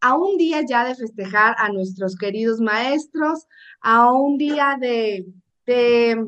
a 0.01 0.17
un 0.17 0.35
día 0.37 0.61
ya 0.67 0.83
de 0.83 0.95
festejar 0.95 1.55
a 1.57 1.69
nuestros 1.69 2.17
queridos 2.17 2.59
maestros, 2.59 3.47
a 3.79 4.11
un 4.11 4.37
día 4.37 4.75
de, 4.77 5.25
de 5.65 6.21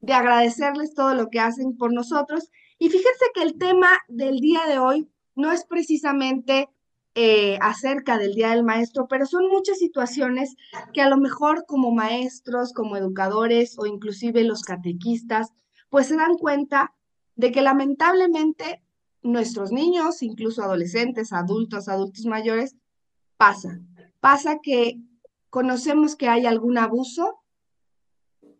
de 0.00 0.12
agradecerles 0.12 0.94
todo 0.94 1.14
lo 1.14 1.28
que 1.30 1.40
hacen 1.40 1.76
por 1.76 1.92
nosotros. 1.92 2.50
Y 2.78 2.88
fíjense 2.88 3.24
que 3.34 3.42
el 3.42 3.58
tema 3.58 3.88
del 4.08 4.40
día 4.40 4.66
de 4.66 4.78
hoy 4.78 5.08
no 5.34 5.52
es 5.52 5.64
precisamente 5.64 6.68
eh, 7.18 7.56
acerca 7.62 8.18
del 8.18 8.34
Día 8.34 8.50
del 8.50 8.62
Maestro, 8.62 9.06
pero 9.08 9.24
son 9.24 9.48
muchas 9.48 9.78
situaciones 9.78 10.54
que 10.92 11.00
a 11.00 11.08
lo 11.08 11.16
mejor 11.16 11.64
como 11.66 11.90
maestros, 11.90 12.74
como 12.74 12.96
educadores 12.96 13.78
o 13.78 13.86
inclusive 13.86 14.44
los 14.44 14.62
catequistas, 14.62 15.52
pues 15.88 16.08
se 16.08 16.16
dan 16.16 16.36
cuenta 16.36 16.92
de 17.34 17.52
que 17.52 17.62
lamentablemente 17.62 18.82
nuestros 19.22 19.72
niños, 19.72 20.22
incluso 20.22 20.62
adolescentes, 20.62 21.32
adultos, 21.32 21.88
adultos 21.88 22.26
mayores, 22.26 22.76
pasa. 23.38 23.80
Pasa 24.20 24.58
que 24.62 25.00
conocemos 25.48 26.16
que 26.16 26.28
hay 26.28 26.44
algún 26.44 26.76
abuso 26.76 27.38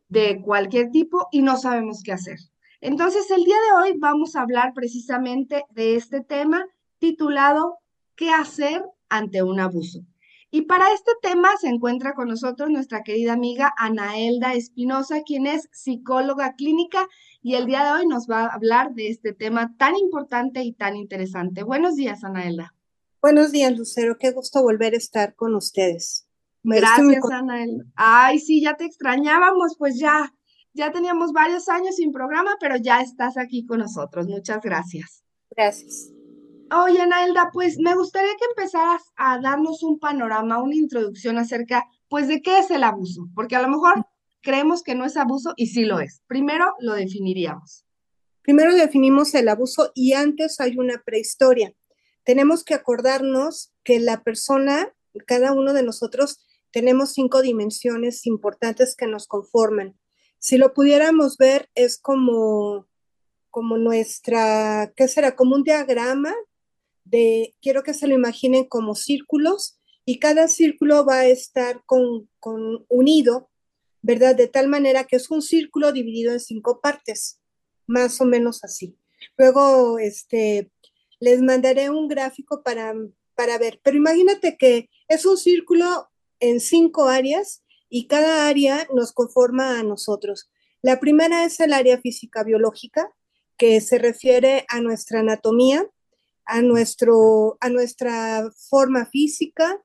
de 0.08 0.40
cualquier 0.42 0.90
tipo 0.90 1.28
y 1.32 1.42
no 1.42 1.56
sabemos 1.56 2.02
qué 2.02 2.12
hacer. 2.12 2.38
Entonces, 2.80 3.30
el 3.30 3.44
día 3.44 3.56
de 3.56 3.78
hoy 3.78 3.98
vamos 3.98 4.36
a 4.36 4.42
hablar 4.42 4.72
precisamente 4.74 5.64
de 5.70 5.96
este 5.96 6.20
tema 6.20 6.66
titulado 6.98 7.78
¿Qué 8.14 8.30
hacer 8.30 8.84
ante 9.08 9.42
un 9.42 9.60
abuso? 9.60 10.00
Y 10.50 10.62
para 10.62 10.92
este 10.92 11.12
tema 11.20 11.50
se 11.60 11.68
encuentra 11.68 12.14
con 12.14 12.28
nosotros 12.28 12.70
nuestra 12.70 13.02
querida 13.02 13.32
amiga 13.32 13.74
Anaelda 13.76 14.54
Espinosa, 14.54 15.22
quien 15.22 15.46
es 15.46 15.68
psicóloga 15.72 16.54
clínica 16.54 17.06
y 17.42 17.54
el 17.56 17.66
día 17.66 17.84
de 17.84 17.90
hoy 17.90 18.06
nos 18.06 18.28
va 18.28 18.46
a 18.46 18.54
hablar 18.54 18.94
de 18.94 19.08
este 19.08 19.32
tema 19.32 19.74
tan 19.76 19.96
importante 19.96 20.62
y 20.62 20.72
tan 20.72 20.96
interesante. 20.96 21.62
Buenos 21.62 21.96
días, 21.96 22.24
Anaelda. 22.24 22.74
Buenos 23.20 23.52
días, 23.52 23.76
Lucero. 23.76 24.16
Qué 24.18 24.30
gusto 24.30 24.62
volver 24.62 24.94
a 24.94 24.98
estar 24.98 25.34
con 25.34 25.54
ustedes. 25.54 26.25
Gracias, 26.74 27.30
Anael. 27.30 27.84
Ay, 27.94 28.38
sí, 28.40 28.60
ya 28.60 28.74
te 28.74 28.84
extrañábamos, 28.84 29.76
pues 29.78 29.98
ya, 29.98 30.32
ya 30.72 30.90
teníamos 30.90 31.32
varios 31.32 31.68
años 31.68 31.96
sin 31.96 32.12
programa, 32.12 32.56
pero 32.60 32.76
ya 32.76 33.00
estás 33.00 33.38
aquí 33.38 33.64
con 33.64 33.78
nosotros. 33.78 34.26
Muchas 34.26 34.60
gracias. 34.62 35.22
Gracias. 35.50 36.10
Oye, 36.72 37.00
Anaelda, 37.00 37.50
pues 37.52 37.78
me 37.78 37.94
gustaría 37.94 38.32
que 38.32 38.46
empezaras 38.50 39.02
a 39.16 39.38
darnos 39.40 39.84
un 39.84 40.00
panorama, 40.00 40.60
una 40.60 40.74
introducción 40.74 41.38
acerca, 41.38 41.84
pues, 42.08 42.26
de 42.26 42.42
qué 42.42 42.58
es 42.58 42.70
el 42.72 42.82
abuso, 42.82 43.28
porque 43.36 43.54
a 43.54 43.62
lo 43.62 43.68
mejor 43.68 44.04
creemos 44.42 44.82
que 44.82 44.96
no 44.96 45.04
es 45.04 45.16
abuso 45.16 45.54
y 45.56 45.68
sí 45.68 45.84
lo 45.84 46.00
es. 46.00 46.22
Primero 46.26 46.74
lo 46.80 46.94
definiríamos. 46.94 47.84
Primero 48.42 48.74
definimos 48.74 49.34
el 49.34 49.48
abuso 49.48 49.92
y 49.94 50.14
antes 50.14 50.60
hay 50.60 50.76
una 50.76 51.02
prehistoria. 51.04 51.72
Tenemos 52.24 52.64
que 52.64 52.74
acordarnos 52.74 53.72
que 53.84 54.00
la 54.00 54.22
persona, 54.24 54.92
cada 55.26 55.52
uno 55.52 55.72
de 55.72 55.84
nosotros, 55.84 56.45
tenemos 56.76 57.14
cinco 57.14 57.40
dimensiones 57.40 58.26
importantes 58.26 58.94
que 58.94 59.06
nos 59.06 59.26
conforman. 59.26 59.98
Si 60.38 60.58
lo 60.58 60.74
pudiéramos 60.74 61.38
ver, 61.38 61.70
es 61.74 61.96
como, 61.96 62.86
como 63.48 63.78
nuestra, 63.78 64.92
¿qué 64.94 65.08
será? 65.08 65.34
Como 65.36 65.54
un 65.54 65.62
diagrama 65.62 66.34
de, 67.06 67.54
quiero 67.62 67.82
que 67.82 67.94
se 67.94 68.06
lo 68.06 68.12
imaginen 68.12 68.66
como 68.66 68.94
círculos 68.94 69.78
y 70.04 70.18
cada 70.18 70.48
círculo 70.48 71.06
va 71.06 71.20
a 71.20 71.26
estar 71.28 71.82
con, 71.86 72.28
con 72.40 72.84
unido, 72.90 73.48
¿verdad? 74.02 74.36
De 74.36 74.46
tal 74.46 74.68
manera 74.68 75.04
que 75.04 75.16
es 75.16 75.30
un 75.30 75.40
círculo 75.40 75.92
dividido 75.92 76.34
en 76.34 76.40
cinco 76.40 76.82
partes, 76.82 77.40
más 77.86 78.20
o 78.20 78.26
menos 78.26 78.62
así. 78.64 78.98
Luego, 79.38 79.98
este, 79.98 80.70
les 81.20 81.40
mandaré 81.40 81.88
un 81.88 82.06
gráfico 82.06 82.62
para, 82.62 82.94
para 83.34 83.56
ver, 83.56 83.80
pero 83.82 83.96
imagínate 83.96 84.58
que 84.58 84.90
es 85.08 85.24
un 85.24 85.38
círculo 85.38 86.10
en 86.40 86.60
cinco 86.60 87.08
áreas 87.08 87.62
y 87.88 88.06
cada 88.06 88.48
área 88.48 88.86
nos 88.94 89.12
conforma 89.12 89.78
a 89.78 89.82
nosotros. 89.82 90.50
La 90.82 91.00
primera 91.00 91.44
es 91.44 91.60
el 91.60 91.72
área 91.72 91.98
física 92.00 92.44
biológica, 92.44 93.12
que 93.56 93.80
se 93.80 93.98
refiere 93.98 94.66
a 94.68 94.80
nuestra 94.80 95.20
anatomía, 95.20 95.88
a, 96.44 96.62
nuestro, 96.62 97.56
a 97.60 97.68
nuestra 97.70 98.50
forma 98.70 99.06
física, 99.06 99.82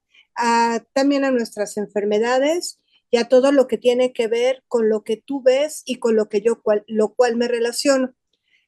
también 0.93 1.25
a 1.25 1.31
nuestras 1.31 1.77
enfermedades 1.77 2.79
y 3.09 3.17
a 3.17 3.27
todo 3.27 3.51
lo 3.51 3.67
que 3.67 3.77
tiene 3.77 4.13
que 4.13 4.27
ver 4.27 4.63
con 4.67 4.89
lo 4.89 5.03
que 5.03 5.17
tú 5.17 5.41
ves 5.41 5.83
y 5.85 5.95
con 5.95 6.15
lo 6.15 6.29
que 6.29 6.41
yo 6.41 6.61
lo 6.87 7.13
cual 7.13 7.35
me 7.35 7.47
relaciono. 7.47 8.13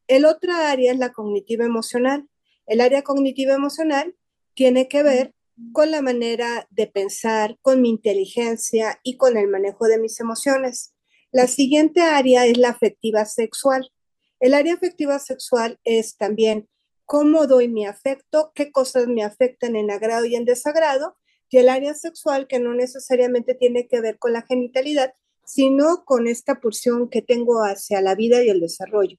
El 0.08 0.26
otra 0.26 0.72
área 0.72 0.92
es 0.92 1.00
la 1.00 1.14
cognitiva 1.14 1.66
emocional. 1.66 2.28
El 2.66 2.82
área 2.82 3.04
cognitiva 3.04 3.54
emocional 3.54 4.16
tiene 4.54 4.88
que 4.88 5.04
ver 5.04 5.34
con 5.72 5.92
la 5.92 6.02
manera 6.02 6.68
de 6.72 6.88
pensar, 6.88 7.58
con 7.62 7.82
mi 7.82 7.90
inteligencia 7.90 9.00
y 9.04 9.18
con 9.18 9.38
el 9.38 9.48
manejo 9.48 9.86
de 9.86 10.00
mis 10.00 10.20
emociones. 10.20 10.94
La 11.32 11.48
siguiente 11.48 12.02
área 12.02 12.46
es 12.46 12.58
la 12.58 12.70
afectiva 12.70 13.26
sexual. 13.26 13.92
El 14.40 14.54
área 14.54 14.74
afectiva 14.74 15.20
sexual 15.20 15.80
es 15.84 16.18
también 16.18 16.70
cómo 17.06 17.48
doy 17.48 17.68
mi 17.68 17.86
afecto, 17.86 18.52
qué 18.56 18.72
cosas 18.72 19.08
me 19.08 19.24
afectan 19.24 19.76
en 19.76 19.92
agrado 19.92 20.26
y 20.26 20.36
en 20.36 20.46
desagrado, 20.46 21.18
y 21.50 21.58
el 21.58 21.70
área 21.70 21.94
sexual 21.94 22.48
que 22.48 22.60
no 22.60 22.74
necesariamente 22.74 23.54
tiene 23.54 23.88
que 23.88 24.02
ver 24.02 24.18
con 24.18 24.34
la 24.34 24.42
genitalidad, 24.42 25.14
sino 25.46 26.04
con 26.06 26.28
esta 26.28 26.60
pulsión 26.60 27.10
que 27.10 27.22
tengo 27.22 27.64
hacia 27.64 28.02
la 28.02 28.16
vida 28.16 28.44
y 28.44 28.50
el 28.50 28.60
desarrollo. 28.60 29.18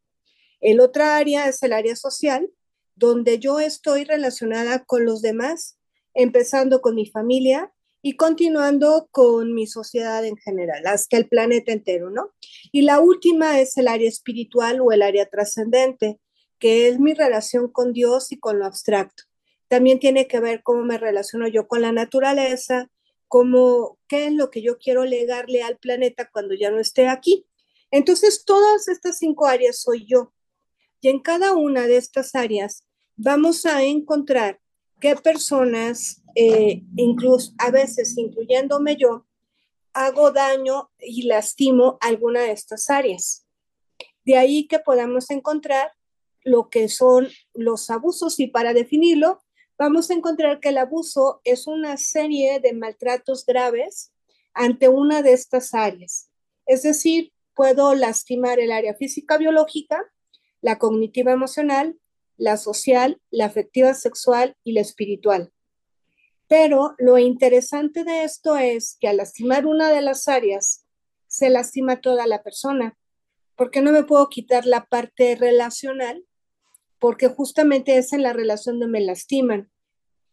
El 0.61 0.81
otra 0.81 1.17
área 1.17 1.49
es 1.49 1.63
el 1.63 1.73
área 1.73 1.95
social, 1.95 2.51
donde 2.97 3.39
yo 3.39 3.61
estoy 3.61 4.05
relacionada 4.05 4.85
con 4.85 5.05
los 5.05 5.23
demás 5.23 5.79
empezando 6.15 6.81
con 6.81 6.95
mi 6.95 7.07
familia 7.07 7.73
y 8.03 8.17
continuando 8.17 9.09
con 9.11 9.55
mi 9.55 9.67
sociedad 9.67 10.25
en 10.25 10.37
general, 10.37 10.87
hasta 10.87 11.17
el 11.17 11.29
planeta 11.29 11.73
entero, 11.73 12.11
¿no? 12.11 12.35
Y 12.71 12.83
la 12.83 13.01
última 13.01 13.61
es 13.61 13.77
el 13.79 13.89
área 13.89 14.09
espiritual 14.09 14.81
o 14.81 14.93
el 14.93 15.03
área 15.03 15.27
trascendente, 15.27 16.21
que 16.59 16.89
es 16.89 17.01
mi 17.01 17.15
relación 17.15 17.69
con 17.69 17.93
Dios 17.93 18.31
y 18.31 18.39
con 18.39 18.59
lo 18.59 18.67
abstracto. 18.67 19.25
también 19.69 19.99
tiene 19.99 20.29
que 20.29 20.39
ver 20.39 20.63
cómo 20.63 20.85
me 20.85 20.99
relaciono 20.99 21.49
yo 21.49 21.67
con 21.67 21.81
la 21.81 21.91
naturaleza, 21.91 22.91
cómo, 23.27 23.99
qué 24.07 24.27
es 24.27 24.33
lo 24.33 24.51
que 24.51 24.63
yo 24.63 24.79
quiero 24.79 25.05
legarle 25.05 25.63
al 25.63 25.79
planeta 25.79 26.29
cuando 26.31 26.55
ya 26.55 26.71
no 26.71 26.79
esté 26.79 27.09
aquí. 27.09 27.47
Entonces, 27.91 28.45
todas 28.45 28.87
estas 28.89 29.19
cinco 29.19 29.47
áreas 29.47 29.81
soy 29.81 30.07
yo. 30.07 30.33
Y 31.01 31.09
en 31.09 31.21
cada 31.21 31.55
una 31.55 31.87
de 31.87 31.97
estas 31.97 32.35
áreas 32.35 32.85
vamos 33.17 33.67
a 33.67 33.83
encontrar 33.83 34.61
qué 35.05 35.17
personas, 35.17 36.23
eh, 36.35 36.83
incluso 36.97 37.53
a 37.59 37.71
veces 37.71 38.17
incluyéndome 38.17 38.97
yo, 38.97 39.27
hago 39.93 40.31
daño 40.31 40.91
y 40.99 41.25
lastimo 41.25 41.99
alguna 42.01 42.41
de 42.41 42.53
estas 42.53 42.89
áreas. 42.89 43.47
De 44.25 44.39
ahí 44.39 44.67
que 44.67 44.79
podamos 44.79 45.29
encontrar 45.29 45.93
lo 46.43 46.71
que 46.71 46.89
son 46.89 47.29
los 47.53 47.91
abusos 47.91 48.41
y 48.41 48.47
para 48.47 48.73
definirlo, 48.73 49.43
vamos 49.77 50.11
a 50.11 50.15
encontrar 50.15 50.59
que 50.59 50.71
el 50.71 50.79
abuso 50.79 51.43
es 51.45 51.67
una 51.67 51.99
serie 51.99 52.59
de 52.61 52.73
maltratos 52.73 53.45
graves 53.45 54.11
ante 54.55 54.89
una 54.89 55.21
de 55.21 55.35
estas 55.35 55.75
áreas. 55.75 56.31
Es 56.65 56.83
decir, 56.83 57.31
puedo 57.53 57.95
lastimar 57.95 58.59
el 58.59 58.73
área 58.73 58.95
física 58.95 59.37
biológica, 59.37 60.03
la 60.63 60.79
cognitiva 60.79 61.31
emocional, 61.31 61.95
la 62.37 62.57
social, 62.57 63.21
la 63.31 63.47
afectiva 63.47 63.95
sexual 63.95 64.57
y 64.65 64.73
la 64.73 64.81
espiritual. 64.81 65.53
Pero 66.49 66.95
lo 66.99 67.19
interesante 67.19 68.05
de 68.05 68.25
esto 68.25 68.57
es 68.57 68.97
que 69.01 69.09
al 69.09 69.17
lastimar 69.17 69.67
una 69.67 69.91
de 69.91 70.03
las 70.03 70.29
áreas, 70.29 70.85
se 71.27 71.51
lastima 71.51 72.01
toda 72.01 72.27
la 72.27 72.43
persona, 72.43 72.97
porque 73.57 73.81
no 73.81 73.91
me 73.93 74.05
puedo 74.05 74.29
quitar 74.29 74.67
la 74.67 74.85
parte 74.85 75.37
relacional, 75.37 76.25
porque 77.01 77.29
justamente 77.29 77.97
es 77.97 78.13
en 78.13 78.23
la 78.23 78.33
relación 78.33 78.79
donde 78.79 78.99
me 78.99 79.05
lastiman. 79.05 79.71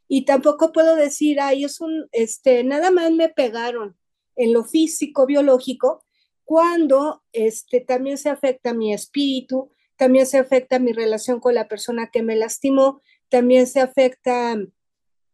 Y 0.08 0.26
tampoco 0.26 0.72
puedo 0.72 0.96
decir, 0.96 1.40
ay, 1.40 1.64
es 1.64 1.82
un, 1.82 2.08
este, 2.12 2.64
nada 2.64 2.92
más 2.92 3.12
me 3.12 3.30
pegaron 3.30 3.98
en 4.36 4.54
lo 4.54 4.64
físico, 4.64 5.26
biológico, 5.26 6.04
cuando 6.44 7.24
este, 7.32 7.82
también 7.82 8.18
se 8.18 8.30
afecta 8.30 8.74
mi 8.74 8.94
espíritu, 8.94 9.72
también 10.02 10.26
se 10.26 10.40
afecta 10.40 10.80
mi 10.80 10.94
relación 10.94 11.40
con 11.40 11.54
la 11.54 11.68
persona 11.68 12.10
que 12.10 12.24
me 12.24 12.36
lastimó, 12.36 13.04
también 13.30 13.68
se 13.68 13.82
afecta 13.82 14.58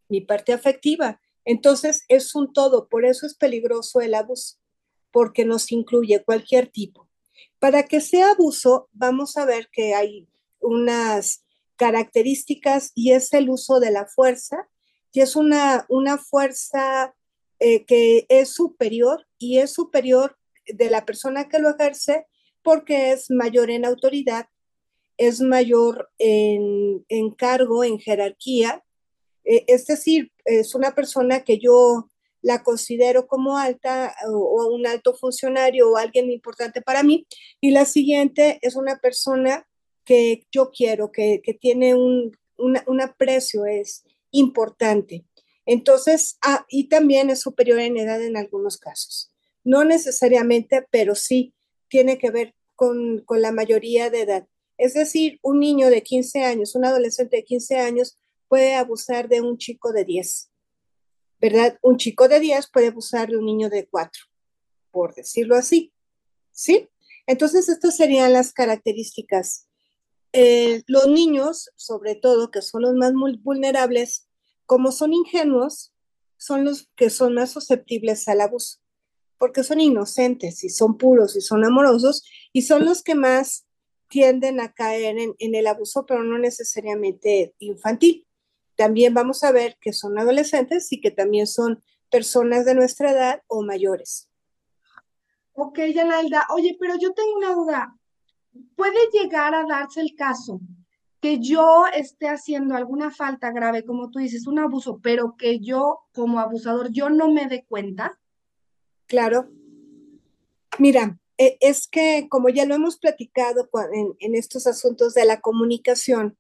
mi 0.10 0.20
parte 0.20 0.52
afectiva. 0.52 1.22
Entonces 1.46 2.04
es 2.10 2.36
un 2.36 2.52
todo, 2.52 2.90
por 2.90 3.06
eso 3.06 3.26
es 3.26 3.34
peligroso 3.34 4.02
el 4.02 4.14
abuso, 4.14 4.58
porque 5.10 5.46
nos 5.46 5.72
incluye 5.72 6.22
cualquier 6.22 6.68
tipo. 6.68 7.08
Para 7.60 7.84
que 7.84 8.02
sea 8.02 8.32
abuso, 8.32 8.90
vamos 8.92 9.38
a 9.38 9.46
ver 9.46 9.70
que 9.72 9.96
hay 9.96 10.28
unas 10.60 11.46
características 11.78 12.92
y 12.94 13.14
es 13.14 13.32
el 13.32 13.50
uso 13.50 13.80
de 13.80 13.92
la 13.92 14.06
fuerza, 14.06 14.68
y 15.14 15.22
es 15.22 15.38
una, 15.38 15.86
una 15.88 16.18
fuerza 16.18 17.16
eh, 17.60 17.86
que 17.86 18.26
es 18.28 18.50
superior 18.50 19.26
y 19.38 19.60
es 19.60 19.72
superior 19.72 20.38
de 20.66 20.90
la 20.90 21.06
persona 21.06 21.48
que 21.48 21.60
lo 21.60 21.70
ejerce 21.70 22.28
porque 22.64 23.14
es 23.14 23.32
mayor 23.32 23.70
en 23.72 23.86
autoridad, 23.86 24.50
es 25.18 25.42
mayor 25.42 26.10
en, 26.18 27.06
en 27.10 27.32
cargo, 27.32 27.84
en 27.84 28.00
jerarquía, 28.00 28.84
eh, 29.48 29.64
es 29.68 29.86
decir, 29.86 30.32
es 30.44 30.76
una 30.76 30.94
persona 30.94 31.44
que 31.44 31.58
yo 31.58 32.10
la 32.42 32.64
considero 32.64 33.28
como 33.28 33.58
alta 33.58 34.14
o, 34.28 34.68
un 34.74 34.86
alto 34.86 35.16
funcionario 35.16 35.90
o 35.90 35.98
alguien 35.98 36.30
importante 36.30 36.82
para 36.82 37.02
mí. 37.02 37.26
Y 37.62 37.72
la 37.72 37.86
siguiente 37.86 38.60
es 38.62 38.76
una 38.76 39.00
persona 39.00 39.68
que 40.06 40.46
yo 40.52 40.70
quiero, 40.72 41.12
que, 41.12 41.42
tiene 41.60 41.96
un, 41.96 43.02
aprecio, 43.02 43.66
es 43.66 44.04
importante. 44.32 45.26
Entonces, 45.66 46.38
ah, 46.42 46.66
y 46.70 46.88
también 46.88 47.30
es 47.30 47.42
superior 47.42 47.80
en 47.80 47.98
edad 47.98 48.22
en 48.22 48.38
algunos 48.38 48.78
casos. 48.78 49.32
No 49.64 49.84
necesariamente, 49.84 50.86
pero 50.92 51.16
sí 51.16 51.54
tiene 51.90 52.18
que 52.18 52.32
ver 52.32 52.54
con, 52.76 53.20
con 53.26 53.42
la 53.42 53.52
mayoría 53.52 54.10
de 54.10 54.22
edad. 54.22 54.48
Es 54.78 54.94
decir, 54.94 55.40
un 55.42 55.60
niño 55.60 55.90
de 55.90 56.04
15 56.04 56.44
años, 56.44 56.76
un 56.76 56.86
adolescente 56.86 57.38
de 57.38 57.44
15 57.44 57.78
años 57.78 58.18
puede 58.48 58.76
abusar 58.76 59.28
de 59.28 59.42
un 59.42 59.58
chico 59.58 59.92
de 59.92 60.06
10, 60.06 60.52
¿verdad? 61.42 61.78
Un 61.82 61.98
chico 61.98 62.28
de 62.28 62.40
10 62.40 62.70
puede 62.72 62.88
abusar 62.88 63.30
de 63.30 63.38
un 63.38 63.46
niño 63.46 63.70
de 63.70 63.88
4, 63.88 64.12
por 64.92 65.16
decirlo 65.16 65.56
así, 65.56 65.94
¿sí? 66.52 66.88
Entonces, 67.26 67.68
estas 67.70 67.98
serían 67.98 68.34
las 68.34 68.54
características. 68.54 69.68
Eh, 70.32 70.84
los 70.88 71.08
niños, 71.08 71.72
sobre 71.76 72.16
todo, 72.16 72.52
que 72.52 72.62
son 72.62 72.84
los 72.84 72.94
más 72.94 73.14
vulnerables, 73.44 74.28
como 74.66 74.92
son 74.92 75.14
ingenuos, 75.14 75.94
son 76.38 76.64
los 76.64 76.90
que 76.96 77.10
son 77.10 77.34
más 77.34 77.52
susceptibles 77.52 78.28
al 78.28 78.42
abuso, 78.42 78.80
porque 79.38 79.64
son 79.64 79.82
inocentes 79.82 80.64
y 80.64 80.70
son 80.70 80.98
puros 80.98 81.36
y 81.36 81.42
son 81.42 81.66
amorosos 81.66 82.24
y 82.54 82.62
son 82.62 82.86
los 82.86 83.04
que 83.04 83.16
más 83.16 83.67
tienden 84.08 84.60
a 84.60 84.74
caer 84.74 85.18
en, 85.18 85.36
en 85.38 85.56
el 85.56 85.68
abuso, 85.68 86.06
pero 86.06 86.24
no 86.24 86.38
necesariamente 86.38 87.54
infantil 87.60 88.28
también 88.78 89.14
vamos 89.14 89.44
a 89.44 89.52
ver 89.52 89.76
que 89.82 89.92
son 89.92 90.18
adolescentes 90.18 90.94
y 90.94 91.02
que 91.02 91.12
también 91.12 91.48
son 91.48 91.84
personas 92.10 92.64
de 92.64 92.76
nuestra 92.76 93.12
edad 93.12 93.42
o 93.48 93.64
mayores. 93.64 94.30
Ok, 95.54 95.80
Yanalda. 95.94 96.46
Oye, 96.54 96.78
pero 96.80 96.94
yo 96.98 97.12
tengo 97.14 97.36
una 97.36 97.54
duda. 97.54 97.98
¿Puede 98.76 99.00
llegar 99.12 99.56
a 99.56 99.66
darse 99.66 100.00
el 100.00 100.16
caso 100.16 100.62
que 101.20 101.40
yo 101.40 101.86
esté 101.96 102.30
haciendo 102.30 102.76
alguna 102.76 103.10
falta 103.10 103.52
grave, 103.52 103.84
como 103.84 104.12
tú 104.12 104.20
dices, 104.20 104.46
un 104.46 104.60
abuso, 104.60 105.00
pero 105.02 105.36
que 105.36 105.60
yo 105.60 106.02
como 106.14 106.40
abusador, 106.40 106.92
yo 106.92 107.10
no 107.10 107.32
me 107.32 107.48
dé 107.48 107.66
cuenta? 107.66 108.20
Claro. 109.08 109.50
Mira, 110.78 111.18
es 111.38 111.88
que 111.88 112.28
como 112.30 112.50
ya 112.50 112.66
lo 112.66 112.76
hemos 112.76 112.98
platicado 112.98 113.70
en, 113.94 114.16
en 114.20 114.36
estos 114.36 114.68
asuntos 114.68 115.14
de 115.14 115.26
la 115.26 115.40
comunicación, 115.42 116.38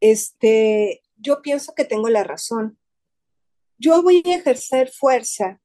este, 0.00 1.02
yo 1.16 1.42
pienso 1.42 1.74
que 1.74 1.84
tengo 1.84 2.08
la 2.08 2.24
razón. 2.24 2.78
Yo 3.78 4.02
voy 4.02 4.22
a 4.26 4.36
ejercer 4.36 4.90
fuerza, 4.90 5.60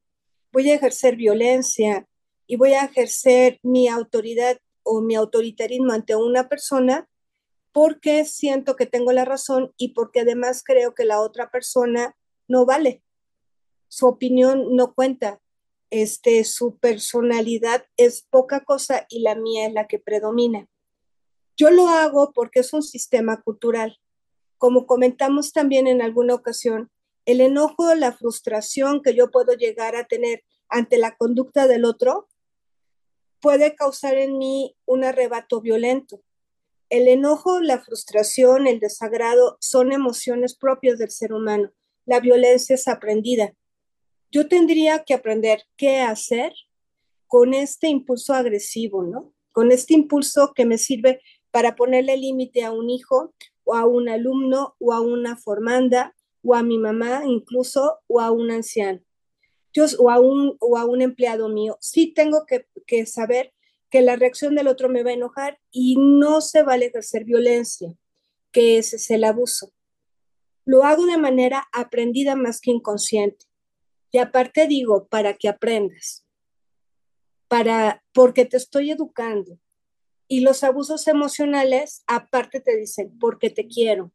voy 0.51 0.69
a 0.69 0.75
ejercer 0.75 1.15
violencia 1.15 2.07
y 2.45 2.55
voy 2.57 2.73
a 2.73 2.85
ejercer 2.85 3.59
mi 3.63 3.87
autoridad 3.87 4.59
o 4.83 5.01
mi 5.01 5.15
autoritarismo 5.15 5.93
ante 5.93 6.15
una 6.15 6.47
persona 6.49 7.09
porque 7.71 8.23
siento 8.25 8.75
que 8.75 8.85
tengo 8.85 9.11
la 9.11 9.25
razón 9.25 9.73
y 9.77 9.89
porque 9.89 10.19
además 10.19 10.63
creo 10.63 10.93
que 10.93 11.05
la 11.05 11.19
otra 11.19 11.49
persona 11.49 12.15
no 12.47 12.65
vale. 12.65 13.03
Su 13.87 14.05
opinión 14.05 14.75
no 14.75 14.93
cuenta. 14.93 15.41
Este, 15.95 16.43
su 16.43 16.79
personalidad 16.79 17.85
es 17.97 18.25
poca 18.31 18.63
cosa 18.63 19.05
y 19.09 19.19
la 19.19 19.35
mía 19.35 19.67
es 19.67 19.73
la 19.73 19.85
que 19.85 19.99
predomina. 19.99 20.67
Yo 21.55 21.69
lo 21.69 21.87
hago 21.87 22.31
porque 22.33 22.61
es 22.61 22.73
un 22.73 22.81
sistema 22.81 23.43
cultural. 23.43 23.99
Como 24.57 24.87
comentamos 24.87 25.53
también 25.53 25.85
en 25.85 26.01
alguna 26.01 26.33
ocasión, 26.33 26.89
el 27.27 27.41
enojo, 27.41 27.93
la 27.93 28.11
frustración 28.11 29.03
que 29.03 29.13
yo 29.13 29.29
puedo 29.29 29.53
llegar 29.53 29.95
a 29.95 30.05
tener 30.05 30.43
ante 30.67 30.97
la 30.97 31.15
conducta 31.15 31.67
del 31.67 31.85
otro 31.85 32.27
puede 33.39 33.75
causar 33.75 34.17
en 34.17 34.39
mí 34.39 34.75
un 34.85 35.03
arrebato 35.03 35.61
violento. 35.61 36.23
El 36.89 37.07
enojo, 37.07 37.61
la 37.61 37.79
frustración, 37.79 38.65
el 38.65 38.79
desagrado 38.79 39.57
son 39.61 39.91
emociones 39.91 40.55
propias 40.57 40.97
del 40.97 41.11
ser 41.11 41.33
humano. 41.33 41.71
La 42.07 42.19
violencia 42.19 42.73
es 42.73 42.87
aprendida. 42.87 43.53
Yo 44.33 44.47
tendría 44.47 45.03
que 45.03 45.13
aprender 45.13 45.63
qué 45.77 45.99
hacer 45.99 46.53
con 47.27 47.53
este 47.53 47.87
impulso 47.87 48.33
agresivo, 48.33 49.03
¿no? 49.03 49.31
Con 49.51 49.71
este 49.71 49.93
impulso 49.93 50.53
que 50.55 50.65
me 50.65 50.79
sirve 50.79 51.21
para 51.51 51.75
ponerle 51.75 52.17
límite 52.17 52.63
a 52.63 52.71
un 52.71 52.89
hijo 52.89 53.35
o 53.63 53.75
a 53.75 53.85
un 53.85 54.09
alumno 54.09 54.75
o 54.79 54.91
a 54.91 55.01
una 55.01 55.37
formanda 55.37 56.15
o 56.41 56.55
a 56.55 56.63
mi 56.63 56.79
mamá 56.79 57.21
incluso 57.25 57.99
o 58.07 58.19
a 58.19 58.31
un 58.31 58.49
anciano 58.49 59.01
yo, 59.73 59.85
o, 59.99 60.09
a 60.09 60.19
un, 60.19 60.55
o 60.59 60.77
a 60.77 60.85
un 60.85 61.01
empleado 61.01 61.49
mío. 61.49 61.77
Sí 61.81 62.13
tengo 62.13 62.45
que, 62.45 63.05
saber 63.05 63.53
que 63.89 64.01
la 64.01 64.15
reacción 64.15 64.55
del 64.55 64.67
otro 64.67 64.89
me 64.89 65.03
va 65.03 65.11
a 65.11 65.13
enojar 65.13 65.59
y 65.71 65.97
no 65.97 66.41
se 66.41 66.63
vale 66.63 66.87
ejercer 66.87 67.25
violencia, 67.25 67.93
que 68.51 68.77
ese 68.77 68.95
es 68.95 69.11
el 69.11 69.23
abuso. 69.23 69.71
Lo 70.65 70.83
hago 70.83 71.05
de 71.05 71.17
manera 71.17 71.67
aprendida 71.73 72.35
más 72.35 72.61
que 72.61 72.71
inconsciente. 72.71 73.45
Y 74.13 74.19
aparte 74.19 74.67
digo, 74.67 75.07
para 75.07 75.33
que 75.33 75.49
aprendas, 75.49 76.23
para, 77.47 78.03
porque 78.13 78.45
te 78.45 78.57
estoy 78.57 78.91
educando, 78.91 79.59
y 80.27 80.41
los 80.41 80.63
abusos 80.63 81.07
emocionales, 81.07 82.03
aparte 82.05 82.61
te 82.61 82.77
dicen, 82.77 83.17
porque 83.19 83.49
te 83.49 83.67
quiero. 83.67 84.11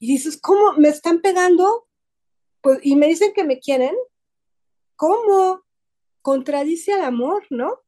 Y 0.00 0.08
dices, 0.08 0.36
¿cómo? 0.40 0.72
¿Me 0.74 0.88
están 0.88 1.20
pegando? 1.20 1.88
Pues, 2.60 2.80
y 2.82 2.96
me 2.96 3.06
dicen 3.06 3.32
que 3.32 3.44
me 3.44 3.60
quieren. 3.60 3.94
¿Cómo? 4.96 5.62
Contradice 6.20 6.92
al 6.92 7.02
amor, 7.02 7.46
¿no? 7.50 7.80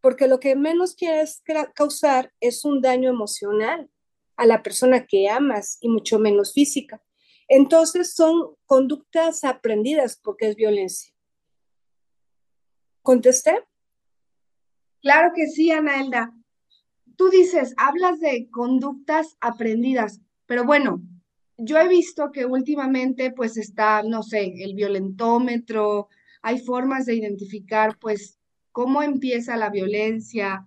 Porque 0.00 0.28
lo 0.28 0.40
que 0.40 0.56
menos 0.56 0.94
quieres 0.94 1.42
causar 1.74 2.32
es 2.40 2.64
un 2.64 2.80
daño 2.80 3.10
emocional 3.10 3.90
a 4.36 4.46
la 4.46 4.62
persona 4.62 5.06
que 5.06 5.28
amas 5.28 5.76
y 5.82 5.88
mucho 5.88 6.18
menos 6.18 6.54
física. 6.54 7.02
Entonces 7.48 8.14
son 8.14 8.54
conductas 8.66 9.42
aprendidas 9.44 10.20
porque 10.22 10.48
es 10.48 10.56
violencia. 10.56 11.12
¿Contesté? 13.02 13.64
Claro 15.00 15.32
que 15.34 15.46
sí, 15.46 15.70
Anaelda. 15.70 16.34
Tú 17.16 17.30
dices, 17.30 17.74
hablas 17.78 18.20
de 18.20 18.48
conductas 18.50 19.36
aprendidas, 19.40 20.20
pero 20.46 20.64
bueno, 20.64 21.02
yo 21.56 21.78
he 21.78 21.88
visto 21.88 22.30
que 22.30 22.44
últimamente 22.44 23.32
pues 23.32 23.56
está, 23.56 24.02
no 24.02 24.22
sé, 24.22 24.54
el 24.62 24.74
violentómetro, 24.74 26.08
hay 26.42 26.60
formas 26.60 27.06
de 27.06 27.16
identificar 27.16 27.98
pues 27.98 28.38
cómo 28.70 29.02
empieza 29.02 29.56
la 29.56 29.70
violencia 29.70 30.66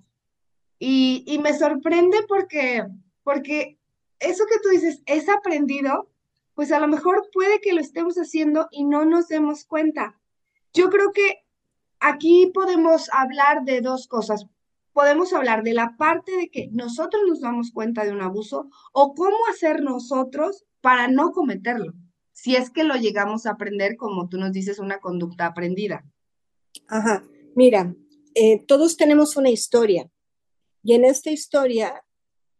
y, 0.80 1.24
y 1.26 1.40
me 1.40 1.58
sorprende 1.58 2.18
porque, 2.28 2.84
porque 3.24 3.78
eso 4.20 4.44
que 4.52 4.60
tú 4.62 4.70
dices 4.70 5.02
es 5.06 5.30
aprendido, 5.30 6.11
pues 6.62 6.72
a 6.72 6.80
lo 6.80 6.88
mejor 6.88 7.28
puede 7.34 7.60
que 7.60 7.74
lo 7.74 7.82
estemos 7.82 8.18
haciendo 8.18 8.68
y 8.70 8.84
no 8.84 9.04
nos 9.04 9.28
demos 9.28 9.66
cuenta. 9.66 10.22
Yo 10.76 10.92
creo 10.92 11.12
que 11.12 11.44
aquí 12.00 12.52
podemos 12.54 13.10
hablar 13.12 13.64
de 13.64 13.82
dos 13.82 14.08
cosas. 14.08 14.46
Podemos 14.94 15.34
hablar 15.34 15.64
de 15.64 15.74
la 15.74 15.98
parte 15.98 16.32
de 16.38 16.52
que 16.52 16.70
nosotros 16.72 17.24
nos 17.28 17.42
damos 17.42 17.72
cuenta 17.72 18.06
de 18.06 18.12
un 18.12 18.22
abuso 18.22 18.70
o 18.94 19.16
cómo 19.16 19.38
hacer 19.50 19.82
nosotros 19.82 20.68
para 20.82 21.08
no 21.08 21.32
cometerlo, 21.32 21.94
si 22.32 22.56
es 22.56 22.70
que 22.70 22.84
lo 22.84 22.94
llegamos 22.94 23.48
a 23.48 23.54
aprender, 23.54 23.98
como 23.98 24.30
tú 24.30 24.38
nos 24.38 24.52
dices, 24.52 24.78
una 24.78 25.00
conducta 25.00 25.48
aprendida. 25.48 26.06
Ajá, 26.88 27.24
mira, 27.56 27.96
eh, 28.36 28.64
todos 28.68 28.98
tenemos 28.98 29.36
una 29.36 29.50
historia 29.50 30.12
y 30.84 30.94
en 30.94 31.06
esta 31.06 31.32
historia 31.32 32.06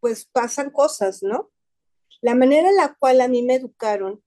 pues 0.00 0.24
pasan 0.24 0.70
cosas, 0.70 1.22
¿no? 1.22 1.51
La 2.22 2.34
manera 2.36 2.70
en 2.70 2.76
la 2.76 2.96
cual 2.98 3.20
a 3.20 3.28
mí 3.28 3.42
me 3.42 3.56
educaron, 3.56 4.22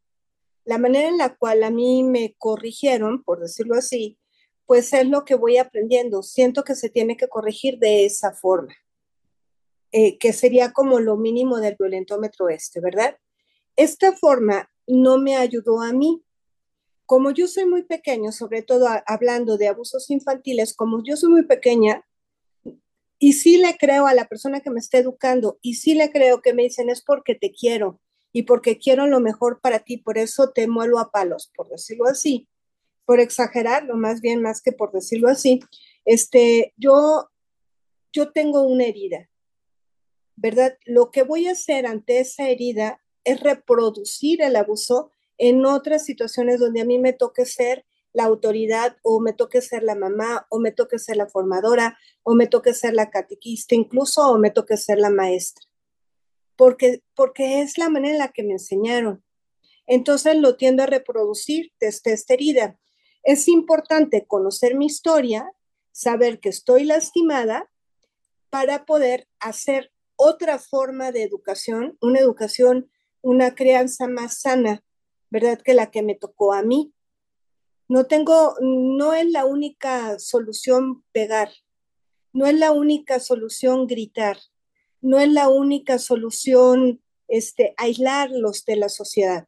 la 0.66 0.78
manera 0.78 1.08
en 1.08 1.18
la 1.18 1.36
cual 1.36 1.64
a 1.64 1.70
mí 1.70 2.04
me 2.04 2.36
corrigieron, 2.38 3.24
por 3.24 3.40
decirlo 3.40 3.75
así, 3.75 4.20
pues 4.66 4.92
es 4.94 5.08
lo 5.08 5.24
que 5.24 5.36
voy 5.36 5.58
aprendiendo. 5.58 6.22
Siento 6.22 6.64
que 6.64 6.75
se 6.75 6.90
tiene 6.90 7.16
que 7.16 7.30
corregir 7.30 7.80
de 7.80 8.06
esa 8.06 8.34
forma, 8.34 8.75
eh, 9.92 10.18
que 10.18 10.34
sería 10.34 10.74
como 10.74 11.00
lo 11.00 11.16
mínimo 11.16 11.60
del 11.60 11.78
violentómetro 11.80 12.50
este, 12.50 12.82
¿verdad? 12.82 13.18
Esta 13.78 14.14
forma 14.14 14.70
no 14.88 15.18
me 15.18 15.38
ayudó 15.38 15.82
a 15.82 15.94
mí. 15.94 16.22
Como 17.06 17.32
yo 17.32 17.48
soy 17.48 17.66
muy 17.66 17.84
pequeño, 17.84 18.32
sobre 18.32 18.62
todo 18.62 18.88
hablando 19.06 19.58
de 19.58 19.68
abusos 19.70 20.10
infantiles, 20.10 20.75
como 20.75 21.02
yo 21.04 21.16
soy 21.16 21.30
muy 21.30 21.46
pequeña, 21.46 22.04
y 23.19 23.34
sí 23.34 23.57
le 23.57 23.77
creo 23.77 24.07
a 24.07 24.13
la 24.13 24.27
persona 24.27 24.62
que 24.62 24.69
me 24.69 24.79
está 24.79 24.98
educando, 24.98 25.57
y 25.62 25.75
sí 25.75 25.95
le 25.95 26.12
creo 26.12 26.41
que 26.41 26.53
me 26.53 26.63
dicen 26.63 26.89
es 26.89 27.01
porque 27.01 27.36
te 27.36 27.51
quiero 27.51 28.00
y 28.31 28.43
porque 28.43 28.77
quiero 28.77 29.07
lo 29.07 29.19
mejor 29.19 29.62
para 29.62 29.79
ti, 29.79 29.98
por 29.98 30.17
eso 30.17 30.51
te 30.51 30.67
muelo 30.67 31.00
a 31.00 31.12
palos, 31.12 31.51
por 31.55 31.69
decirlo 31.69 32.05
así 32.05 32.48
por 33.05 33.19
exagerarlo, 33.19 33.95
más 33.95 34.19
bien 34.19 34.41
más 34.41 34.62
que 34.62 34.72
por 34.72 34.91
decirlo 34.91 35.29
así, 35.29 35.62
este, 36.03 36.74
yo, 36.75 37.29
yo 38.12 38.31
tengo 38.31 38.63
una 38.63 38.86
herida, 38.86 39.29
¿verdad? 40.36 40.77
Lo 40.86 41.12
que 41.12 41.24
voy 41.24 41.48
a 41.48 41.51
hacer 41.51 41.86
ante 41.86 42.19
esa 42.19 42.50
herida 42.50 43.01
es 43.24 43.39
reproducir 43.39 44.41
el 44.41 44.55
abuso 44.55 45.12
en 45.38 45.65
otras 45.65 46.05
situaciones 46.05 46.60
donde 46.60 46.81
a 46.81 46.86
mí 46.86 47.00
me 47.00 47.13
toque 47.13 47.45
ser 47.45 47.86
la 48.15 48.24
autoridad 48.24 48.95
o 49.03 49.19
me 49.19 49.34
toque 49.34 49.62
ser 49.62 49.84
la 49.84 49.93
mamá 49.93 50.48
o 50.50 50.60
me 50.60 50.72
toque 50.72 50.98
ser 50.98 51.17
la 51.17 51.27
formadora 51.27 52.00
o 52.24 52.34
me 52.34 52.48
toque 52.48 52.74
ser 52.74 52.93
la 52.93 53.10
catequista 53.10 53.75
incluso 53.75 54.22
o 54.22 54.38
me 54.39 54.51
toque 54.51 54.77
ser 54.77 55.00
la 55.00 55.10
maestra. 55.10 55.65
Porque, 56.55 57.03
porque 57.13 57.62
es 57.62 57.77
la 57.77 57.89
manera 57.89 58.13
en 58.13 58.19
la 58.19 58.29
que 58.29 58.43
me 58.43 58.53
enseñaron. 58.53 59.24
Entonces 59.86 60.38
lo 60.38 60.55
tiendo 60.55 60.84
a 60.84 60.86
reproducir 60.88 61.74
desde 61.79 62.13
esta 62.13 62.34
herida. 62.34 62.79
Es 63.24 63.50
importante 63.50 64.25
conocer 64.25 64.75
mi 64.75 64.86
historia, 64.86 65.51
saber 65.91 66.39
que 66.39 66.50
estoy 66.50 66.86
lastimada 66.86 67.69
para 68.50 68.86
poder 68.86 69.27
hacer 69.41 69.91
otra 70.15 70.57
forma 70.57 71.12
de 71.12 71.24
educación, 71.24 71.98
una 72.00 72.19
educación, 72.19 72.89
una 73.22 73.55
crianza 73.55 74.07
más 74.07 74.39
sana, 74.39 74.86
¿verdad? 75.29 75.60
Que 75.62 75.74
la 75.74 75.91
que 75.91 76.01
me 76.01 76.15
tocó 76.15 76.53
a 76.53 76.63
mí. 76.63 76.95
No 77.88 78.06
tengo, 78.06 78.56
no 78.62 79.13
es 79.13 79.30
la 79.32 79.46
única 79.46 80.18
solución 80.20 81.04
pegar, 81.12 81.51
no 82.34 82.48
es 82.48 82.56
la 82.56 82.72
única 82.72 83.20
solución 83.20 83.88
gritar, 83.88 84.38
no 85.01 85.20
es 85.20 85.30
la 85.30 85.50
única 85.50 86.00
solución 86.00 87.01
este, 87.27 87.74
aislarlos 87.77 88.65
de 88.65 88.75
la 88.75 88.89
sociedad. 88.89 89.48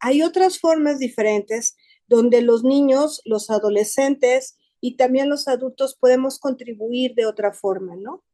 Hay 0.00 0.22
otras 0.22 0.58
formas 0.58 0.98
diferentes 0.98 1.76
donde 2.08 2.42
los 2.42 2.64
niños, 2.64 3.22
los 3.24 3.50
adolescentes 3.50 4.58
y 4.80 4.96
también 4.96 5.30
los 5.30 5.46
adultos 5.46 5.94
podemos 5.94 6.38
contribuir 6.38 7.14
de 7.14 7.26
otra 7.26 7.52
forma, 7.52 7.96
¿no? 7.96 8.24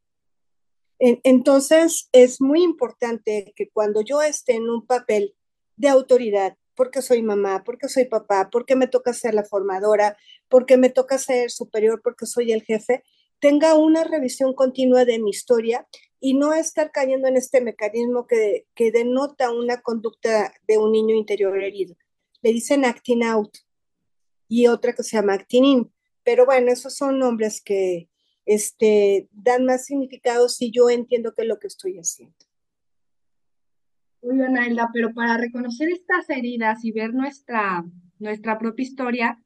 Entonces, 0.98 2.08
es 2.10 2.40
muy 2.40 2.62
importante 2.62 3.52
que 3.54 3.68
cuando 3.70 4.00
yo 4.00 4.20
esté 4.20 4.54
en 4.54 4.68
un 4.68 4.84
papel 4.84 5.36
de 5.76 5.88
autoridad, 5.88 6.56
porque 6.78 7.02
soy 7.02 7.22
mamá, 7.22 7.64
porque 7.64 7.88
soy 7.88 8.04
papá, 8.04 8.50
porque 8.52 8.76
me 8.76 8.86
toca 8.86 9.12
ser 9.12 9.34
la 9.34 9.42
formadora, 9.42 10.16
porque 10.48 10.76
me 10.76 10.90
toca 10.90 11.18
ser 11.18 11.50
superior, 11.50 12.00
porque 12.04 12.24
soy 12.24 12.52
el 12.52 12.62
jefe, 12.62 13.02
tenga 13.40 13.74
una 13.74 14.04
revisión 14.04 14.54
continua 14.54 15.04
de 15.04 15.18
mi 15.18 15.30
historia 15.30 15.88
y 16.20 16.34
no 16.34 16.54
estar 16.54 16.92
cayendo 16.92 17.26
en 17.26 17.36
este 17.36 17.60
mecanismo 17.60 18.28
que, 18.28 18.68
que 18.76 18.92
denota 18.92 19.50
una 19.50 19.80
conducta 19.80 20.54
de 20.68 20.78
un 20.78 20.92
niño 20.92 21.16
interior 21.16 21.60
herido. 21.60 21.96
Le 22.42 22.52
dicen 22.52 22.84
acting 22.84 23.24
out 23.24 23.58
y 24.46 24.68
otra 24.68 24.92
que 24.92 25.02
se 25.02 25.16
llama 25.16 25.34
actinin. 25.34 25.92
Pero 26.22 26.46
bueno, 26.46 26.70
esos 26.70 26.94
son 26.94 27.18
nombres 27.18 27.60
que 27.60 28.08
este, 28.46 29.28
dan 29.32 29.64
más 29.64 29.86
significado 29.86 30.48
si 30.48 30.70
yo 30.70 30.90
entiendo 30.90 31.34
qué 31.34 31.42
es 31.42 31.48
lo 31.48 31.58
que 31.58 31.66
estoy 31.66 31.98
haciendo. 31.98 32.36
Uy, 34.20 34.42
Anaila, 34.42 34.90
pero 34.92 35.12
para 35.14 35.36
reconocer 35.36 35.90
estas 35.90 36.28
heridas 36.28 36.84
y 36.84 36.92
ver 36.92 37.14
nuestra, 37.14 37.84
nuestra 38.18 38.58
propia 38.58 38.82
historia, 38.82 39.38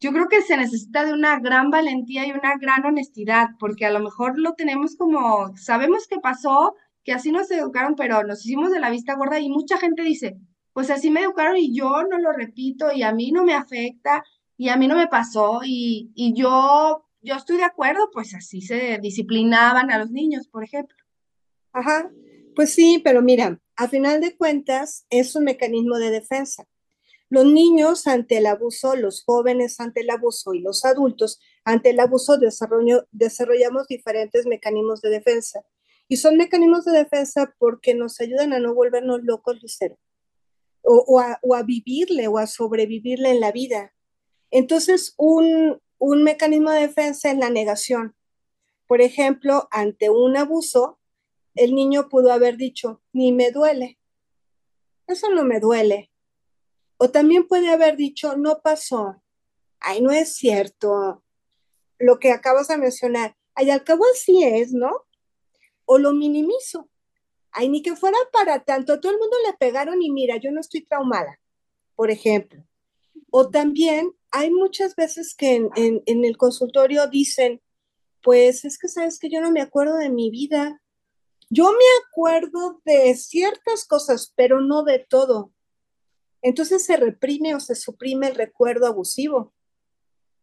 yo 0.00 0.10
creo 0.10 0.28
que 0.28 0.42
se 0.42 0.56
necesita 0.56 1.04
de 1.04 1.12
una 1.12 1.38
gran 1.38 1.70
valentía 1.70 2.26
y 2.26 2.32
una 2.32 2.56
gran 2.58 2.84
honestidad, 2.84 3.50
porque 3.60 3.86
a 3.86 3.92
lo 3.92 4.00
mejor 4.00 4.36
lo 4.38 4.54
tenemos 4.54 4.96
como, 4.96 5.56
sabemos 5.56 6.08
que 6.08 6.18
pasó, 6.18 6.74
que 7.04 7.12
así 7.12 7.30
nos 7.30 7.50
educaron, 7.52 7.94
pero 7.94 8.24
nos 8.24 8.44
hicimos 8.44 8.72
de 8.72 8.80
la 8.80 8.90
vista 8.90 9.14
gorda 9.14 9.38
y 9.38 9.48
mucha 9.48 9.78
gente 9.78 10.02
dice, 10.02 10.36
pues 10.72 10.90
así 10.90 11.10
me 11.10 11.22
educaron 11.22 11.56
y 11.56 11.72
yo 11.72 12.02
no 12.10 12.18
lo 12.18 12.32
repito 12.32 12.92
y 12.92 13.02
a 13.02 13.12
mí 13.12 13.30
no 13.30 13.44
me 13.44 13.54
afecta 13.54 14.24
y 14.56 14.68
a 14.70 14.76
mí 14.76 14.88
no 14.88 14.96
me 14.96 15.06
pasó 15.06 15.60
y, 15.64 16.10
y 16.16 16.34
yo, 16.34 17.04
yo 17.20 17.36
estoy 17.36 17.58
de 17.58 17.64
acuerdo, 17.64 18.10
pues 18.12 18.34
así 18.34 18.60
se 18.60 18.98
disciplinaban 19.00 19.92
a 19.92 19.98
los 19.98 20.10
niños, 20.10 20.48
por 20.48 20.64
ejemplo. 20.64 20.96
Ajá, 21.72 22.10
pues 22.54 22.74
sí, 22.74 23.00
pero 23.04 23.22
mira, 23.22 23.60
a 23.82 23.88
final 23.88 24.20
de 24.20 24.36
cuentas 24.36 25.06
es 25.10 25.34
un 25.34 25.42
mecanismo 25.42 25.98
de 25.98 26.10
defensa. 26.10 26.68
Los 27.28 27.46
niños 27.46 28.06
ante 28.06 28.38
el 28.38 28.46
abuso, 28.46 28.94
los 28.94 29.24
jóvenes 29.24 29.80
ante 29.80 30.02
el 30.02 30.10
abuso 30.10 30.54
y 30.54 30.60
los 30.60 30.84
adultos 30.84 31.40
ante 31.64 31.90
el 31.90 31.98
abuso 31.98 32.38
desarrollamos 32.38 33.88
diferentes 33.88 34.46
mecanismos 34.46 35.00
de 35.00 35.10
defensa. 35.10 35.64
Y 36.06 36.18
son 36.18 36.36
mecanismos 36.36 36.84
de 36.84 36.92
defensa 36.92 37.56
porque 37.58 37.94
nos 37.94 38.20
ayudan 38.20 38.52
a 38.52 38.60
no 38.60 38.72
volvernos 38.72 39.24
locos, 39.24 39.60
Lucero 39.60 39.98
o, 40.84 41.20
a, 41.20 41.62
vivirle 41.64 42.28
o 42.28 42.38
a 42.38 42.46
sobrevivirle 42.46 43.30
en 43.30 43.40
la 43.40 43.50
vida. 43.50 43.92
Entonces, 44.52 45.14
un 45.16 45.80
mecanismo 46.22 46.70
de 46.70 46.82
defensa 46.82 47.32
es 47.32 47.38
la 47.38 47.50
negación. 47.50 48.14
Por 48.86 49.00
ejemplo, 49.00 49.66
ante 49.72 50.08
un 50.08 50.36
abuso, 50.36 51.00
el 51.54 51.74
niño 51.74 52.08
pudo 52.08 52.32
haber 52.32 52.56
dicho, 52.56 53.02
ni 53.12 53.32
me 53.32 53.50
duele. 53.50 53.98
Eso 55.06 55.30
no 55.30 55.44
me 55.44 55.60
duele. 55.60 56.10
O 56.96 57.10
también 57.10 57.46
puede 57.48 57.70
haber 57.70 57.96
dicho, 57.96 58.36
no 58.36 58.60
pasó. 58.62 59.22
Ay, 59.80 60.00
no 60.00 60.10
es 60.12 60.34
cierto. 60.34 61.22
Lo 61.98 62.18
que 62.18 62.30
acabas 62.30 62.68
de 62.68 62.78
mencionar. 62.78 63.36
Ay, 63.54 63.70
al 63.70 63.84
cabo 63.84 64.04
así 64.14 64.44
es, 64.44 64.72
¿no? 64.72 65.04
O 65.84 65.98
lo 65.98 66.12
minimizo. 66.12 66.88
Ay, 67.50 67.68
ni 67.68 67.82
que 67.82 67.96
fuera 67.96 68.16
para 68.32 68.64
tanto, 68.64 68.92
a 68.94 69.00
todo 69.00 69.12
el 69.12 69.18
mundo 69.18 69.36
le 69.46 69.52
pegaron 69.54 70.00
y 70.02 70.10
mira, 70.10 70.36
yo 70.36 70.50
no 70.52 70.60
estoy 70.60 70.86
traumada, 70.86 71.38
por 71.94 72.10
ejemplo. 72.10 72.64
O 73.30 73.50
también 73.50 74.14
hay 74.30 74.50
muchas 74.50 74.94
veces 74.94 75.34
que 75.34 75.68
en, 75.74 76.02
el 76.06 76.36
consultorio 76.36 77.06
dicen, 77.06 77.60
pues 78.22 78.64
es 78.64 78.78
que 78.78 78.88
sabes 78.88 79.18
que 79.18 79.30
yo 79.30 79.40
no 79.40 79.50
me 79.50 79.60
acuerdo 79.60 79.96
de 79.96 80.10
mi 80.10 80.30
vida. 80.30 80.81
Yo 81.54 81.70
me 81.70 81.84
acuerdo 82.08 82.80
de 82.86 83.14
ciertas 83.14 83.84
cosas, 83.84 84.32
pero 84.34 84.62
no 84.62 84.84
de 84.84 85.00
todo. 85.00 85.52
Entonces 86.40 86.86
se 86.86 86.96
reprime 86.96 87.54
o 87.54 87.60
se 87.60 87.74
suprime 87.74 88.28
el 88.28 88.36
recuerdo 88.36 88.86
abusivo, 88.86 89.52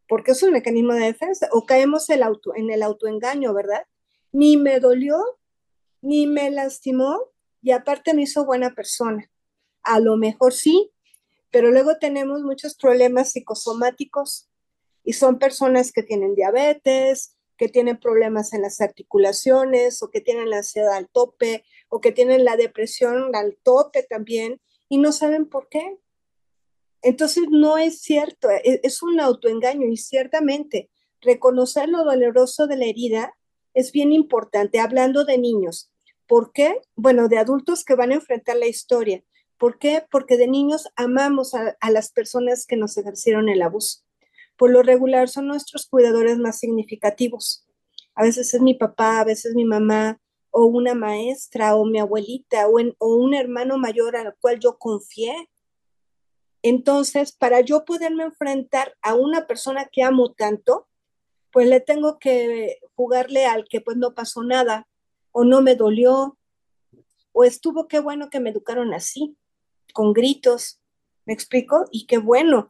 porque 0.08 0.34
es 0.34 0.44
un 0.44 0.51
mecanismo 0.51 0.94
de 0.94 1.06
defensa. 1.06 1.50
O 1.51 1.66
caemos 1.66 2.12
en 2.12 2.70
el 2.70 2.84
autoengaño, 2.84 3.56
¿verdad? 3.56 3.88
Ni 4.32 4.56
me 4.56 4.80
dolió, 4.80 5.39
ni 6.04 6.28
me 6.28 6.51
lastimó 6.51 7.20
y 7.63 7.72
aparte 7.72 8.13
me 8.13 8.22
hizo 8.22 8.46
buena 8.46 8.75
persona. 8.75 9.32
A 9.82 10.00
lo 10.00 10.16
mejor 10.16 10.54
sí, 10.54 10.92
pero 11.50 11.72
luego 11.72 11.98
tenemos 11.98 12.44
muchos 12.44 12.75
problemas 12.75 13.32
psicosomáticos 13.32 14.48
y 15.04 15.13
son 15.13 15.39
personas 15.39 15.92
que 15.92 16.04
tienen 16.04 16.36
diabetes, 16.36 17.36
que 17.60 17.68
tienen 17.68 18.00
problemas 18.00 18.54
en 18.54 18.62
las 18.62 18.80
articulaciones 18.80 20.01
o 20.01 20.10
que 20.10 20.22
tienen 20.22 20.50
la 20.50 20.60
ansiedad 20.60 20.94
al 20.94 21.10
tope 21.10 21.66
o 21.89 22.00
que 22.00 22.13
tienen 22.13 22.46
la 22.46 22.56
depresión 22.56 23.36
al 23.36 23.58
tope 23.62 24.04
también 24.04 24.62
y 24.88 24.98
no 24.98 25.12
saben 25.12 25.46
por 25.46 25.68
qué. 25.68 26.00
Entonces 27.01 27.44
no 27.51 27.78
es 27.78 28.00
cierto, 28.01 28.50
e, 28.50 28.80
es 28.82 29.04
un 29.04 29.20
autoengaño 29.20 29.88
y 29.88 29.98
ciertamente 29.98 30.89
reconocer 31.20 31.89
lo 31.89 32.06
doloroso 32.06 32.66
de 32.66 32.78
la 32.78 32.86
herida 32.86 33.36
es 33.74 33.92
bien 33.92 34.13
importante, 34.13 34.80
hablando 34.80 35.25
de 35.25 35.38
niños. 35.38 35.92
¿Por 36.28 36.54
qué? 36.54 36.80
Bueno, 36.96 37.28
de 37.28 37.39
adultos 37.39 37.84
que 37.84 37.96
van 37.96 38.12
a 38.12 38.16
enfrentar 38.16 38.56
la 38.56 38.68
historia. 38.68 39.22
¿Por 39.58 39.80
qué? 39.80 40.06
Porque 40.10 40.38
de 40.38 40.48
niños 40.48 40.88
amamos 40.96 41.54
a, 41.54 41.75
las 41.92 42.12
personas 42.13 42.66
que 42.66 42.78
nos 42.78 42.98
ejercieron 42.98 43.50
el 43.50 43.62
abuso. 43.62 44.00
Por 44.60 44.72
lo 44.72 44.84
regular 44.84 45.30
son 45.30 45.48
nuestros 45.48 45.88
cuidadores 45.88 46.38
más 46.38 46.60
significativos. 46.60 47.66
A 48.13 48.24
veces 48.24 48.54
es 48.54 48.62
mi 48.62 48.74
papá, 48.74 49.22
a 49.22 49.24
veces 49.24 49.56
mi 49.56 49.63
mamá, 49.63 50.20
o 50.51 50.66
una 50.66 50.96
maestra, 50.96 51.78
o 51.78 51.86
mi 51.86 51.98
abuelita, 51.98 52.68
o, 52.68 52.75
un 53.00 53.34
hermano 53.34 53.78
mayor 53.78 54.18
al 54.18 54.36
cual 54.42 54.60
yo 54.60 54.78
confié. 54.78 55.34
Entonces, 56.62 57.32
para 57.32 57.62
yo 57.62 57.86
poderme 57.86 58.25
enfrentar 58.25 58.98
a 59.01 59.16
una 59.16 59.48
persona 59.48 59.86
que 59.89 60.04
amo 60.04 60.34
tanto, 60.34 60.89
pues 61.54 61.66
le 61.70 61.80
tengo 61.80 62.20
que 62.20 62.80
jugarle 62.96 63.46
al 63.46 63.63
que 63.63 63.80
pues 63.80 63.96
no 63.96 64.13
pasó 64.13 64.44
nada, 64.44 64.89
o 65.32 65.46
no 65.46 65.62
me 65.62 65.75
dolió, 65.75 66.38
o 67.32 67.46
estuvo 67.46 67.88
qué 67.88 68.01
bueno 68.01 68.30
que 68.30 68.42
me 68.42 68.50
educaron 68.50 68.94
así 68.94 69.38
con 69.94 70.12
gritos, 70.12 70.82
¿me 71.25 71.34
explico? 71.34 71.86
Y 71.92 72.08
qué 72.08 72.18
bueno, 72.18 72.70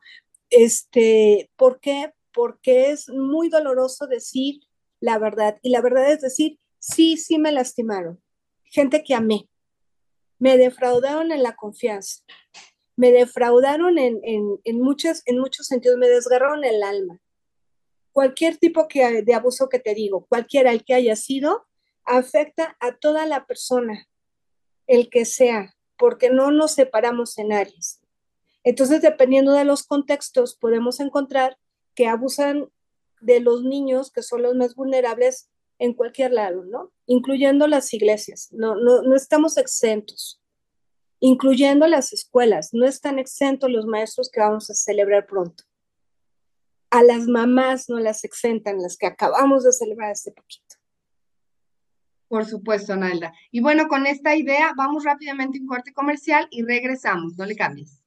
este, 0.50 1.50
¿por 1.56 1.80
qué? 1.80 2.14
Porque 2.34 2.92
es 2.92 3.10
muy 3.10 3.50
doloroso 3.50 4.08
decir 4.08 4.62
la 5.00 5.18
verdad. 5.18 5.58
Y 5.62 5.70
la 5.70 5.82
verdad 5.82 6.12
es 6.12 6.22
decir, 6.22 6.60
sí, 6.80 7.18
sí 7.18 7.38
me 7.38 7.52
lastimaron. 7.52 8.22
Gente 8.64 9.04
que 9.04 9.16
amé. 9.16 9.50
Me 10.38 10.58
defraudaron 10.58 11.32
en 11.32 11.44
la 11.44 11.56
confianza. 11.56 12.24
Me 12.96 13.12
defraudaron 13.12 13.98
en, 13.98 14.20
en, 14.24 14.82
muchos, 14.82 15.22
en 15.26 15.40
muchos 15.40 15.68
sentidos. 15.68 15.98
Me 15.98 16.08
desgarraron 16.08 16.64
el 16.64 16.84
alma. 16.84 17.20
Cualquier 18.12 18.58
tipo 18.58 18.88
que, 18.88 19.22
de 19.22 19.34
abuso 19.34 19.70
que 19.70 19.80
te 19.80 19.94
digo, 19.94 20.26
cualquiera 20.28 20.72
el 20.72 20.84
que 20.84 20.96
haya 20.96 21.16
sido, 21.16 21.68
afecta 22.04 22.76
a 22.80 22.98
toda 22.98 23.26
la 23.26 23.46
persona, 23.46 24.08
el 24.88 25.10
que 25.10 25.26
sea, 25.26 25.76
porque 25.98 26.30
no 26.30 26.52
nos 26.52 26.74
separamos 26.74 27.38
en 27.38 27.54
áreas. 27.54 27.99
Entonces, 28.70 29.02
dependiendo 29.02 29.54
de 29.54 29.66
los 29.66 29.82
contextos, 29.82 30.56
podemos 30.56 31.00
encontrar 31.00 31.58
que 31.96 32.06
abusan 32.06 32.70
de 33.20 33.40
los 33.40 33.64
niños, 33.64 34.12
que 34.12 34.22
son 34.22 34.44
los 34.44 34.54
más 34.54 34.76
vulnerables 34.76 35.50
en 35.80 35.96
cualquier 35.96 36.34
lado, 36.34 36.64
¿no? 36.66 36.92
Incluyendo 37.08 37.66
las 37.66 37.92
iglesias, 37.96 38.50
no, 38.52 38.76
no, 38.76 39.02
no 39.02 39.16
estamos 39.16 39.58
exentos, 39.58 40.40
incluyendo 41.20 41.88
las 41.88 42.14
escuelas, 42.14 42.70
no 42.72 42.86
están 42.86 43.18
exentos 43.18 43.72
los 43.72 43.88
maestros 43.88 44.30
que 44.30 44.40
vamos 44.40 44.70
a 44.70 44.76
celebrar 44.76 45.26
pronto. 45.26 45.64
A 46.92 47.02
las 47.02 47.26
mamás 47.26 47.90
no 47.90 47.98
las 47.98 48.24
exentan, 48.24 48.84
las 48.84 48.98
que 48.98 49.08
acabamos 49.08 49.64
de 49.64 49.72
celebrar 49.72 50.12
este 50.12 50.32
poquito. 50.32 50.76
Por 52.28 52.46
supuesto, 52.46 52.96
Nalda. 52.96 53.34
Y 53.50 53.62
bueno, 53.62 53.88
con 53.88 54.06
esta 54.06 54.36
idea 54.36 54.74
vamos 54.78 55.06
rápidamente 55.06 55.58
a 55.58 55.62
un 55.62 55.68
corte 55.68 55.92
comercial 55.92 56.48
y 56.52 56.62
regresamos. 56.62 57.36
No 57.36 57.48
le 57.48 57.56
cambies. 57.56 58.00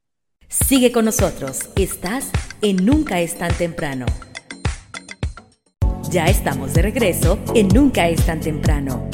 Sigue 0.53 0.93
con 0.93 1.07
nosotros. 1.07 1.61
Estás 1.77 2.31
en 2.61 2.85
Nunca 2.85 3.21
es 3.21 3.39
tan 3.39 3.55
temprano. 3.55 4.05
Ya 6.11 6.27
estamos 6.27 6.75
de 6.75 6.83
regreso 6.83 7.39
en 7.55 7.69
Nunca 7.69 8.07
es 8.11 8.27
tan 8.27 8.41
temprano. 8.41 9.09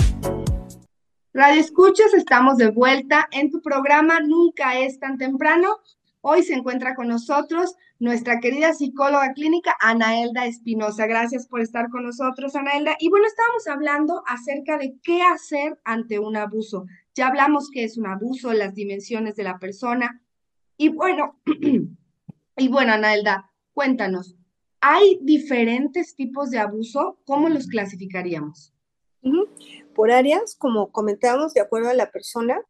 Radio 1.33 1.61
Escuchas, 1.61 2.13
estamos 2.13 2.57
de 2.57 2.73
vuelta 2.73 3.29
en 3.31 3.53
tu 3.53 3.63
programa 3.63 4.19
Nunca 4.19 4.81
es 4.81 4.99
tan 4.99 5.17
temprano. 5.17 5.79
Hoy 6.23 6.43
se 6.43 6.55
encuentra 6.55 6.97
con 6.97 7.07
nosotros 7.07 7.77
nuestra 8.01 8.41
querida 8.41 8.75
psicóloga 8.75 9.33
clínica 9.33 9.77
Anaelda 9.79 10.45
Espinosa. 10.45 11.07
Gracias 11.07 11.47
por 11.47 11.61
estar 11.61 11.89
con 11.89 12.03
nosotros, 12.03 12.57
Anaelda. 12.57 12.97
Y 12.99 13.11
bueno, 13.11 13.27
estábamos 13.29 13.69
hablando 13.69 14.25
acerca 14.27 14.77
de 14.77 14.97
qué 15.05 15.23
hacer 15.23 15.79
ante 15.85 16.19
un 16.19 16.37
abuso. 16.37 16.87
Ya 17.15 17.29
hablamos 17.29 17.71
qué 17.73 17.85
es 17.85 17.97
un 17.97 18.09
abuso, 18.09 18.53
las 18.53 18.75
dimensiones 18.75 19.37
de 19.37 19.45
la 19.45 19.61
persona. 19.61 20.21
Y 20.79 20.89
bueno, 20.89 21.39
y 22.57 22.69
bueno, 22.69 22.95
Anaelda, 22.95 23.53
cuéntanos, 23.75 24.37
¿hay 24.81 25.19
diferentes 25.21 26.15
tipos 26.15 26.51
de 26.51 26.59
abuso? 26.59 27.19
¿Cómo 27.27 27.51
los 27.51 27.67
clasificaríamos? 27.67 28.73
Por 29.95 30.11
áreas, 30.11 30.55
como 30.57 30.91
comentábamos, 30.91 31.53
de 31.53 31.61
acuerdo 31.61 31.91
a 31.91 31.95
la 31.95 32.11
persona, 32.11 32.63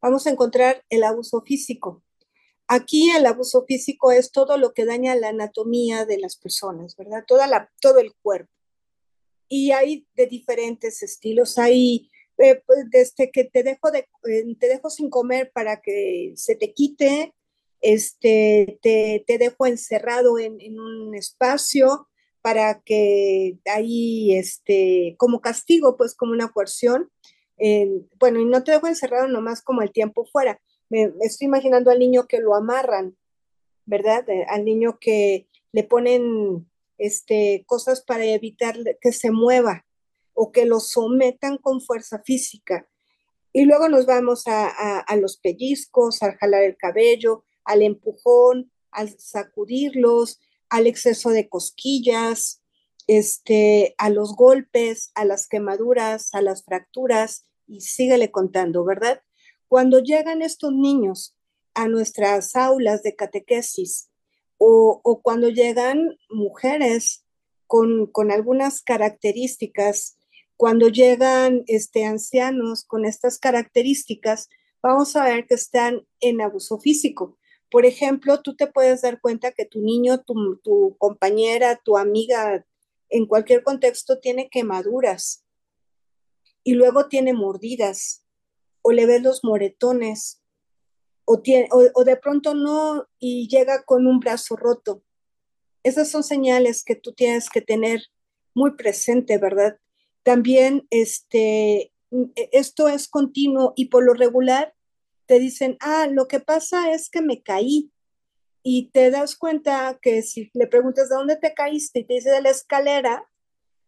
vamos 0.00 0.26
a 0.26 0.30
encontrar 0.30 0.84
el 0.90 1.02
abuso 1.02 1.40
físico, 1.40 2.04
Aquí 2.66 3.10
el 3.10 3.26
abuso 3.26 3.64
físico 3.66 4.10
es 4.10 4.32
todo 4.32 4.56
lo 4.56 4.72
que 4.72 4.86
daña 4.86 5.14
la 5.14 5.28
anatomía 5.28 6.06
de 6.06 6.18
las 6.18 6.36
personas, 6.36 6.96
¿verdad? 6.96 7.24
Toda 7.26 7.46
la, 7.46 7.70
todo 7.80 7.98
el 7.98 8.14
cuerpo. 8.14 8.50
Y 9.48 9.72
hay 9.72 10.06
de 10.14 10.26
diferentes 10.26 11.02
estilos. 11.02 11.58
Hay 11.58 12.10
eh, 12.38 12.62
pues, 12.66 12.86
desde 12.90 13.30
que 13.30 13.44
te 13.44 13.62
dejo, 13.62 13.90
de, 13.90 14.08
eh, 14.28 14.56
te 14.58 14.68
dejo 14.68 14.88
sin 14.88 15.10
comer 15.10 15.52
para 15.52 15.82
que 15.82 16.32
se 16.36 16.56
te 16.56 16.72
quite, 16.72 17.34
este, 17.84 18.78
te, 18.80 19.22
te 19.26 19.36
dejo 19.36 19.66
encerrado 19.66 20.38
en, 20.38 20.58
en, 20.60 20.80
un 20.80 21.14
espacio 21.14 22.08
para 22.40 22.80
que 22.80 23.58
ahí, 23.66 24.34
este, 24.34 25.16
como 25.18 25.42
castigo, 25.42 25.96
pues 25.96 26.14
como 26.14 26.32
una 26.32 26.48
coerción. 26.48 27.10
Bueno, 28.18 28.40
y 28.40 28.46
no 28.46 28.64
te 28.64 28.72
dejo 28.72 28.86
encerrado 28.86 29.28
nomás 29.28 29.62
como 29.62 29.82
el 29.82 29.92
tiempo 29.92 30.24
fuera, 30.24 30.60
me, 30.88 31.12
estoy 31.20 31.46
imaginando 31.46 31.90
al 31.90 31.98
niño 31.98 32.26
que 32.26 32.38
lo 32.38 32.54
amarran, 32.54 33.16
¿verdad? 33.84 34.28
Eh, 34.30 34.46
al 34.48 34.64
niño 34.64 34.98
que 34.98 35.48
le 35.72 35.84
ponen 35.84 36.66
este, 36.98 37.64
cosas 37.66 38.02
para 38.02 38.24
evitar 38.24 38.76
que 39.00 39.12
se 39.12 39.30
mueva 39.30 39.84
o 40.32 40.52
que 40.52 40.64
lo 40.64 40.80
sometan 40.80 41.58
con 41.58 41.80
fuerza 41.80 42.22
física. 42.24 42.88
Y 43.52 43.64
luego 43.64 43.88
nos 43.88 44.06
vamos 44.06 44.46
a, 44.48 45.00
a, 45.00 45.16
los 45.16 45.36
pellizcos, 45.36 46.22
al 46.22 46.36
jalar 46.36 46.64
el 46.64 46.76
cabello, 46.76 47.44
al 47.64 47.82
empujón, 47.82 48.70
al 48.90 49.18
sacudirlos, 49.18 50.40
al 50.68 50.86
exceso 50.86 51.30
de 51.30 51.48
cosquillas, 51.48 52.62
este, 53.06 53.94
a 53.98 54.08
los 54.10 54.34
golpes, 54.34 55.10
a 55.14 55.24
las 55.24 55.46
quemaduras, 55.48 56.34
a 56.34 56.40
las 56.42 56.64
fracturas, 56.64 57.46
y 57.66 57.80
síguele 57.80 58.30
contando, 58.30 58.84
¿verdad? 58.84 59.22
Cuando 59.68 60.00
llegan 60.00 60.42
estos 60.42 60.72
niños 60.72 61.36
a 61.74 61.88
nuestras 61.88 62.56
aulas 62.56 63.02
de 63.02 63.16
catequesis 63.16 64.10
o, 64.58 65.20
cuando 65.22 65.48
llegan 65.50 66.16
mujeres 66.30 67.24
con, 67.66 68.10
algunas 68.30 68.82
características, 68.82 70.16
cuando 70.56 70.88
llegan 70.88 71.64
este, 71.66 72.04
ancianos 72.04 72.84
con 72.84 73.04
estas 73.04 73.38
características, 73.38 74.48
vamos 74.82 75.16
a 75.16 75.24
ver 75.24 75.46
que 75.46 75.54
están 75.54 76.06
en 76.20 76.40
abuso 76.40 76.78
físico. 76.78 77.36
Por 77.74 77.86
ejemplo, 77.86 78.40
tú 78.40 78.54
te 78.54 78.68
puedes 78.68 79.02
dar 79.02 79.20
cuenta 79.20 79.50
que 79.50 79.66
tu 79.66 79.80
niño, 79.80 80.22
tu, 80.22 80.94
compañera, 80.96 81.74
tu 81.74 81.96
amiga, 81.96 82.64
en 83.08 83.26
cualquier 83.26 83.64
contexto, 83.64 84.20
tiene 84.20 84.48
quemaduras 84.48 85.44
y 86.62 86.74
luego 86.74 87.08
tiene 87.08 87.32
mordidas 87.32 88.24
o 88.80 88.92
le 88.92 89.06
ves 89.06 89.22
los 89.22 89.42
moretones, 89.42 90.40
o, 91.24 91.40
tiene, 91.40 91.68
o, 91.72 92.04
de 92.04 92.16
pronto 92.16 92.54
no 92.54 93.08
y 93.18 93.48
llega 93.48 93.82
con 93.82 94.06
un 94.06 94.20
brazo 94.20 94.54
roto. 94.54 95.02
Esas 95.82 96.08
son 96.08 96.22
señales 96.22 96.84
que 96.84 96.94
tú 96.94 97.12
tienes 97.12 97.50
que 97.50 97.60
tener 97.60 98.04
muy 98.54 98.76
presente, 98.76 99.36
¿verdad? 99.36 99.80
También 100.22 100.86
este, 100.90 101.92
esto 102.52 102.86
es 102.86 103.08
continuo 103.08 103.72
y 103.74 103.86
por 103.86 104.04
lo 104.04 104.14
regular 104.14 104.74
te 105.26 105.38
dicen, 105.38 105.76
ah, 105.80 106.06
lo 106.10 106.28
que 106.28 106.40
pasa 106.40 106.92
es 106.92 107.10
que 107.10 107.22
me 107.22 107.42
caí. 107.42 107.90
Y 108.62 108.90
te 108.90 109.10
das 109.10 109.36
cuenta 109.36 109.98
que 110.00 110.22
si 110.22 110.50
le 110.54 110.66
preguntas 110.66 111.08
de 111.08 111.16
dónde 111.16 111.36
te 111.36 111.52
caíste 111.52 112.00
y 112.00 112.04
te 112.04 112.14
dice 112.14 112.30
de 112.30 112.40
la 112.40 112.50
escalera, 112.50 113.28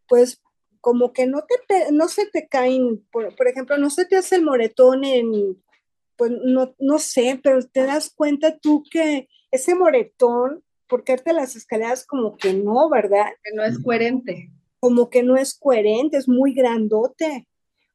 pues 0.07 0.41
como 0.81 1.13
que 1.13 1.25
no, 1.27 1.43
te, 1.67 1.91
no 1.91 2.07
se 2.07 2.27
te 2.27 2.47
caen, 2.47 3.05
por, 3.11 3.47
ejemplo, 3.47 3.77
no 3.77 3.89
se 3.89 4.05
te 4.05 4.15
hace 4.15 4.35
el 4.35 4.43
moretón 4.43 5.03
en, 5.03 5.61
pues 6.15 6.31
no, 6.31 6.75
no 6.79 6.99
sé, 6.99 7.39
pero 7.43 7.61
te 7.65 7.83
das 7.83 8.09
cuenta 8.09 8.57
tú 8.57 8.83
que 8.89 9.27
ese 9.51 9.75
moretón, 9.75 10.63
por 10.87 11.03
caerte 11.03 11.33
las 11.33 11.55
escaleras, 11.55 12.05
como 12.05 12.37
que 12.37 12.53
no, 12.53 12.89
¿verdad? 12.89 13.25
Que 13.43 13.55
no 13.55 13.63
es 13.63 13.79
coherente. 13.79 14.51
Como 14.79 15.09
que 15.09 15.23
no 15.23 15.35
es 15.35 15.57
coherente, 15.57 16.17
es 16.17 16.27
muy 16.27 16.53
grandote. 16.53 17.47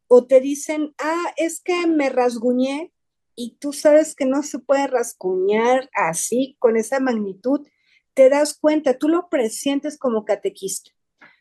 O 0.08 0.26
te 0.26 0.40
dicen, 0.40 0.94
ah, 0.98 1.32
es 1.36 1.60
que 1.60 1.86
me 1.86 2.10
rasguñé 2.10 2.91
y 3.34 3.56
tú 3.58 3.72
sabes 3.72 4.14
que 4.14 4.26
no 4.26 4.42
se 4.42 4.58
puede 4.58 4.86
rascuñar 4.86 5.90
así, 5.94 6.56
con 6.58 6.76
esa 6.76 7.00
magnitud, 7.00 7.66
te 8.14 8.28
das 8.28 8.58
cuenta, 8.58 8.98
tú 8.98 9.08
lo 9.08 9.28
presientes 9.28 9.98
como 9.98 10.24
catequista, 10.24 10.90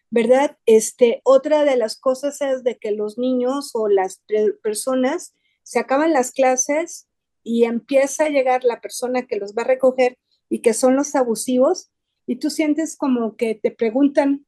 ¿verdad? 0.10 0.58
Este, 0.66 1.22
otra 1.24 1.66
de 1.66 1.76
las 1.76 1.98
cosas 2.00 2.42
es 2.42 2.64
de 2.64 2.78
que 2.78 2.92
los 2.92 3.18
niños 3.18 3.72
o 3.74 3.88
las 3.88 4.24
personas 4.64 5.34
se 5.64 5.80
acaban 5.80 6.14
las 6.14 6.32
clases 6.32 7.08
y 7.44 7.66
empieza 7.66 8.26
a 8.26 8.30
llegar 8.30 8.64
la 8.64 8.82
persona 8.82 9.28
que 9.28 9.38
los 9.38 9.54
va 9.54 9.64
a 9.64 9.68
recoger 9.68 10.18
y 10.50 10.60
que 10.60 10.74
son 10.74 10.96
los 10.96 11.16
abusivos, 11.16 11.92
y 12.28 12.38
tú 12.38 12.50
sientes 12.50 12.96
como 12.98 13.36
que 13.36 13.56
te 13.56 13.72
preguntan 13.72 14.46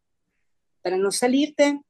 para 0.81 0.97
no 0.97 1.11
salirte, 1.11 1.81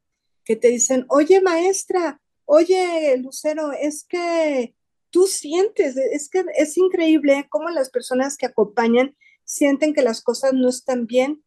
que 0.46 0.56
te 0.56 0.70
dicen, 0.70 1.06
oye 1.10 1.42
maestra, 1.42 2.22
oye 2.46 3.18
Lucero, 3.18 3.72
es 3.72 4.06
que 4.06 4.76
tú 5.14 5.28
sientes, 5.28 5.96
es 5.96 6.28
que 6.28 6.44
es 6.58 6.76
increíble 6.76 7.46
cómo 7.50 7.70
las 7.70 7.92
personas 7.92 8.36
que 8.36 8.48
acompañan 8.48 9.16
sienten 9.46 9.94
que 9.94 10.02
las 10.02 10.24
cosas 10.24 10.54
no 10.54 10.68
están 10.68 11.06
bien 11.06 11.44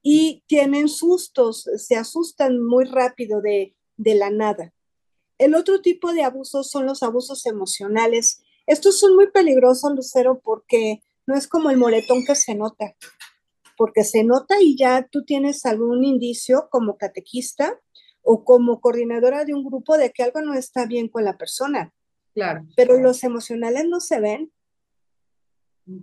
y 0.00 0.44
tienen 0.46 0.88
sustos, 0.88 1.68
se 1.76 1.96
asustan 1.96 2.64
muy 2.64 2.84
rápido 2.84 3.42
de, 3.42 3.74
de 3.96 4.14
la 4.14 4.30
nada. 4.30 4.72
El 5.38 5.56
otro 5.56 5.82
tipo 5.82 6.12
de 6.12 6.22
abusos 6.22 6.70
son 6.70 6.86
los 6.86 7.02
abusos 7.02 7.46
emocionales. 7.46 8.42
Estos 8.66 9.00
son 9.00 9.16
muy 9.16 9.28
peligrosos, 9.32 9.92
Lucero, 9.92 10.40
porque 10.44 11.02
no 11.26 11.34
es 11.34 11.48
como 11.48 11.70
el 11.70 11.78
moretón 11.78 12.24
que 12.24 12.36
se 12.36 12.54
nota, 12.54 12.94
porque 13.76 14.04
se 14.04 14.22
nota 14.22 14.62
y 14.62 14.76
ya 14.76 15.08
tú 15.10 15.24
tienes 15.24 15.66
algún 15.66 16.04
indicio 16.04 16.68
como 16.70 16.96
catequista 16.96 17.80
o 18.22 18.44
como 18.44 18.80
coordinadora 18.80 19.44
de 19.44 19.54
un 19.54 19.64
grupo 19.64 19.98
de 19.98 20.12
que 20.12 20.22
algo 20.22 20.40
no 20.42 20.54
está 20.54 20.86
bien 20.86 21.08
con 21.08 21.24
la 21.24 21.36
persona. 21.36 21.92
Claro. 22.40 22.66
Pero 22.74 22.98
los 22.98 23.22
emocionales 23.22 23.84
no 23.86 24.00
se 24.00 24.18
ven. 24.18 24.50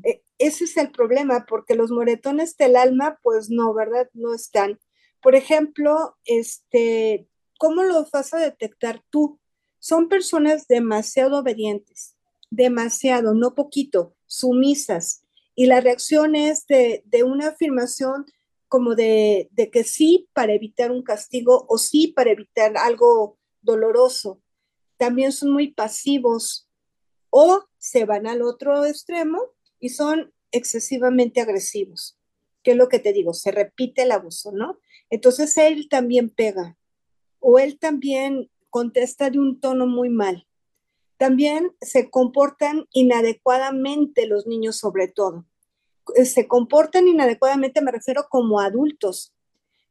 E, 0.03 0.21
ese 0.37 0.65
es 0.65 0.77
el 0.77 0.91
problema, 0.91 1.47
porque 1.49 1.73
los 1.73 1.89
moretones 1.89 2.55
del 2.57 2.75
alma, 2.75 3.19
pues 3.23 3.49
no, 3.49 3.73
¿verdad? 3.73 4.07
No 4.13 4.35
están. 4.35 4.79
Por 5.19 5.33
ejemplo, 5.33 6.15
este, 6.25 7.27
¿cómo 7.57 7.81
lo 7.81 8.05
vas 8.13 8.35
a 8.35 8.37
detectar 8.37 9.03
tú? 9.09 9.39
Son 9.79 10.09
personas 10.09 10.67
demasiado 10.67 11.39
obedientes, 11.39 12.15
demasiado, 12.51 13.33
no 13.33 13.55
poquito, 13.55 14.15
sumisas. 14.27 15.23
Y 15.55 15.65
la 15.65 15.81
reacción 15.81 16.35
es 16.35 16.67
de, 16.67 17.01
de 17.05 17.23
una 17.23 17.47
afirmación 17.47 18.27
como 18.67 18.93
de, 18.93 19.49
de, 19.53 19.71
que 19.71 19.83
sí 19.83 20.29
para 20.33 20.53
evitar 20.53 20.91
un 20.91 21.01
castigo 21.01 21.65
o 21.67 21.79
sí 21.79 22.09
para 22.15 22.29
evitar 22.29 22.77
algo 22.77 23.39
doloroso. 23.61 24.39
También 24.97 25.31
son 25.31 25.51
muy 25.51 25.71
pasivos 25.71 26.67
o 27.29 27.63
se 27.77 28.05
van 28.05 28.27
al 28.27 28.41
otro 28.41 28.85
extremo 28.85 29.41
y 29.79 29.89
son 29.89 30.33
excesivamente 30.51 31.41
agresivos. 31.41 32.17
¿Qué 32.63 32.71
es 32.71 32.77
lo 32.77 32.89
que 32.89 32.99
te 32.99 33.13
digo? 33.13 33.33
Se 33.33 33.51
repite 33.51 34.03
el 34.03 34.11
abuso, 34.11 34.51
¿no? 34.51 34.79
Entonces 35.09 35.57
él 35.57 35.87
también 35.89 36.29
pega 36.29 36.77
o 37.39 37.59
él 37.59 37.79
también 37.79 38.49
contesta 38.69 39.29
de 39.29 39.39
un 39.39 39.59
tono 39.59 39.87
muy 39.87 40.09
mal. 40.09 40.47
También 41.17 41.75
se 41.81 42.09
comportan 42.09 42.87
inadecuadamente 42.91 44.27
los 44.27 44.45
niños 44.47 44.77
sobre 44.77 45.07
todo. 45.07 45.45
Eh, 46.15 46.25
se 46.25 46.47
comportan 46.47 47.07
inadecuadamente, 47.07 47.81
me 47.81 47.91
refiero 47.91 48.27
como 48.29 48.59
adultos. 48.59 49.33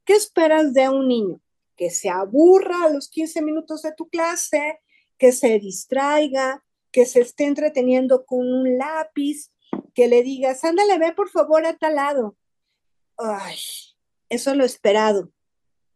¿Qué 0.05 0.15
esperas 0.15 0.73
de 0.73 0.89
un 0.89 1.09
niño? 1.09 1.41
Que 1.77 1.91
se 1.91 2.09
aburra 2.09 2.85
a 2.85 2.91
los 2.91 3.09
15 3.09 3.43
minutos 3.43 3.83
de 3.83 3.93
tu 3.93 4.09
clase, 4.09 4.81
que 5.19 5.33
se 5.33 5.59
distraiga, 5.59 6.65
que 6.93 7.07
se 7.07 7.21
esté 7.21 7.45
entreteniendo 7.45 8.25
con 8.25 8.41
un 8.41 8.79
lápiz, 8.79 9.51
que 9.95 10.09
le 10.09 10.23
digas, 10.23 10.65
ándale, 10.65 10.99
ve 10.99 11.13
por 11.13 11.29
favor 11.31 11.67
a 11.67 11.77
tal 11.77 11.97
lado. 11.97 12.37
Ay, 13.17 13.57
eso 14.29 14.51
es 14.51 14.57
lo 14.57 14.65
esperado, 14.65 15.31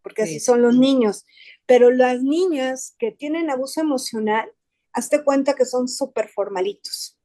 porque 0.02 0.22
así 0.22 0.40
son 0.40 0.62
los 0.62 0.76
niños. 0.76 1.24
Pero 1.66 1.90
las 1.90 2.22
niñas 2.22 2.94
que 2.98 3.12
tienen 3.12 3.50
abuso 3.50 3.80
emocional, 3.80 4.50
hazte 4.92 5.22
cuenta 5.22 5.54
que 5.54 5.64
son 5.64 5.88
súper 5.88 6.28
formalitos 6.28 7.18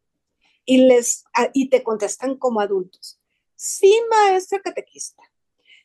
y, 0.65 0.85
les, 0.85 1.23
y 1.53 1.69
te 1.69 1.83
contestan 1.83 2.37
como 2.37 2.59
adultos. 2.59 3.19
Sí, 3.55 3.97
maestra 4.09 4.59
catequista. 4.61 5.23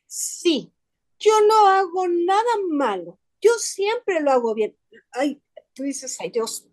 Sí, 0.06 0.72
yo 1.18 1.32
no 1.46 1.68
hago 1.68 2.08
nada 2.08 2.50
malo. 2.68 3.18
Yo 3.40 3.52
siempre 3.58 4.20
lo 4.20 4.32
hago 4.32 4.54
bien. 4.54 4.76
Ay, 5.12 5.40
tú 5.80 5.84
dices, 5.84 6.18
ay 6.20 6.30
Dios, 6.30 6.68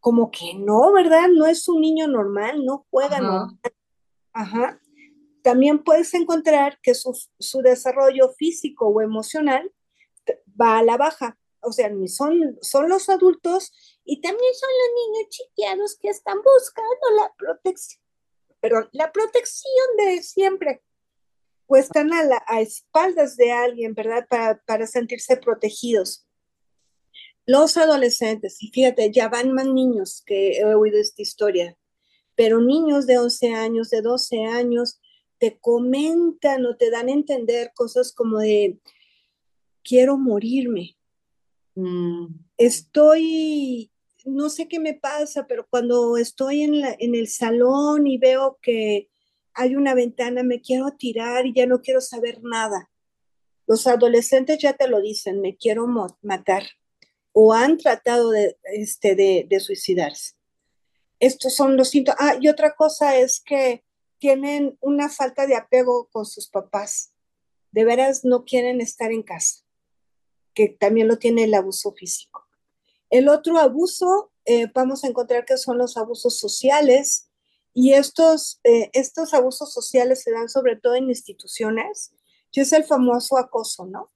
como 0.00 0.30
que 0.30 0.52
no, 0.54 0.92
¿verdad? 0.92 1.28
No 1.28 1.46
es 1.46 1.66
un 1.66 1.80
niño 1.80 2.06
normal, 2.06 2.62
no 2.62 2.86
juega 2.90 3.20
normal. 3.20 3.58
Ajá. 4.34 4.78
También 5.42 5.82
puedes 5.82 6.12
encontrar 6.12 6.78
que 6.82 6.94
su, 6.94 7.18
su 7.38 7.62
desarrollo 7.62 8.28
físico 8.36 8.88
o 8.88 9.00
emocional 9.00 9.72
va 10.60 10.78
a 10.78 10.82
la 10.82 10.98
baja. 10.98 11.38
O 11.62 11.72
sea, 11.72 11.90
son, 12.08 12.58
son 12.60 12.90
los 12.90 13.08
adultos 13.08 13.72
y 14.04 14.20
también 14.20 14.54
son 14.54 14.68
los 14.68 15.14
niños 15.14 15.28
chiquiados 15.30 15.98
que 15.98 16.10
están 16.10 16.36
buscando 16.36 17.22
la 17.22 17.32
protección, 17.38 18.02
pero 18.60 18.86
la 18.92 19.10
protección 19.10 19.86
de 19.96 20.22
siempre, 20.22 20.82
pues 21.66 21.86
están 21.86 22.12
a, 22.12 22.44
a 22.46 22.60
espaldas 22.60 23.38
de 23.38 23.52
alguien, 23.52 23.94
¿verdad? 23.94 24.26
Para, 24.28 24.60
para 24.66 24.86
sentirse 24.86 25.38
protegidos. 25.38 26.26
Los 27.46 27.76
adolescentes, 27.76 28.62
y 28.62 28.68
fíjate, 28.68 29.10
ya 29.12 29.28
van 29.28 29.52
más 29.52 29.66
niños 29.66 30.22
que 30.24 30.58
he 30.58 30.74
oído 30.74 30.98
esta 30.98 31.20
historia, 31.20 31.76
pero 32.34 32.60
niños 32.60 33.06
de 33.06 33.18
11 33.18 33.52
años, 33.52 33.90
de 33.90 34.00
12 34.00 34.44
años, 34.44 35.00
te 35.38 35.58
comentan 35.58 36.64
o 36.64 36.76
te 36.76 36.90
dan 36.90 37.08
a 37.08 37.12
entender 37.12 37.72
cosas 37.74 38.12
como 38.12 38.38
de, 38.38 38.78
quiero 39.82 40.16
morirme. 40.16 40.96
Mm. 41.74 42.28
Estoy, 42.56 43.92
no 44.24 44.48
sé 44.48 44.66
qué 44.66 44.80
me 44.80 44.94
pasa, 44.94 45.46
pero 45.46 45.66
cuando 45.68 46.16
estoy 46.16 46.62
en, 46.62 46.80
la, 46.80 46.96
en 46.98 47.14
el 47.14 47.28
salón 47.28 48.06
y 48.06 48.16
veo 48.16 48.58
que 48.62 49.10
hay 49.52 49.76
una 49.76 49.94
ventana, 49.94 50.42
me 50.42 50.62
quiero 50.62 50.92
tirar 50.92 51.46
y 51.46 51.52
ya 51.52 51.66
no 51.66 51.82
quiero 51.82 52.00
saber 52.00 52.42
nada. 52.42 52.90
Los 53.66 53.86
adolescentes 53.86 54.58
ya 54.58 54.72
te 54.72 54.88
lo 54.88 55.02
dicen, 55.02 55.42
me 55.42 55.56
quiero 55.56 55.86
matar 56.22 56.64
o 57.36 57.52
han 57.52 57.76
tratado 57.78 58.30
de, 58.30 58.56
este, 58.62 59.16
de, 59.16 59.60
suicidarse. 59.60 60.36
Estos 61.18 61.56
son 61.56 61.76
los 61.76 61.90
síntomas. 61.90 62.18
Ah, 62.20 62.36
y 62.40 62.48
otra 62.48 62.76
cosa 62.76 63.16
es 63.16 63.42
que 63.44 63.84
tienen 64.18 64.78
una 64.80 65.10
falta 65.10 65.46
de 65.46 65.56
apego 65.56 66.08
con 66.12 66.26
sus 66.26 66.48
papás. 66.48 67.12
De 67.72 67.84
veras 67.84 68.24
no 68.24 68.44
quieren 68.44 68.80
estar 68.80 69.10
en 69.10 69.24
casa, 69.24 69.64
que 70.54 70.68
también 70.68 71.08
lo 71.08 71.18
tiene 71.18 71.44
el 71.44 71.54
abuso 71.54 71.92
físico. 71.92 72.46
El 73.10 73.28
otro 73.28 73.58
abuso, 73.58 74.30
eh, 74.44 74.68
vamos 74.72 75.02
a 75.02 75.08
encontrar 75.08 75.44
que 75.44 75.58
son 75.58 75.76
los 75.76 75.96
abusos 75.96 76.38
sociales, 76.38 77.28
y 77.72 77.94
estos, 77.94 78.60
eh, 78.62 78.90
estos 78.92 79.34
abusos 79.34 79.72
sociales 79.72 80.22
se 80.22 80.30
dan 80.30 80.48
sobre 80.48 80.76
todo 80.76 80.94
en 80.94 81.08
instituciones, 81.08 82.12
y 82.52 82.60
es 82.60 82.72
el 82.72 82.84
famoso 82.84 83.36
acoso, 83.38 83.86
¿no? 83.86 84.13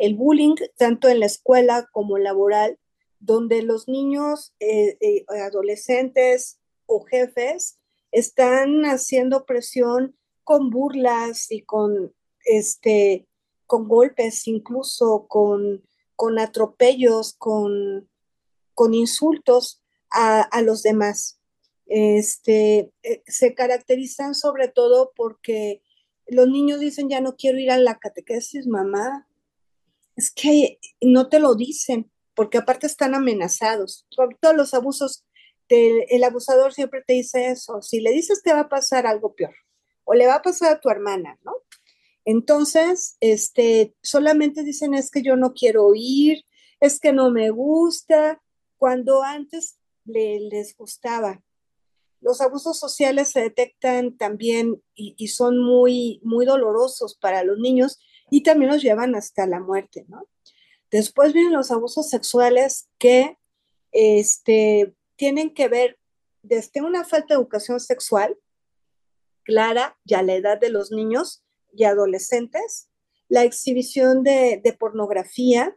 El 0.00 0.14
bullying, 0.14 0.54
tanto 0.78 1.08
en 1.08 1.20
la 1.20 1.26
escuela 1.26 1.86
como 1.92 2.16
laboral, 2.16 2.78
donde 3.18 3.62
los 3.62 3.86
niños, 3.86 4.54
eh, 4.58 4.96
eh, 5.00 5.26
adolescentes 5.42 6.58
o 6.86 7.04
jefes 7.04 7.78
están 8.10 8.84
haciendo 8.86 9.44
presión 9.44 10.16
con 10.42 10.70
burlas 10.70 11.50
y 11.52 11.62
con, 11.62 12.14
este, 12.46 13.28
con 13.66 13.88
golpes, 13.88 14.48
incluso 14.48 15.26
con, 15.28 15.84
con 16.16 16.38
atropellos, 16.38 17.34
con, 17.34 18.08
con 18.72 18.94
insultos 18.94 19.82
a, 20.10 20.40
a, 20.40 20.62
los 20.62 20.82
demás. 20.82 21.38
Este, 21.84 22.90
eh, 23.02 23.22
se 23.26 23.54
caracterizan 23.54 24.34
sobre 24.34 24.68
todo 24.68 25.12
porque 25.14 25.82
los 26.26 26.48
niños 26.48 26.80
dicen, 26.80 27.10
ya 27.10 27.20
no 27.20 27.36
quiero 27.36 27.58
ir 27.58 27.70
a 27.70 27.76
la 27.76 27.98
catequesis, 27.98 28.66
mamá, 28.66 29.26
es 30.16 30.30
que 30.30 30.78
no 31.00 31.28
te 31.28 31.40
lo 31.40 31.54
dicen, 31.54 32.10
porque 32.34 32.58
aparte 32.58 32.86
están 32.86 33.14
amenazados. 33.14 34.06
todos 34.40 34.56
los 34.56 34.74
abusos, 34.74 35.24
el 35.68 36.24
abusador 36.24 36.72
siempre 36.72 37.02
te 37.06 37.14
dice 37.14 37.50
eso. 37.50 37.82
Si 37.82 38.00
le 38.00 38.10
dices 38.12 38.42
te 38.42 38.52
va 38.52 38.60
a 38.60 38.68
pasar 38.68 39.06
algo 39.06 39.34
peor, 39.34 39.54
o 40.04 40.14
le 40.14 40.26
va 40.26 40.36
a 40.36 40.42
pasar 40.42 40.72
a 40.72 40.80
tu 40.80 40.90
hermana, 40.90 41.38
¿no? 41.44 41.52
Entonces, 42.24 43.16
este, 43.20 43.94
solamente 44.02 44.62
dicen 44.62 44.94
es 44.94 45.10
que 45.10 45.22
yo 45.22 45.36
no 45.36 45.52
quiero 45.52 45.92
ir, 45.94 46.44
es 46.80 47.00
que 47.00 47.12
no 47.12 47.30
me 47.30 47.50
gusta, 47.50 48.42
cuando 48.78 49.22
antes 49.22 49.78
les 50.04 50.76
gustaba. 50.76 51.42
Los 52.20 52.40
abusos 52.40 52.78
sociales 52.78 53.30
se 53.30 53.40
detectan 53.40 54.16
también 54.16 54.82
y, 54.94 55.14
y, 55.16 55.28
son 55.28 55.58
muy, 55.58 56.20
muy 56.22 56.44
dolorosos 56.44 57.16
para 57.16 57.44
los 57.44 57.58
niños 57.58 57.98
y 58.30 58.42
también 58.42 58.70
los 58.70 58.82
llevan 58.82 59.14
hasta 59.14 59.46
la 59.46 59.60
muerte, 59.60 60.04
¿no? 60.08 60.26
Después 60.90 61.32
vienen 61.32 61.52
los 61.52 61.70
abusos 61.70 62.08
sexuales 62.08 62.88
que 62.98 63.38
este, 63.92 64.94
tienen 65.16 65.54
que 65.54 65.68
ver 65.68 65.98
desde 66.42 66.82
una 66.82 67.04
falta 67.04 67.34
de 67.34 67.40
educación 67.40 67.80
sexual 67.80 68.36
clara 69.42 69.98
ya 70.04 70.20
a 70.20 70.22
la 70.22 70.34
edad 70.34 70.58
de 70.58 70.70
los 70.70 70.90
niños 70.90 71.44
y 71.72 71.84
adolescentes, 71.84 72.88
la 73.28 73.44
exhibición 73.44 74.22
de, 74.22 74.76
pornografía, 74.78 75.76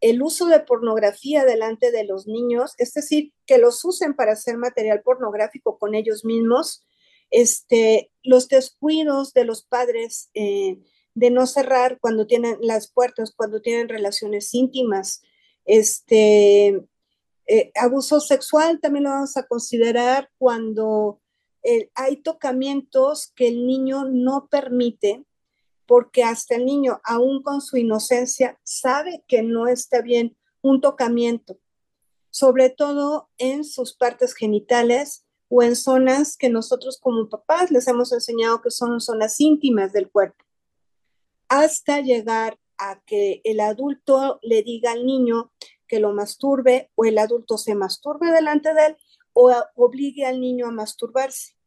el 0.00 0.22
uso 0.22 0.46
de 0.46 0.60
pornografía 0.60 1.44
delante 1.44 1.90
de 1.90 2.04
los 2.04 2.26
niños, 2.26 2.74
es 2.78 2.94
decir, 2.94 3.32
que 3.46 3.58
los 3.58 3.84
usen 3.84 4.14
para 4.14 4.32
hacer 4.32 4.56
material 4.56 5.02
pornográfico 5.02 5.78
con 5.78 5.94
ellos 5.94 6.24
mismos, 6.24 6.86
este, 7.30 8.10
los 8.22 8.48
descuidos 8.48 9.34
de 9.34 9.44
los 9.44 9.64
padres 9.64 10.30
eh, 10.34 10.78
de 11.18 11.30
no 11.30 11.46
cerrar 11.46 11.98
cuando 12.00 12.26
tienen 12.26 12.58
las 12.60 12.90
puertas, 12.90 13.32
cuando 13.34 13.60
tienen 13.60 13.88
relaciones 13.88 14.54
íntimas, 14.54 15.22
este, 15.64 16.80
eh, 17.46 17.72
abuso 17.74 18.20
sexual 18.20 18.78
también 18.80 19.04
lo 19.04 19.10
vamos 19.10 19.36
a 19.36 19.46
considerar 19.46 20.30
cuando 20.38 21.20
eh, 21.62 21.90
hay 21.94 22.16
tocamientos 22.18 23.32
que 23.34 23.48
el 23.48 23.66
niño 23.66 24.04
no 24.04 24.48
permite 24.48 25.24
porque 25.86 26.22
hasta 26.22 26.54
el 26.54 26.66
niño, 26.66 27.00
aún 27.02 27.42
con 27.42 27.62
su 27.62 27.78
inocencia, 27.78 28.60
sabe 28.62 29.24
que 29.26 29.42
no 29.42 29.66
está 29.66 30.02
bien 30.02 30.36
un 30.60 30.82
tocamiento, 30.82 31.58
sobre 32.30 32.68
todo 32.68 33.30
en 33.38 33.64
sus 33.64 33.94
partes 33.94 34.34
genitales 34.34 35.24
o 35.48 35.62
en 35.62 35.74
zonas 35.74 36.36
que 36.36 36.50
nosotros 36.50 36.98
como 37.00 37.30
papás 37.30 37.70
les 37.70 37.88
hemos 37.88 38.12
enseñado 38.12 38.60
que 38.60 38.70
son 38.70 39.00
zonas 39.00 39.40
íntimas 39.40 39.92
del 39.92 40.10
cuerpo, 40.10 40.44
hasta 41.48 42.00
llegar 42.00 42.58
a 42.78 43.00
que 43.04 43.40
el 43.44 43.60
adulto 43.60 44.38
le 44.42 44.62
diga 44.62 44.92
al 44.92 45.06
niño 45.06 45.52
que 45.86 46.00
lo 46.00 46.12
masturbe 46.12 46.90
o 46.94 47.04
el 47.04 47.18
adulto 47.18 47.58
se 47.58 47.74
masturbe 47.74 48.30
delante 48.30 48.74
de 48.74 48.86
él 48.86 48.96
o 49.32 49.52
obligue 49.74 50.26
al 50.26 50.40
niño 50.40 50.66
a 50.66 50.70
masturbarse 50.70 51.58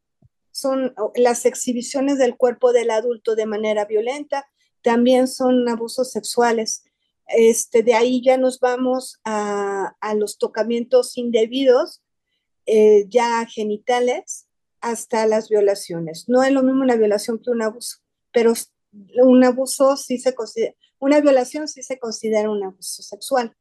son 0.52 0.94
las 1.16 1.46
exhibiciones 1.46 2.18
del 2.18 2.38
cuerpo 2.38 2.74
del 2.74 2.92
adulto 2.92 3.36
de 3.36 3.46
manera 3.46 3.86
violenta, 3.86 4.48
también 4.82 5.28
son 5.28 5.68
abusos 5.68 6.12
sexuales. 6.12 6.84
Este, 7.28 7.84
de 7.84 7.94
ahí 7.94 8.22
ya 8.24 8.38
nos 8.38 8.60
vamos 8.60 9.20
a, 9.24 9.96
los 10.16 10.38
tocamientos 10.38 11.18
indebidos, 11.18 12.02
eh, 12.66 13.06
ya 13.08 13.46
genitales, 13.46 14.48
hasta 14.82 15.26
las 15.28 15.50
violaciones. 15.50 16.28
No 16.28 16.44
es 16.44 16.52
lo 16.52 16.64
mismo 16.64 16.82
una 16.82 16.96
violación 16.96 17.40
que 17.40 17.52
un 17.52 17.62
abuso, 17.62 17.98
pero 18.34 18.54
un 18.92 19.44
abuso 19.44 19.96
sí 19.98 20.18
se 20.18 20.36
considera, 20.36 20.76
una 21.00 21.20
violación 21.22 21.68
sí 21.68 21.84
se 21.84 22.00
considera 22.00 22.50
un 22.50 22.64
abuso 22.64 23.04
sexual. 23.04 23.56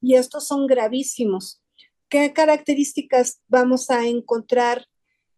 Y 0.00 0.14
estos 0.14 0.46
son 0.46 0.66
gravísimos. 0.66 1.62
¿Qué 2.08 2.32
características 2.32 3.42
vamos 3.48 3.90
a 3.90 4.06
encontrar 4.06 4.86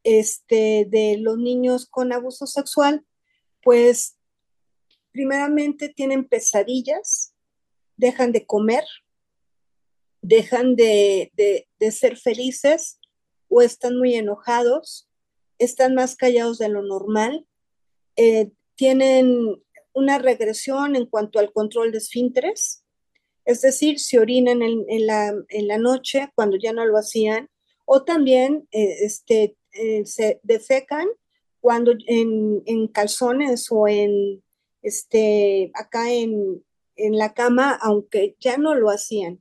este, 0.05 0.87
de 0.89 1.17
los 1.19 1.39
niños 1.39 1.87
con 1.87 2.13
abuso 2.13 2.47
sexual, 2.47 3.07
pues 3.63 4.17
primeramente 5.13 5.89
tienen 5.89 6.27
pesadillas, 6.29 7.35
dejan 7.97 8.33
de 8.33 8.47
comer, 8.47 8.85
dejan 10.23 10.75
de, 10.77 11.33
ser 11.91 12.17
felices 12.17 12.99
o 13.49 13.63
están 13.63 13.97
muy 13.99 14.15
enojados, 14.15 15.09
están 15.59 15.95
más 15.95 16.17
callados 16.17 16.59
de 16.59 16.69
lo 16.69 16.83
normal, 16.83 17.47
eh, 18.17 18.51
tienen 18.83 19.63
una 19.93 20.19
regresión 20.19 20.97
en 20.97 21.07
cuanto 21.07 21.39
al 21.39 21.53
control 21.53 21.93
de 21.93 21.99
esfínteres, 21.99 22.85
es 23.45 23.61
decir, 23.61 24.01
se 24.01 24.19
orinan 24.19 24.61
en, 24.61 25.07
la, 25.07 25.33
en 25.51 25.81
noche 25.81 26.33
cuando 26.35 26.57
ya 26.61 26.73
no 26.73 26.85
lo 26.85 26.99
hacían, 26.99 27.49
o 27.85 28.03
también 28.03 28.67
eh, 28.73 29.05
este, 29.05 29.57
eh, 29.71 30.05
se 30.05 30.41
defecan 30.43 31.07
cuando 31.61 31.93
en, 32.09 32.89
calzones 32.89 33.69
o 33.71 33.87
en 33.87 34.43
este 34.83 35.71
acá 35.75 36.13
en, 36.13 36.65
en 36.97 37.17
la 37.17 37.35
cama, 37.35 37.79
aunque 37.81 38.35
ya 38.41 38.57
no 38.57 38.75
lo 38.75 38.91
hacían. 38.91 39.41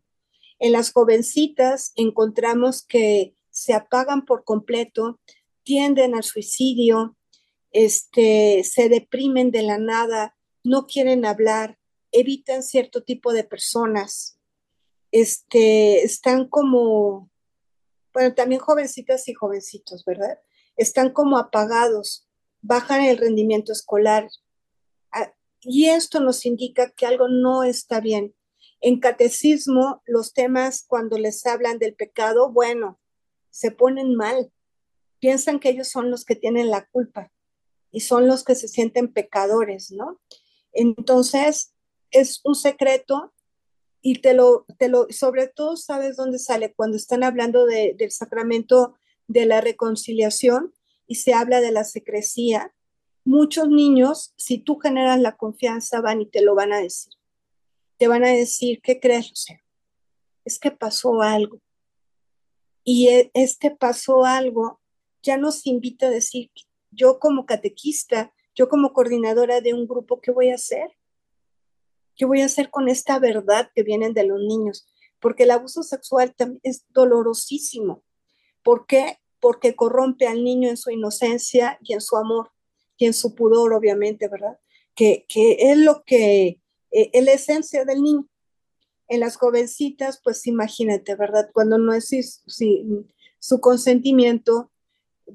En 0.60 0.72
las 0.72 0.92
jovencitas 0.92 1.94
encontramos 1.96 2.86
que 2.86 3.34
se 3.50 3.74
apagan 3.74 4.24
por 4.24 4.44
completo, 4.44 5.20
tienden 5.64 6.14
al 6.14 6.22
suicidio, 6.22 7.16
este, 7.72 8.64
se 8.64 8.90
deprimen 8.90 9.52
de 9.52 9.64
la 9.64 9.78
nada, 9.78 10.36
no 10.64 10.88
quieren 10.88 11.26
hablar, 11.26 11.80
evitan 12.12 12.64
cierto 12.64 13.04
tipo 13.04 13.34
de 13.34 13.44
personas, 13.44 14.38
este, 15.12 16.04
están 16.04 16.48
como 16.48 17.32
bueno, 18.14 18.34
también 18.34 18.60
jovencitas 18.60 19.28
y 19.28 19.34
jovencitos, 19.34 20.04
¿verdad? 20.06 20.40
Están 20.76 21.12
como 21.12 21.38
apagados, 21.38 22.28
bajan 22.62 23.04
el 23.04 23.18
rendimiento 23.18 23.72
escolar. 23.72 24.28
Ah, 25.12 25.34
y 25.62 25.90
esto 25.90 26.20
nos 26.20 26.46
indica 26.46 26.92
que 26.92 27.06
algo 27.06 27.28
no 27.28 27.64
está 27.64 28.00
bien. 28.00 28.36
En 28.82 29.00
catecismo, 29.00 30.02
los 30.06 30.34
temas 30.34 30.84
cuando 30.88 31.18
les 31.18 31.46
hablan 31.46 31.78
del 31.80 31.96
pecado, 31.96 32.52
bueno, 32.52 33.00
se 33.50 33.72
ponen 33.72 34.16
mal. 34.16 34.52
Piensan 35.20 35.60
que 35.60 35.70
ellos 35.70 35.88
son 35.88 36.10
los 36.10 36.26
que 36.26 36.36
tienen 36.36 36.70
la 36.70 36.86
culpa 36.88 37.32
y 37.92 38.02
son 38.02 38.28
los 38.28 38.44
que 38.44 38.56
se 38.56 38.68
sienten 38.68 39.12
pecadores, 39.12 39.92
¿no? 39.92 40.20
Entonces, 40.72 41.74
es 42.12 42.42
un 42.44 42.56
secreto 42.56 43.34
y 44.02 44.22
te 44.22 44.34
lo, 44.34 44.66
te 44.78 44.90
lo, 44.90 45.08
sobre 45.10 45.48
todo 45.48 45.78
sabes 45.78 46.18
dónde 46.18 46.40
sale 46.40 46.74
cuando 46.74 46.98
están 46.98 47.24
hablando 47.24 47.66
del 47.66 48.12
sacramento 48.12 48.96
de 49.28 49.46
la 49.46 49.62
reconciliación 49.62 50.74
y 51.08 51.16
se 51.16 51.34
habla 51.34 51.62
de 51.62 51.72
la 51.72 51.84
secrecía. 51.84 52.74
Muchos 53.24 53.70
niños, 53.70 54.34
si 54.38 54.58
tú 54.58 54.78
generas 54.80 55.20
la 55.20 55.38
confianza, 55.38 56.02
van 56.02 56.22
y 56.22 56.26
te 56.26 56.42
lo 56.42 56.56
van 56.56 56.74
a 56.74 56.80
decir. 56.80 57.14
Te 57.98 58.08
van 58.08 58.24
a 58.24 58.30
decir, 58.30 58.82
¿qué 58.82 59.00
crees, 59.00 59.32
sea 59.36 59.62
Es 60.44 60.58
que 60.58 60.72
pasó 60.72 61.22
algo. 61.22 61.62
Y 62.84 63.10
e, 63.10 63.32
este 63.36 63.70
pasó 63.70 64.26
algo 64.26 64.80
ya 65.22 65.38
nos 65.38 65.68
invita 65.68 66.08
a 66.08 66.10
decir, 66.10 66.50
yo 66.92 67.20
como 67.20 67.46
catequista, 67.46 68.34
yo 68.54 68.70
como 68.70 68.94
coordinadora 68.94 69.62
de 69.62 69.74
un 69.74 69.88
grupo, 69.88 70.20
¿qué 70.22 70.32
voy 70.32 70.50
a 70.50 70.56
hacer? 70.56 70.92
¿Qué 72.16 72.26
voy 72.26 72.42
a 72.42 72.46
hacer 72.46 72.70
con 72.70 72.90
esta 72.90 73.18
verdad 73.20 73.72
que 73.74 73.84
vienen 73.84 74.14
de 74.14 74.26
los 74.26 74.40
niños? 74.42 74.88
Porque 75.20 75.44
el 75.44 75.52
abuso 75.52 75.84
sexual 75.84 76.36
es 76.64 76.86
dolorosísimo. 76.90 78.04
¿Por 78.64 78.86
qué? 78.86 79.18
Porque 79.40 79.76
corrompe 79.76 80.28
al 80.28 80.44
niño 80.44 80.70
en 80.70 80.78
su 80.78 80.92
inocencia 80.92 81.80
y 81.82 81.94
en 81.94 82.02
su 82.02 82.18
amor 82.18 82.52
y 82.98 83.06
en 83.06 83.14
su 83.14 83.34
pudor, 83.34 83.74
obviamente, 83.74 84.28
¿verdad? 84.28 84.60
Que, 84.94 85.26
es 85.28 85.78
lo 85.78 86.04
que 86.04 86.60
eh, 86.92 87.10
es 87.14 87.24
la 87.24 87.32
esencia 87.32 87.86
del 87.86 88.04
niño. 88.04 88.28
En 89.08 89.20
las 89.20 89.38
jovencitas, 89.38 90.22
pues 90.24 90.46
imagínate, 90.46 91.16
¿verdad? 91.16 91.50
Cuando 91.54 91.78
no 91.78 91.94
es 91.94 92.44
su 93.40 93.62
consentimiento, 93.62 94.71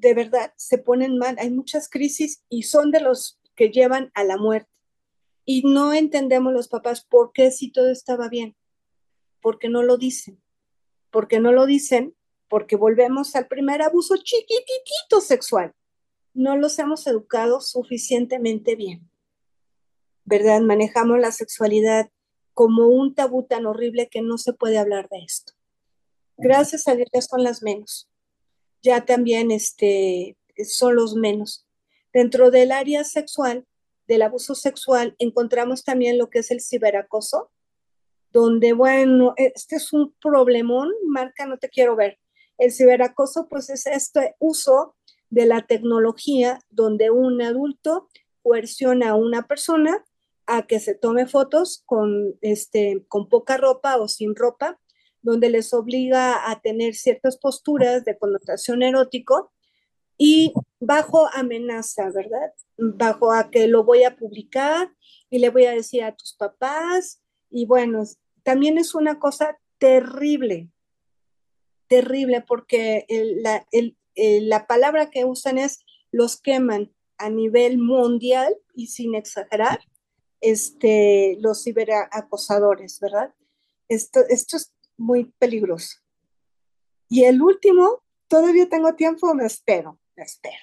de 0.01 0.15
verdad 0.15 0.53
se 0.57 0.79
ponen 0.79 1.19
mal. 1.19 1.37
Hay 1.39 1.51
muchas 1.51 1.89
crisis 1.89 2.43
y 2.49 2.65
son 2.65 2.91
de 2.91 3.01
los 3.01 3.39
que 3.55 3.71
llevan 3.71 4.11
a 4.15 4.25
la 4.25 4.37
muerte. 4.37 4.71
Y 5.45 5.63
no 5.63 5.93
entendemos 5.93 6.53
los 6.53 6.69
papás 6.69 7.05
por 7.05 7.33
qué 7.33 7.51
si 7.51 7.71
todo 7.71 7.91
estaba 7.91 8.29
bien, 8.29 8.57
porque 9.41 9.69
no 9.69 9.83
lo 9.83 9.97
dicen, 9.97 10.43
porque 11.11 11.39
no 11.41 11.53
lo 11.53 11.67
dicen, 11.67 12.17
porque 12.49 12.77
volvemos 12.77 13.35
al 13.37 13.47
primer 13.47 13.83
abuso 13.83 14.17
chiquitito 14.17 15.21
sexual. 15.21 15.73
No 16.35 16.57
los 16.57 16.79
hemos 16.79 17.07
educado 17.07 17.61
suficientemente 17.61 18.77
bien, 18.77 19.09
¿verdad? 20.25 20.61
Manejamos 20.61 21.19
la 21.19 21.33
sexualidad 21.33 22.11
como 22.53 22.89
un 22.89 23.15
tabú 23.15 23.45
tan 23.45 23.67
horrible 23.67 24.09
que 24.09 24.23
no 24.23 24.39
se 24.39 24.53
puede 24.53 24.79
hablar 24.79 25.09
de 25.09 25.19
esto. 25.19 25.53
Gracias 26.37 26.87
a 26.89 26.95
Dios 26.95 27.09
ya 27.13 27.23
son 27.23 27.43
las 27.43 27.63
menos. 27.63 28.09
Ya 28.87 29.05
también 29.05 29.51
este, 29.51 30.37
son 30.65 30.95
los 30.95 31.17
menos. 31.17 31.67
Dentro 32.13 32.53
del 32.53 32.71
área 32.71 33.03
sexual, 33.03 33.67
del 34.07 34.23
abuso 34.23 34.55
sexual, 34.55 35.17
encontramos 35.19 35.83
también 35.83 36.19
lo 36.19 36.31
que 36.31 36.39
es 36.39 36.53
el 36.53 36.61
ciberacoso, 36.61 37.51
donde, 38.31 38.75
bueno, 38.75 39.35
este 39.37 39.75
es 39.75 39.93
un 39.93 40.15
problemón, 40.23 40.93
marca, 41.09 41.47
no 41.47 41.59
te 41.59 41.69
quiero 41.69 41.97
ver. 41.97 42.21
El 42.59 42.73
ciberacoso, 42.73 43.49
pues 43.49 43.71
es 43.71 43.89
este 43.89 44.37
uso 44.39 44.95
de 45.31 45.47
la 45.47 45.67
tecnología 45.67 46.61
donde 46.71 47.11
un 47.11 47.43
adulto 47.43 48.09
coerciona 48.45 49.11
a 49.11 49.15
una 49.17 49.49
persona 49.49 50.05
a 50.47 50.63
que 50.69 50.79
se 50.79 50.95
tome 50.95 51.27
fotos 51.27 51.83
con, 51.87 52.37
este, 52.41 53.05
con 53.09 53.29
poca 53.29 53.57
ropa 53.57 53.97
o 53.97 54.07
sin 54.07 54.37
ropa, 54.37 54.79
donde 55.27 55.51
les 55.51 55.75
obliga 55.75 56.49
a 56.49 56.61
tener 56.61 56.95
ciertas 56.95 57.37
posturas 57.37 58.05
de 58.05 58.17
connotación 58.17 58.85
erótico 58.85 59.53
y 60.17 60.55
bajo 60.79 61.29
amenaza, 61.35 62.11
¿verdad? 62.11 62.55
Bajo 62.77 63.33
a 63.33 63.51
que 63.51 63.67
lo 63.67 63.83
voy 63.83 64.05
a 64.05 64.15
publicar 64.15 64.89
y 65.29 65.41
le 65.41 65.51
voy 65.51 65.65
a 65.65 65.73
decir 65.73 66.05
a 66.05 66.15
tus 66.15 66.35
papás. 66.35 67.21
Y 67.51 67.67
bueno, 67.67 68.05
también 68.45 68.79
es 68.79 68.95
una 68.95 69.19
cosa 69.19 69.59
terrible, 69.79 70.71
terrible 71.89 72.45
porque 72.47 73.05
la, 73.43 73.67
la 74.15 74.67
palabra 74.69 75.11
que 75.11 75.25
usan 75.25 75.59
es 75.59 75.81
los 76.13 76.41
queman 76.41 76.95
a 77.19 77.31
nivel 77.31 77.79
mundial 77.79 78.55
y 78.75 78.87
sin 78.87 79.17
exagerar, 79.17 79.81
este, 80.41 81.37
los 81.41 81.65
ciberacosadores, 81.65 83.01
¿verdad? 83.01 83.35
Esto, 83.89 84.21
esto 84.29 84.57
es 84.57 84.76
muy 84.97 85.33
peligroso. 85.39 85.99
Y 87.09 87.25
el 87.25 87.43
último, 87.43 88.03
todavía 88.29 88.69
tengo 88.69 88.95
tiempo, 88.95 89.35
me 89.35 89.47
espero, 89.47 89.99
me 90.17 90.25
espero. 90.25 90.57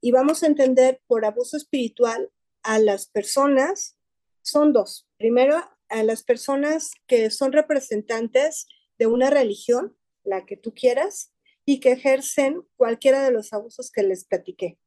Y 0.01 0.13
vamos 0.13 0.41
a 0.41 0.47
entender 0.47 0.99
por 1.05 1.25
abuso 1.25 1.57
espiritual 1.57 2.31
a 2.63 2.79
las 2.79 3.05
personas, 3.05 3.97
son 4.41 4.73
dos. 4.73 5.07
Primero, 5.17 5.63
a 5.89 6.01
las 6.01 6.23
personas 6.23 6.89
que 7.05 7.29
son 7.29 7.51
representantes 7.51 8.65
de 8.97 9.05
una 9.05 9.29
religión, 9.29 9.95
la 10.23 10.45
que 10.45 10.57
tú 10.57 10.73
quieras, 10.73 11.31
y 11.65 11.79
que 11.79 11.93
ejercen 11.93 12.61
cualquiera 12.75 13.23
de 13.23 13.31
los 13.31 13.53
abusos 13.53 13.89
que 13.89 14.03
les 14.03 14.25
platiqué 14.25 14.77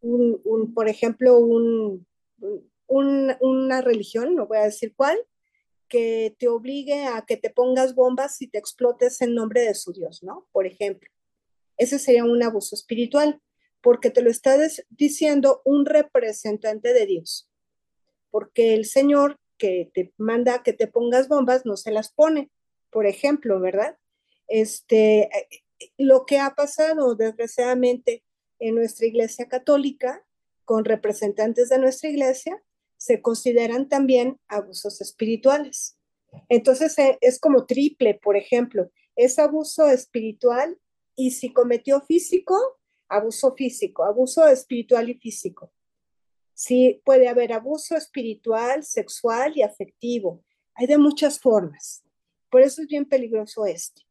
un, 0.00 0.72
por 0.74 0.88
ejemplo, 0.88 1.38
un, 1.38 2.06
una 2.86 3.80
religión, 3.82 4.34
no 4.34 4.46
voy 4.46 4.58
a 4.58 4.64
decir 4.64 4.94
cuál, 4.96 5.18
que 5.88 6.36
te 6.38 6.48
obligue 6.48 7.06
a 7.06 7.24
que 7.26 7.36
te 7.36 7.50
pongas 7.50 7.94
bombas 7.94 8.40
y 8.42 8.48
te 8.48 8.58
explotes 8.58 9.20
en 9.22 9.34
nombre 9.34 9.62
de 9.62 9.74
su 9.74 9.92
Dios, 9.92 10.22
¿no? 10.22 10.46
Por 10.52 10.66
ejemplo. 10.66 11.10
Ese 11.78 11.98
sería 11.98 12.24
un 12.24 12.42
abuso 12.42 12.74
espiritual, 12.74 13.40
porque 13.80 14.10
te 14.10 14.22
lo 14.22 14.30
está 14.30 14.56
diciendo 14.90 15.62
un 15.64 15.86
representante 15.86 16.92
de 16.92 17.06
Dios. 17.06 17.50
Porque 18.30 18.74
el 18.74 18.84
Señor 18.84 19.38
que 19.56 19.90
te 19.94 20.12
manda 20.18 20.62
que 20.62 20.72
te 20.72 20.86
pongas 20.86 21.28
bombas 21.28 21.64
no 21.64 21.76
se 21.76 21.90
las 21.90 22.12
pone, 22.12 22.50
por 22.90 23.06
ejemplo, 23.06 23.58
¿verdad? 23.60 23.97
Este, 24.48 25.24
eh, 25.24 25.64
lo 25.98 26.26
que 26.26 26.38
ha 26.38 26.54
pasado, 26.54 27.14
desgraciadamente, 27.14 28.24
en 28.58 28.74
nuestra 28.74 29.06
iglesia 29.06 29.46
católica, 29.48 30.24
con 30.64 30.84
representantes 30.84 31.68
de 31.68 31.78
nuestra 31.78 32.10
iglesia, 32.10 32.62
se 32.96 33.22
consideran 33.22 33.88
también 33.88 34.38
abusos 34.48 35.00
espirituales. 35.00 35.96
Entonces 36.48 36.98
eh, 36.98 37.16
es 37.20 37.38
como 37.38 37.66
triple, 37.66 38.14
por 38.14 38.36
ejemplo, 38.36 38.90
es 39.16 39.38
abuso 39.38 39.86
espiritual 39.86 40.78
y 41.16 41.30
si 41.30 41.52
cometió 41.52 42.00
físico, 42.00 42.56
abuso 43.08 43.54
físico, 43.54 44.04
abuso 44.04 44.46
espiritual 44.46 45.08
y 45.08 45.14
físico. 45.14 45.72
Sí, 46.54 47.00
puede 47.04 47.28
haber 47.28 47.52
abuso 47.52 47.96
espiritual, 47.96 48.82
sexual 48.84 49.56
y 49.56 49.62
afectivo. 49.62 50.44
Hay 50.74 50.86
de 50.86 50.98
muchas 50.98 51.38
formas. 51.38 52.02
Por 52.50 52.62
eso 52.62 52.82
es 52.82 52.88
bien 52.88 53.04
peligroso 53.04 53.64
este. 53.64 54.07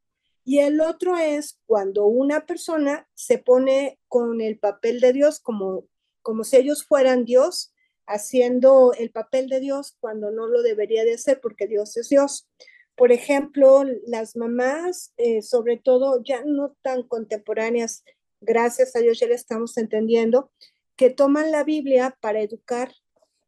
Y 0.47 0.59
el 0.59 0.79
otro 0.79 1.17
es 1.17 1.59
cuando 1.65 2.05
una 2.05 2.45
persona 2.45 3.05
se 3.15 3.37
pone 3.37 3.99
con 4.07 4.39
el 4.39 4.57
papel 4.57 5.01
de 5.01 5.11
Dios 5.11 5.41
como, 5.41 5.83
como 6.21 6.45
si 6.45 6.55
ellos 6.55 6.85
fueran 6.85 7.25
Dios, 7.25 7.73
haciendo 8.05 8.93
el 8.97 9.11
papel 9.11 9.49
de 9.49 9.59
Dios 9.59 9.97
cuando 9.99 10.31
no 10.31 10.47
lo 10.47 10.61
debería 10.61 11.03
de 11.03 11.15
hacer 11.15 11.41
porque 11.41 11.67
Dios 11.67 11.97
es 11.97 12.07
Dios. 12.07 12.47
Por 12.95 13.11
ejemplo, 13.11 13.83
las 14.05 14.37
mamás, 14.37 15.11
eh, 15.17 15.41
sobre 15.41 15.75
todo 15.75 16.23
ya 16.23 16.41
no 16.45 16.77
tan 16.81 17.03
contemporáneas, 17.03 18.05
gracias 18.39 18.95
a 18.95 18.99
Dios 18.99 19.19
ya 19.19 19.27
le 19.27 19.35
estamos 19.35 19.77
entendiendo, 19.77 20.49
que 20.95 21.09
toman 21.09 21.51
la 21.51 21.65
Biblia 21.65 22.17
para 22.21 22.39
educar. 22.39 22.93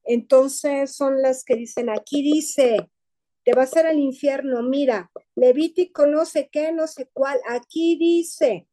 Entonces 0.03 0.97
son 0.97 1.21
las 1.21 1.45
que 1.45 1.55
dicen, 1.55 1.89
aquí 1.89 2.21
dice, 2.23 2.89
te 3.43 3.53
vas 3.53 3.75
a 3.75 3.81
ir 3.81 3.85
al 3.87 3.99
infierno. 3.99 4.61
Mira, 4.61 5.11
Levítico 5.35 6.05
no 6.05 6.25
sé 6.25 6.49
qué, 6.51 6.71
no 6.71 6.87
sé 6.87 7.09
cuál. 7.13 7.39
Aquí 7.47 7.97
dice 7.97 8.67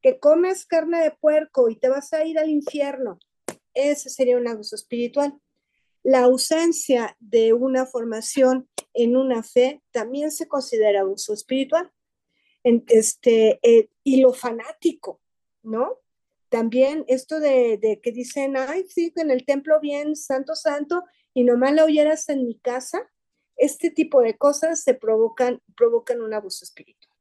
que 0.00 0.18
comes 0.18 0.66
carne 0.66 1.02
de 1.02 1.12
puerco 1.12 1.68
y 1.68 1.76
te 1.76 1.88
vas 1.88 2.12
a 2.12 2.24
ir 2.24 2.38
al 2.38 2.50
infierno. 2.50 3.18
Ese 3.74 4.10
sería 4.10 4.36
un 4.36 4.48
abuso 4.48 4.74
espiritual. 4.74 5.38
La 6.02 6.24
ausencia 6.24 7.16
de 7.20 7.52
una 7.52 7.86
formación 7.86 8.68
en 8.94 9.16
una 9.16 9.42
fe 9.42 9.82
también 9.92 10.30
se 10.30 10.48
considera 10.48 11.00
abuso 11.00 11.32
espiritual. 11.32 11.90
Este, 12.64 13.58
eh, 13.62 13.88
y 14.04 14.20
lo 14.20 14.32
fanático, 14.32 15.20
¿no? 15.62 15.98
También 16.48 17.04
esto 17.08 17.40
de, 17.40 17.78
de, 17.78 18.00
que 18.00 18.12
dicen, 18.12 18.56
ay, 18.56 18.84
sí, 18.88 19.12
en 19.16 19.30
el 19.30 19.44
templo 19.44 19.80
bien, 19.80 20.14
santo, 20.14 20.54
santo, 20.54 21.02
y 21.34 21.44
nomás 21.44 21.72
la 21.72 21.84
oyeras 21.84 22.28
en 22.28 22.46
mi 22.46 22.58
casa, 22.58 23.10
este 23.62 23.92
tipo 23.92 24.20
de 24.22 24.36
cosas 24.36 24.82
se 24.82 24.92
provocan, 24.92 25.62
provocan 25.76 26.20
un 26.20 26.34
abuso 26.34 26.64
espiritual. 26.64 27.16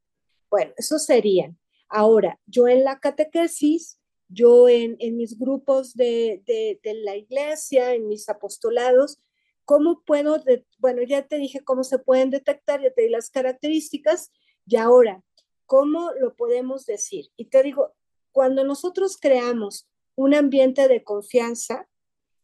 Bueno, 0.50 0.74
eso 0.76 0.98
serían. 0.98 1.60
Ahora, 1.88 2.40
yo 2.48 2.68
en 2.68 2.84
la 2.84 3.00
catequesis, 3.00 4.00
yo 4.28 4.68
en, 4.68 4.98
mis 5.18 5.38
grupos 5.38 5.94
de, 5.94 6.42
la 6.84 7.16
iglesia, 7.16 7.94
en 7.94 8.08
mis 8.08 8.28
apostolados, 8.28 9.20
¿cómo 9.66 10.02
puedo, 10.04 10.44
bueno, 10.80 11.04
ya 11.04 11.28
te 11.28 11.38
dije 11.38 11.64
cómo 11.64 11.84
se 11.84 12.00
pueden 12.00 12.32
detectar, 12.32 12.82
ya 12.82 12.92
te 12.92 13.04
di 13.04 13.10
las 13.10 13.30
características, 13.30 14.32
y 14.66 14.78
ahora, 14.78 15.24
¿cómo 15.68 16.10
lo 16.20 16.36
podemos 16.36 16.88
decir? 16.88 17.30
Y 17.38 17.46
te 17.46 17.62
digo, 17.62 17.94
cuando 18.32 18.64
nosotros 18.64 19.16
creamos 19.16 19.88
un 20.16 20.34
ambiente 20.34 20.88
de 20.88 21.04
confianza, 21.04 21.88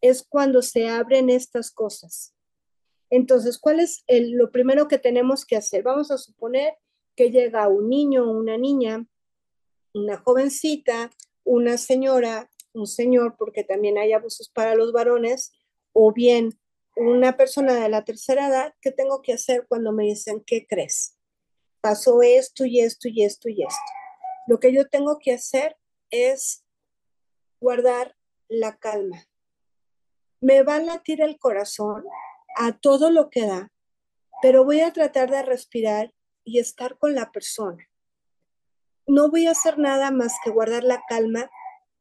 es 0.02 0.22
cuando 0.22 0.62
se 0.62 0.88
abren 0.88 1.32
estas 1.32 1.72
cosas. 1.72 2.37
Entonces, 3.10 3.58
¿cuál 3.58 3.80
es 3.80 4.04
lo 4.08 4.52
primero 4.52 4.88
que 4.88 4.98
tenemos 4.98 5.46
que 5.46 5.56
hacer? 5.56 5.84
Vamos 5.84 6.12
a 6.12 6.18
suponer 6.18 6.74
que 7.16 7.32
llega 7.32 7.68
un 7.68 7.90
niño 7.90 8.30
una 8.30 8.58
niña, 8.58 9.06
una 9.94 10.18
jovencita, 10.18 11.12
una 11.44 11.78
señora, 11.78 12.50
un 12.74 12.86
señor, 12.86 13.36
porque 13.38 13.64
también 13.64 13.98
hay 13.98 14.14
abusos 14.14 14.50
para 14.50 14.76
los 14.76 14.92
varones, 14.92 15.52
o 15.94 16.14
bien 16.14 16.60
una 16.96 17.38
persona 17.38 17.74
de 17.74 17.90
la 17.90 18.04
tercera 18.04 18.48
edad, 18.48 18.74
¿qué 18.82 18.92
tengo 18.92 19.22
que 19.22 19.34
hacer 19.34 19.66
cuando 19.68 19.92
me 19.92 20.04
dicen, 20.04 20.44
¿qué 20.46 20.66
crees? 20.68 21.18
Pasó 21.82 22.22
esto 22.22 22.66
y 22.66 22.82
esto 22.82 23.08
y 23.08 23.24
esto 23.24 23.50
y 23.50 23.64
esto. 23.64 23.92
Lo 24.48 24.60
que 24.60 24.74
yo 24.74 24.88
tengo 24.88 25.18
que 25.20 25.34
hacer 25.34 25.78
es 26.10 26.64
guardar 27.60 28.16
la 28.48 28.78
calma. 28.78 29.28
Me 30.40 30.64
va 30.64 30.76
a 30.76 30.82
latir 30.82 31.22
el 31.22 31.38
corazón, 31.40 32.04
a 32.58 32.78
todo 32.78 33.12
lo 33.12 33.30
que 33.30 33.46
da, 33.46 33.72
pero 34.42 34.64
voy 34.64 34.82
a 34.82 34.94
tratar 34.94 35.30
de 35.30 35.44
respirar 35.44 36.14
y 36.44 36.60
estar 36.60 36.98
con 36.98 37.16
la 37.16 37.32
persona. 37.32 37.90
No 39.06 39.30
voy 39.30 39.48
a 39.48 39.52
hacer 39.52 39.78
nada 39.80 40.12
más 40.12 40.34
que 40.44 40.50
guardar 40.50 40.84
la 40.84 41.02
calma, 41.08 41.50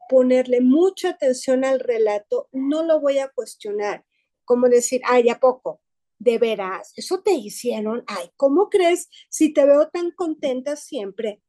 ponerle 0.08 0.60
mucha 0.60 1.10
atención 1.10 1.64
al 1.64 1.80
relato, 1.80 2.48
no 2.52 2.82
lo 2.82 3.00
voy 3.00 3.18
a 3.18 3.28
cuestionar, 3.28 4.04
como 4.44 4.68
decir, 4.68 5.00
ay, 5.04 5.28
¿a 5.28 5.40
poco? 5.40 5.80
De 6.18 6.38
veras, 6.38 6.92
eso 6.96 7.22
te 7.22 7.32
hicieron, 7.32 8.04
ay, 8.06 8.30
¿cómo 8.36 8.70
crees 8.70 9.08
si 9.28 9.52
te 9.52 9.64
veo 9.66 9.88
tan 9.88 10.10
contenta 10.12 10.76
siempre? 10.76 11.42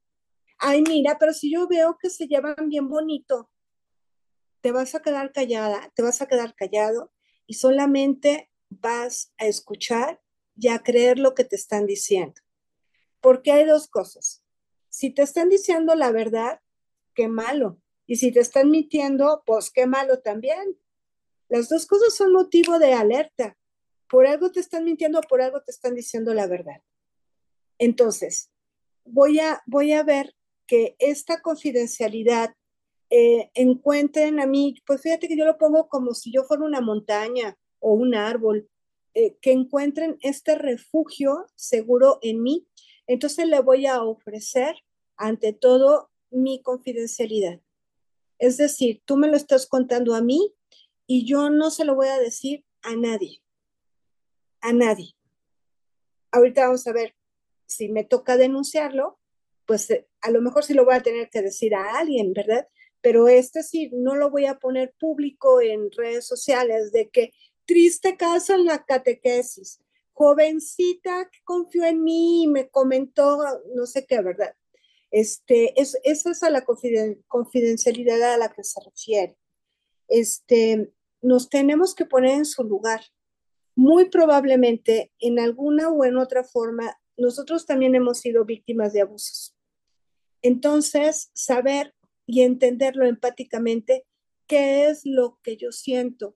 Ay, 0.60 0.82
mira, 0.88 1.18
pero 1.20 1.34
si 1.34 1.52
yo 1.52 1.68
veo 1.68 1.98
que 2.02 2.10
se 2.10 2.28
llevan 2.28 2.70
bien 2.70 2.90
bonito. 2.90 3.50
te 4.62 4.72
vas 4.72 4.96
a 4.96 5.02
quedar 5.02 5.32
callada, 5.32 5.92
te 5.96 6.02
vas 6.02 6.22
a 6.22 6.28
quedar 6.28 6.56
callado 6.56 7.12
y 7.46 7.54
solamente 7.54 8.50
vas 8.70 9.34
a 9.38 9.46
escuchar 9.46 10.22
y 10.56 10.70
a 10.70 10.80
creer 10.80 11.20
lo 11.20 11.34
que 11.34 11.44
te 11.44 11.56
están 11.56 11.86
diciendo. 11.86 12.42
Porque 13.22 13.52
hay 13.52 13.66
dos 13.66 13.88
cosas. 13.88 14.44
Si 14.90 15.14
te 15.14 15.22
están 15.22 15.50
diciendo 15.50 15.96
la 15.96 16.12
verdad, 16.12 16.62
qué 17.14 17.28
malo. 17.28 17.80
Y 18.06 18.16
si 18.18 18.32
te 18.32 18.40
están 18.40 18.72
mintiendo, 18.72 19.44
pues 19.46 19.70
qué 19.70 19.86
malo 19.86 20.20
también. 20.20 20.78
Las 21.50 21.70
dos 21.70 21.86
cosas 21.86 22.16
son 22.16 22.32
motivo 22.34 22.80
de 22.80 22.94
alerta. 22.94 23.58
Por 24.10 24.26
algo 24.26 24.52
te 24.52 24.60
están 24.60 24.86
mintiendo, 24.86 25.22
por 25.22 25.42
algo 25.42 25.62
te 25.62 25.72
están 25.72 25.96
diciendo 25.96 26.34
la 26.34 26.48
verdad. 26.48 26.82
Entonces, 27.78 28.50
voy 29.04 29.40
a, 29.40 29.62
voy 29.66 29.94
a 29.94 30.04
ver 30.04 30.34
que 30.66 30.96
esta 31.00 31.42
confidencialidad 31.42 32.56
eh, 33.10 33.52
encuentren 33.54 34.40
a 34.40 34.46
mí, 34.46 34.76
pues 34.86 35.02
fíjate 35.02 35.28
que 35.28 35.38
yo 35.38 35.46
lo 35.46 35.58
pongo 35.58 35.88
como 35.88 36.14
si 36.14 36.32
yo 36.32 36.44
fuera 36.44 36.64
una 36.64 36.82
montaña 36.82 37.58
o 37.80 37.94
un 37.94 38.16
árbol, 38.16 38.70
eh, 39.14 39.36
que 39.42 39.52
encuentren 39.52 40.18
este 40.22 40.56
refugio 40.56 41.48
seguro 41.56 42.20
en 42.22 42.44
mí. 42.44 42.68
Entonces 43.08 43.48
le 43.48 43.60
voy 43.62 43.88
a 43.88 44.04
ofrecer 44.04 44.76
ante 45.16 45.54
todo 45.54 46.12
mi 46.30 46.62
confidencialidad. 46.62 47.60
Es 48.38 48.58
decir, 48.58 49.02
tú 49.06 49.18
me 49.18 49.28
lo 49.28 49.36
estás 49.36 49.66
contando 49.66 50.14
a 50.14 50.22
mí 50.22 50.54
y 51.08 51.26
yo 51.26 51.50
no 51.50 51.72
se 51.72 51.86
lo 51.86 51.96
voy 51.96 52.08
a 52.08 52.20
decir 52.20 52.64
a 52.82 52.96
nadie. 52.96 53.42
A 54.62 54.74
nadie. 54.74 55.16
Ahorita 56.32 56.66
vamos 56.66 56.86
a 56.86 56.94
ver 56.94 57.16
si 57.66 57.90
me 57.90 58.04
toca 58.04 58.38
denunciarlo, 58.38 59.20
pues 59.66 59.90
eh, 59.90 60.08
a 60.22 60.30
lo 60.30 60.42
mejor 60.42 60.64
sí 60.64 60.74
lo 60.74 60.86
voy 60.86 60.96
a 60.96 61.02
tener 61.04 61.30
que 61.30 61.42
decir 61.42 61.74
a 61.76 61.98
alguien, 61.98 62.34
¿verdad? 62.34 62.68
Pero 63.02 63.28
este 63.28 63.64
sí, 63.64 63.90
no 63.94 64.16
lo 64.16 64.30
voy 64.30 64.46
a 64.46 64.60
poner 64.60 64.94
público 65.00 65.62
en 65.62 65.92
redes 65.92 66.28
sociales 66.28 66.92
de 66.92 67.10
que 67.10 67.34
triste 67.68 68.18
caso 68.18 68.56
en 68.56 68.66
la 68.66 68.84
catequesis, 68.84 69.80
jovencita 70.14 71.30
que 71.32 71.40
confió 71.44 71.86
en 71.86 72.04
mí 72.04 72.44
y 72.44 72.48
me 72.48 72.70
comentó 72.70 73.40
no 73.76 73.86
sé 73.86 74.08
qué, 74.08 74.22
¿verdad? 74.22 74.56
Este, 75.12 75.80
es, 75.80 75.98
esa 76.04 76.32
es 76.32 76.44
a 76.44 76.50
la 76.50 76.66
confidencialidad 76.66 78.34
a 78.34 78.38
la 78.38 78.52
que 78.52 78.64
se 78.64 78.82
refiere. 78.84 79.38
Este, 80.08 80.92
nos 81.22 81.50
tenemos 81.50 81.94
que 81.94 82.06
poner 82.06 82.32
en 82.32 82.46
su 82.46 82.64
lugar. 82.64 83.02
Muy 83.76 84.10
probablemente, 84.10 85.12
en 85.20 85.40
alguna 85.40 85.90
o 85.90 86.04
en 86.04 86.18
otra 86.18 86.44
forma, 86.44 87.00
nosotros 87.16 87.66
también 87.66 87.96
hemos 87.96 88.20
sido 88.20 88.44
víctimas 88.44 88.94
de 88.94 89.02
abusos. 89.02 89.56
Entonces, 90.42 91.30
saber 91.34 91.94
y 92.26 92.42
entenderlo 92.42 93.06
empáticamente, 93.06 94.06
qué 94.48 94.88
es 94.90 95.02
lo 95.06 95.40
que 95.44 95.58
yo 95.58 95.72
siento. 95.72 96.36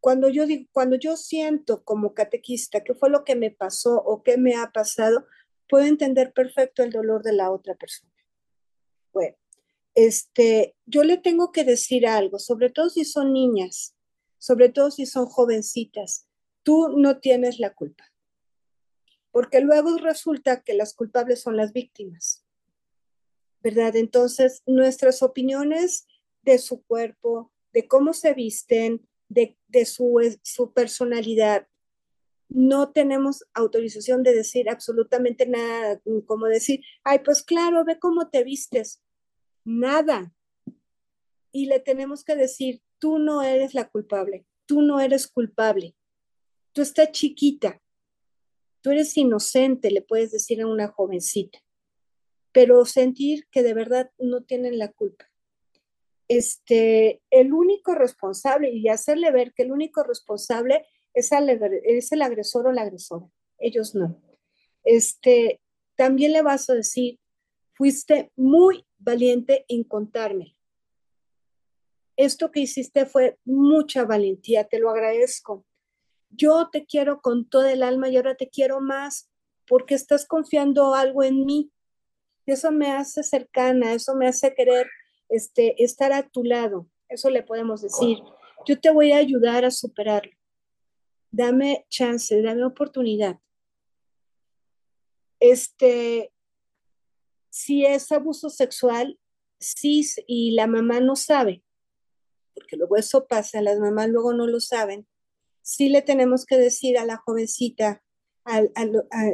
Cuando 0.00 0.28
yo 0.28 0.46
digo, 0.46 0.68
cuando 0.72 0.96
yo 0.96 1.16
siento 1.16 1.84
como 1.84 2.14
catequista 2.14 2.82
qué 2.82 2.94
fue 2.94 3.10
lo 3.10 3.24
que 3.24 3.36
me 3.36 3.50
pasó 3.50 3.96
o 3.96 4.22
qué 4.22 4.38
me 4.38 4.56
ha 4.56 4.70
pasado, 4.72 5.26
puedo 5.68 5.84
entender 5.84 6.32
perfecto 6.32 6.82
el 6.82 6.90
dolor 6.90 7.22
de 7.22 7.34
la 7.34 7.50
otra 7.50 7.74
persona. 7.74 8.12
Bueno, 9.12 9.36
este, 9.94 10.76
yo 10.86 11.04
le 11.04 11.18
tengo 11.18 11.52
que 11.52 11.64
decir 11.64 12.06
algo, 12.06 12.38
sobre 12.38 12.70
todo 12.70 12.90
si 12.90 13.04
son 13.04 13.32
niñas, 13.32 13.94
sobre 14.38 14.70
todo 14.70 14.90
si 14.90 15.04
son 15.06 15.26
jovencitas, 15.26 16.26
tú 16.62 16.88
no 16.96 17.20
tienes 17.20 17.58
la 17.58 17.74
culpa. 17.74 18.04
Porque 19.30 19.60
luego 19.60 19.96
resulta 19.98 20.62
que 20.62 20.74
las 20.74 20.94
culpables 20.94 21.40
son 21.40 21.56
las 21.56 21.72
víctimas. 21.72 22.44
¿Verdad? 23.62 23.94
Entonces, 23.96 24.62
nuestras 24.66 25.22
opiniones 25.22 26.06
de 26.42 26.58
su 26.58 26.82
cuerpo, 26.82 27.52
de 27.72 27.86
cómo 27.86 28.14
se 28.14 28.32
visten, 28.32 29.06
de, 29.30 29.84
su, 29.86 30.20
su 30.42 30.72
personalidad, 30.72 31.66
no 32.48 32.90
tenemos 32.90 33.44
autorización 33.54 34.22
de 34.22 34.34
decir 34.34 34.68
absolutamente 34.68 35.46
nada, 35.46 36.00
como 36.26 36.46
decir, 36.46 36.80
ay, 37.04 37.20
pues 37.20 37.42
claro, 37.42 37.84
ve 37.84 37.98
cómo 37.98 38.28
te 38.28 38.42
vistes. 38.42 39.02
Nada. 39.64 40.34
Y 41.52 41.66
le 41.66 41.78
tenemos 41.78 42.24
que 42.24 42.34
decir, 42.34 42.82
tú 42.98 43.18
no 43.18 43.42
eres 43.42 43.72
la 43.72 43.88
culpable, 43.88 44.46
tú 44.66 44.82
no 44.82 45.00
eres 45.00 45.28
culpable, 45.28 45.94
tú 46.72 46.82
estás 46.82 47.12
chiquita, 47.12 47.80
tú 48.80 48.90
eres 48.90 49.16
inocente, 49.16 49.90
le 49.90 50.02
puedes 50.02 50.32
decir 50.32 50.60
a 50.60 50.66
una 50.66 50.88
jovencita, 50.88 51.60
pero 52.52 52.84
sentir 52.84 53.46
que 53.50 53.62
de 53.62 53.74
verdad 53.74 54.10
no 54.18 54.42
tienen 54.42 54.78
la 54.78 54.90
culpa. 54.90 55.29
Este, 56.30 57.20
el 57.30 57.52
único 57.52 57.96
responsable 57.96 58.70
y 58.70 58.88
hacerle 58.88 59.32
ver 59.32 59.52
que 59.52 59.64
el 59.64 59.72
único 59.72 60.04
responsable 60.04 60.86
es, 61.12 61.32
el 61.32 62.22
agresor 62.22 62.68
o 62.68 62.72
la 62.72 62.82
agresora, 62.82 63.26
ellos 63.58 63.96
no. 63.96 64.22
Este, 64.84 65.60
también 65.96 66.32
le 66.32 66.42
vas 66.42 66.70
a 66.70 66.74
decir, 66.74 67.18
fuiste 67.74 68.30
muy 68.36 68.86
valiente 68.98 69.64
en 69.66 69.82
contarme. 69.82 70.56
Esto 72.14 72.52
que 72.52 72.60
hiciste 72.60 73.06
fue 73.06 73.36
mucha 73.44 74.04
valentía, 74.04 74.68
te 74.68 74.78
lo 74.78 74.90
agradezco. 74.90 75.66
Yo 76.28 76.68
te 76.70 76.86
quiero 76.86 77.22
con 77.22 77.50
todo 77.50 77.66
el 77.66 77.82
alma 77.82 78.08
y 78.08 78.16
ahora 78.16 78.36
te 78.36 78.48
quiero 78.48 78.80
más 78.80 79.28
porque 79.66 79.96
estás 79.96 80.28
confiando 80.28 80.94
algo 80.94 81.24
en 81.24 81.44
mí. 81.44 81.72
Eso 82.46 82.70
me 82.70 82.92
hace 82.92 83.24
cercana, 83.24 83.94
eso 83.94 84.14
me 84.14 84.28
hace 84.28 84.54
querer 84.54 84.86
este, 85.30 85.82
estar 85.82 86.12
a 86.12 86.28
tu 86.28 86.44
lado. 86.44 86.86
Eso 87.08 87.30
le 87.30 87.42
podemos 87.42 87.80
decir. 87.80 88.18
Yo 88.66 88.78
te 88.78 88.90
voy 88.90 89.12
a 89.12 89.16
ayudar 89.16 89.64
a 89.64 89.70
superarlo 89.70 90.32
dame 91.30 91.86
chance, 91.88 92.40
dame 92.42 92.64
oportunidad. 92.64 93.38
Este, 95.38 96.32
si 97.48 97.86
es 97.86 98.10
abuso 98.12 98.50
sexual, 98.50 99.18
sí, 99.58 100.06
y 100.26 100.52
la 100.52 100.66
mamá 100.66 101.00
no 101.00 101.16
sabe, 101.16 101.62
porque 102.54 102.76
luego 102.76 102.96
eso 102.96 103.26
pasa, 103.26 103.62
las 103.62 103.78
mamás 103.78 104.08
luego 104.08 104.34
no 104.34 104.46
lo 104.46 104.60
saben, 104.60 105.06
sí 105.62 105.88
le 105.88 106.02
tenemos 106.02 106.44
que 106.44 106.56
decir 106.56 106.98
a 106.98 107.06
la 107.06 107.16
jovencita, 107.16 108.02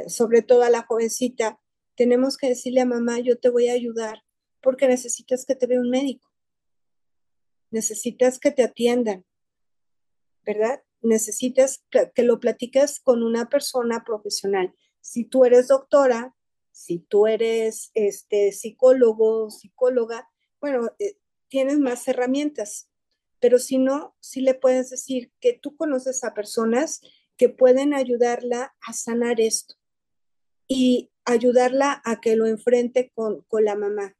sobre 0.07 0.41
todo 0.41 0.63
a 0.63 0.69
la 0.69 0.83
jovencita, 0.83 1.59
tenemos 1.95 2.37
que 2.37 2.49
decirle 2.49 2.81
a 2.81 2.85
mamá, 2.85 3.19
yo 3.19 3.37
te 3.39 3.49
voy 3.49 3.69
a 3.69 3.73
ayudar 3.73 4.23
porque 4.61 4.87
necesitas 4.87 5.45
que 5.45 5.55
te 5.55 5.67
vea 5.67 5.79
un 5.79 5.89
médico, 5.89 6.29
necesitas 7.71 8.39
que 8.39 8.51
te 8.51 8.63
atiendan, 8.63 9.25
¿verdad? 10.45 10.81
necesitas 11.01 11.83
que, 11.89 12.23
lo 12.23 12.39
platiques 12.39 12.99
con 12.99 13.23
una 13.23 13.49
persona 13.49 14.03
profesional. 14.05 14.73
Si 15.01 15.23
tú 15.23 15.45
eres 15.45 15.67
doctora, 15.67 16.35
si 16.71 16.99
tú 16.99 17.27
eres 17.27 17.91
este, 17.93 18.51
psicólogo, 18.51 19.49
psicóloga, 19.49 20.29
bueno, 20.59 20.91
eh, 20.99 21.17
tienes 21.47 21.79
más 21.79 22.07
herramientas, 22.07 22.89
pero 23.39 23.59
si 23.59 23.77
no, 23.77 24.15
sí 24.19 24.41
le 24.41 24.53
puedes 24.53 24.89
decir 24.89 25.31
que 25.39 25.53
tú 25.53 25.75
conoces 25.75 26.23
a 26.23 26.33
personas 26.33 27.01
que 27.37 27.49
pueden 27.49 27.93
ayudarla 27.93 28.75
a 28.81 28.93
sanar 28.93 29.39
esto 29.39 29.75
y 30.67 31.11
ayudarla 31.23 32.01
a 32.03 32.19
que 32.19 32.35
lo 32.35 32.47
enfrente 32.47 33.11
con, 33.13 33.41
con 33.43 33.63
la 33.63 33.75
mamá. 33.75 34.16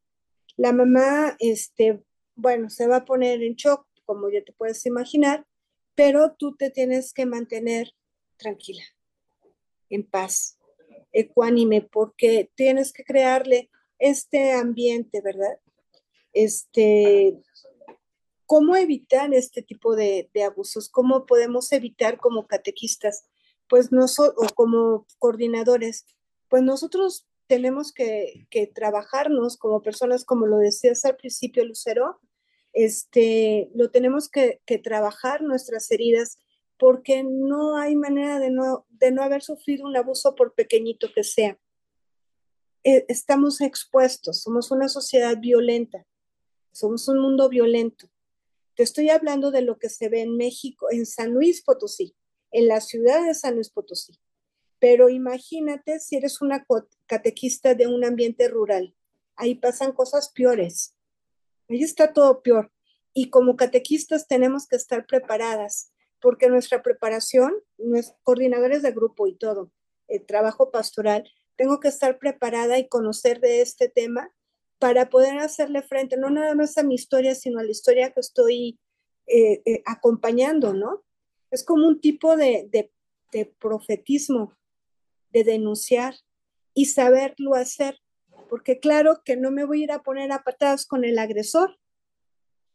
La 0.58 0.74
mamá, 0.74 1.38
este, 1.40 2.04
bueno, 2.36 2.70
se 2.70 2.88
va 2.88 2.98
a 2.98 3.06
poner 3.06 3.42
en 3.44 3.56
shock, 3.56 3.86
como 4.06 4.30
ya 4.30 4.44
te 4.44 4.54
puedes 4.54 4.86
imaginar, 4.86 5.46
pero 5.96 6.36
tú 6.38 6.56
te 6.56 6.70
tienes 6.70 7.14
que 7.14 7.26
mantener 7.26 7.94
tranquila, 8.38 8.84
en 9.90 10.04
paz, 10.04 10.58
ecuánime, 11.12 11.82
porque 11.82 12.52
tienes 12.56 12.92
que 12.92 13.04
crearle 13.04 13.70
este 14.00 14.52
ambiente, 14.52 15.22
¿verdad? 15.22 15.60
Este, 16.34 17.40
¿cómo 18.46 18.76
evitar 18.76 19.34
este 19.34 19.62
tipo 19.62 19.96
de, 19.96 20.30
abusos? 20.46 20.90
¿Cómo 20.90 21.26
podemos 21.26 21.72
evitar 21.72 22.18
como 22.18 22.48
catequistas? 22.48 23.26
Pues 23.68 23.92
no 23.92 24.06
o 24.06 24.48
como 24.56 25.06
coordinadores, 25.20 26.06
pues 26.50 26.64
nosotros 26.64 27.28
tenemos 27.48 27.92
que, 27.94 28.48
que 28.50 28.68
trabajarnos 28.68 29.58
como 29.58 29.82
personas, 29.82 30.26
como 30.26 30.46
lo 30.46 30.58
decías 30.58 31.06
al 31.06 31.16
principio, 31.16 31.66
Lucero, 31.66 32.20
este, 32.78 33.72
lo 33.74 33.90
tenemos 33.90 34.30
que, 34.30 34.62
trabajar 34.84 35.42
nuestras 35.42 35.90
heridas 35.90 36.38
porque 36.78 37.24
no 37.24 37.76
hay 37.76 37.96
manera 37.96 38.38
de 38.38 38.52
no, 38.52 38.86
de 38.90 39.12
no 39.12 39.24
haber 39.24 39.42
sufrido 39.42 39.88
un 39.88 39.98
abuso 39.98 40.36
por 40.36 40.54
pequeñito 40.54 41.12
que 41.12 41.24
sea. 41.24 41.58
E, 42.84 43.04
estamos 43.08 43.62
expuestos, 43.62 44.44
somos 44.44 44.70
una 44.70 44.90
sociedad 44.90 45.40
violenta, 45.40 46.06
somos 46.72 47.08
un 47.08 47.20
mundo 47.20 47.50
violento. 47.50 48.12
Te 48.76 48.84
estoy 48.84 49.10
hablando 49.10 49.50
de 49.50 49.64
lo 49.64 49.80
que 49.80 49.90
se 49.90 50.08
ve 50.08 50.22
en 50.22 50.38
México, 50.38 50.86
en 50.92 51.08
San 51.08 51.34
Luis 51.34 51.64
Potosí, 51.64 52.16
en 52.52 52.68
la 52.68 52.80
ciudad 52.80 53.26
de 53.26 53.34
San 53.34 53.56
Luis 53.56 53.72
Potosí. 53.72 54.20
Pero 54.80 55.10
imagínate 55.10 56.00
si 56.00 56.18
eres 56.18 56.42
una 56.42 56.66
catequista 57.08 57.74
de 57.74 57.88
un 57.88 58.06
ambiente 58.06 58.48
rural. 58.48 58.96
Ahí 59.36 59.56
pasan 59.56 59.92
cosas 59.92 60.30
peores. 60.30 60.96
Ahí 61.70 61.84
está 61.84 62.14
todo 62.14 62.42
peor. 62.42 62.72
y 63.14 63.32
como 63.32 63.56
catequistas 63.56 64.28
tenemos 64.28 64.68
que 64.68 64.76
estar 64.76 65.08
preparadas, 65.08 65.92
porque 66.22 66.50
nuestra 66.50 66.84
preparación, 66.84 67.52
nuestros 67.80 68.16
coordinadores 68.22 68.84
de 68.84 68.92
grupo 68.92 69.26
y 69.26 69.36
todo, 69.36 69.72
el 70.08 70.24
trabajo 70.26 70.70
pastoral, 70.70 71.28
tengo 71.56 71.80
que 71.80 71.88
estar 71.88 72.20
preparada 72.20 72.78
y 72.78 72.88
conocer 72.88 73.40
de 73.40 73.62
este 73.62 73.90
tema 73.90 74.32
para 74.80 75.10
poder 75.10 75.40
hacerle 75.40 75.82
frente, 75.82 76.18
no 76.18 76.30
nada 76.30 76.54
más 76.54 76.78
a 76.78 76.84
mi 76.84 76.96
historia, 76.96 77.34
sino 77.34 77.60
a 77.60 77.64
la 77.64 77.72
historia 77.72 78.12
que 78.12 78.20
estoy 78.20 78.80
eh, 79.26 79.62
eh, 79.66 79.82
acompañando, 79.86 80.74
¿no? 80.74 81.04
Es 81.50 81.64
como 81.64 81.88
un 81.88 82.00
tipo 82.00 82.38
de, 82.38 82.68
de, 82.72 82.92
de 83.32 83.46
profetismo, 83.46 84.54
de 85.32 85.44
denunciar 85.44 86.16
y 86.74 86.86
saberlo 86.86 87.56
hacer, 87.56 88.00
porque 88.50 88.80
claro 88.80 89.22
que 89.24 89.36
no 89.36 89.52
me 89.52 89.66
voy 89.66 89.82
a 89.82 89.84
ir 89.86 89.92
a 89.92 90.04
poner 90.04 90.32
a 90.32 90.44
patadas 90.44 90.86
con 90.86 91.04
el 91.04 91.20
agresor, 91.20 91.78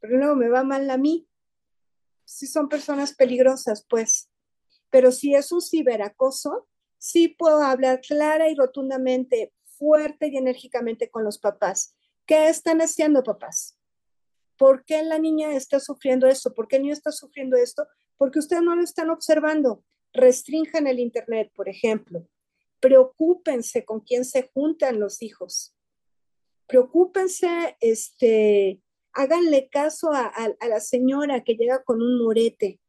pero 0.01 0.19
luego 0.19 0.35
me 0.35 0.49
va 0.49 0.65
mal 0.65 0.91
a 0.91 0.97
mí. 0.97 1.29
Si 2.25 2.47
son 2.47 2.69
personas 2.69 3.15
peligrosas, 3.15 3.87
pues. 3.89 4.29
Pero 4.91 5.13
si 5.13 5.35
es 5.35 5.53
un 5.53 5.63
ciberacoso, 5.63 6.69
sí 6.99 7.29
puedo 7.29 7.63
hablar 7.63 8.01
clara 8.01 8.49
y 8.49 8.55
rotundamente, 8.55 9.53
fuerte 9.65 10.29
y 10.29 10.37
enérgicamente 10.37 11.11
con 11.11 11.25
los 11.25 11.39
papás. 11.39 11.95
¿Qué 12.27 12.49
están 12.49 12.81
haciendo, 12.81 13.23
papás? 13.23 13.77
¿Por 14.57 14.85
qué 14.85 15.03
la 15.03 15.19
niña 15.19 15.53
está 15.53 15.81
sufriendo 15.81 16.27
esto? 16.27 16.55
¿Por 16.55 16.69
qué 16.69 16.77
el 16.77 16.83
niño 16.83 16.95
está 16.95 17.11
sufriendo 17.11 17.57
esto? 17.57 17.87
Porque 18.17 18.39
ustedes 18.39 18.63
no 18.63 18.77
lo 18.77 18.83
están 18.83 19.11
observando. 19.11 19.85
Restrinjan 20.13 20.87
el 20.87 21.01
Internet, 21.01 21.51
por 21.55 21.69
ejemplo. 21.69 22.29
Preocúpense 22.83 23.85
con 23.85 24.01
quién 24.01 24.25
se 24.25 24.51
juntan 24.53 24.99
los 24.99 25.23
hijos. 25.23 25.73
Preocúpense, 26.67 27.77
este, 27.79 28.83
háganle 29.13 29.69
caso 29.69 30.11
a, 30.13 30.33
la 30.69 30.81
señora 30.81 31.45
que 31.45 31.55
llega 31.55 31.85
con 31.85 32.03
un 32.03 32.21
morete. 32.21 32.81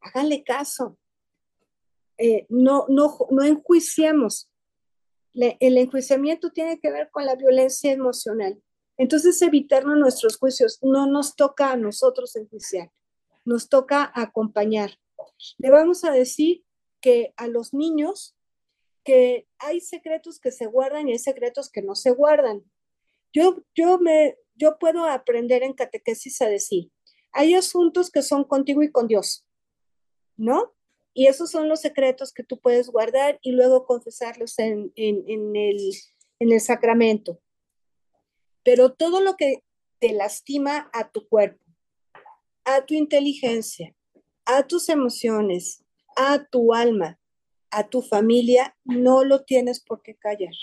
Háganle 0.00 0.44
caso. 0.44 0.96
Eh, 2.16 2.46
no, 2.48 2.86
no, 2.88 3.18
no 3.30 3.42
enjuiciemos. 3.42 4.48
el 5.34 5.78
enjuiciamiento 5.78 6.50
tiene 6.50 6.78
que 6.78 6.92
ver 6.92 7.10
con 7.10 7.26
la 7.26 7.34
violencia 7.34 7.90
emocional. 7.90 8.62
Entonces, 8.98 9.42
evitarnos 9.42 9.98
nuestros 9.98 10.36
juicios. 10.36 10.78
No 10.80 11.06
nos 11.08 11.34
toca 11.34 11.72
a 11.72 11.76
nosotros 11.76 12.36
enjuiciar, 12.36 12.92
nos 13.44 13.68
toca 13.68 14.12
acompañar. 14.14 14.92
Le 15.58 15.70
vamos 15.70 16.04
a 16.04 16.12
decir 16.12 16.62
que 17.00 17.34
a 17.36 17.48
los 17.48 17.74
niños 17.74 18.36
hay 19.58 19.80
secretos 19.80 20.40
que 20.40 20.50
se 20.50 20.66
guardan 20.66 21.08
y 21.08 21.12
hay 21.12 21.18
secretos 21.18 21.70
que 21.70 21.82
no 21.82 21.94
se 21.94 22.10
guardan. 22.10 22.64
Yo, 23.32 23.62
yo, 23.74 23.98
me, 23.98 24.36
yo 24.54 24.78
puedo 24.78 25.04
aprender 25.04 25.62
en 25.62 25.74
catequesis 25.74 26.40
a 26.42 26.48
decir, 26.48 26.90
hay 27.32 27.54
asuntos 27.54 28.10
que 28.10 28.22
son 28.22 28.44
contigo 28.44 28.82
y 28.82 28.90
con 28.90 29.06
Dios, 29.06 29.46
¿no? 30.36 30.74
Y 31.12 31.26
esos 31.26 31.50
son 31.50 31.68
los 31.68 31.80
secretos 31.80 32.32
que 32.32 32.44
tú 32.44 32.60
puedes 32.60 32.88
guardar 32.88 33.38
y 33.42 33.52
luego 33.52 33.84
confesarlos 33.84 34.58
en, 34.58 34.92
en, 34.96 35.56
el, 35.56 35.92
en 36.38 36.52
el 36.52 36.60
sacramento. 36.60 37.40
Pero 38.62 38.92
todo 38.92 39.20
lo 39.20 39.36
que 39.36 39.62
te 39.98 40.12
lastima 40.12 40.90
a 40.92 41.10
tu 41.10 41.28
cuerpo, 41.28 41.64
a 42.64 42.86
tu 42.86 42.94
inteligencia, 42.94 43.94
a 44.44 44.66
tus 44.66 44.88
emociones, 44.88 45.84
a 46.16 46.44
tu 46.44 46.74
alma, 46.74 47.19
a 47.70 47.88
tu 47.88 48.02
familia, 48.02 48.76
no 48.84 49.24
lo 49.24 49.44
tienes 49.44 49.80
por 49.80 50.02
qué 50.02 50.16
callar. 50.16 50.54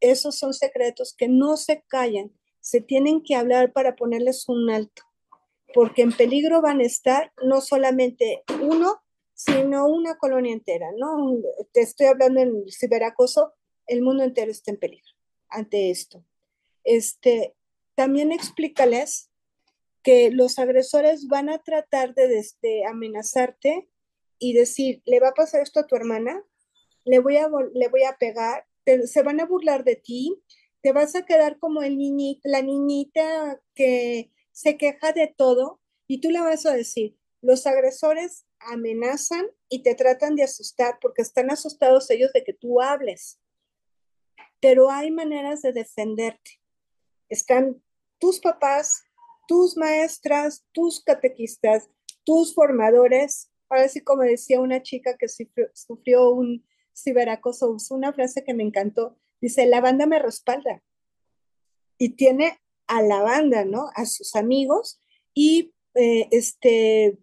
Esos 0.00 0.36
son 0.36 0.52
secretos 0.52 1.14
que 1.16 1.28
no 1.28 1.56
se 1.56 1.84
callan, 1.88 2.32
se 2.60 2.80
tienen 2.80 3.22
que 3.22 3.34
hablar 3.34 3.72
para 3.72 3.96
ponerles 3.96 4.48
un 4.48 4.70
alto, 4.70 5.02
porque 5.74 6.02
en 6.02 6.12
peligro 6.12 6.60
van 6.60 6.80
a 6.80 6.84
estar 6.84 7.32
no 7.42 7.60
solamente 7.60 8.42
uno, 8.60 9.00
sino 9.34 9.86
una 9.86 10.16
colonia 10.18 10.52
entera, 10.52 10.90
¿no? 10.96 11.38
Te 11.72 11.80
estoy 11.80 12.06
hablando 12.06 12.40
en 12.40 12.64
ciberacoso, 12.68 13.54
el 13.86 14.02
mundo 14.02 14.22
entero 14.22 14.50
está 14.50 14.70
en 14.70 14.78
peligro 14.78 15.10
ante 15.48 15.90
esto. 15.90 16.24
Este, 16.84 17.54
también 17.94 18.32
explícales 18.32 19.30
que 20.02 20.30
los 20.30 20.58
agresores 20.58 21.28
van 21.28 21.48
a 21.48 21.58
tratar 21.58 22.14
de, 22.14 22.44
de 22.60 22.86
amenazarte 22.86 23.88
y 24.42 24.54
decir, 24.54 25.02
le 25.04 25.20
va 25.20 25.28
a 25.28 25.34
pasar 25.34 25.62
esto 25.62 25.78
a 25.78 25.86
tu 25.86 25.94
hermana, 25.94 26.44
le 27.04 27.20
voy 27.20 27.36
a, 27.36 27.48
le 27.74 27.88
voy 27.88 28.02
a 28.02 28.16
pegar, 28.18 28.66
se 29.04 29.22
van 29.22 29.40
a 29.40 29.46
burlar 29.46 29.84
de 29.84 29.94
ti, 29.94 30.42
te 30.80 30.92
vas 30.92 31.14
a 31.14 31.24
quedar 31.24 31.60
como 31.60 31.82
el 31.82 31.96
niñito, 31.96 32.40
la 32.42 32.60
niñita 32.60 33.62
que 33.76 34.32
se 34.50 34.76
queja 34.76 35.12
de 35.12 35.28
todo 35.28 35.80
y 36.08 36.20
tú 36.20 36.30
le 36.30 36.40
vas 36.40 36.66
a 36.66 36.74
decir, 36.74 37.16
los 37.40 37.68
agresores 37.68 38.44
amenazan 38.58 39.46
y 39.68 39.84
te 39.84 39.94
tratan 39.94 40.34
de 40.34 40.42
asustar 40.42 40.98
porque 41.00 41.22
están 41.22 41.52
asustados 41.52 42.10
ellos 42.10 42.32
de 42.32 42.42
que 42.42 42.52
tú 42.52 42.80
hables. 42.80 43.38
Pero 44.60 44.90
hay 44.90 45.12
maneras 45.12 45.62
de 45.62 45.72
defenderte. 45.72 46.60
Están 47.28 47.80
tus 48.18 48.40
papás, 48.40 49.04
tus 49.46 49.76
maestras, 49.76 50.64
tus 50.72 51.04
catequistas, 51.04 51.88
tus 52.24 52.54
formadores 52.56 53.51
Ahora 53.72 53.88
sí, 53.88 54.02
como 54.02 54.20
decía 54.20 54.60
una 54.60 54.82
chica 54.82 55.16
que 55.16 55.28
sufrió, 55.28 56.28
un 56.28 56.62
ciberacoso, 56.94 57.70
usó 57.70 57.94
una 57.94 58.12
frase 58.12 58.44
que 58.44 58.52
me 58.52 58.64
encantó. 58.64 59.16
Dice, 59.40 59.64
la 59.64 59.80
banda 59.80 60.04
me 60.04 60.18
respalda. 60.18 60.82
Y 61.96 62.10
tiene 62.10 62.60
a 62.86 63.00
la 63.00 63.22
banda, 63.22 63.64
¿no? 63.64 63.88
A 63.94 64.04
sus 64.04 64.36
amigos 64.36 65.00
y 65.32 65.72
eh, 65.94 66.28
este, 66.32 67.16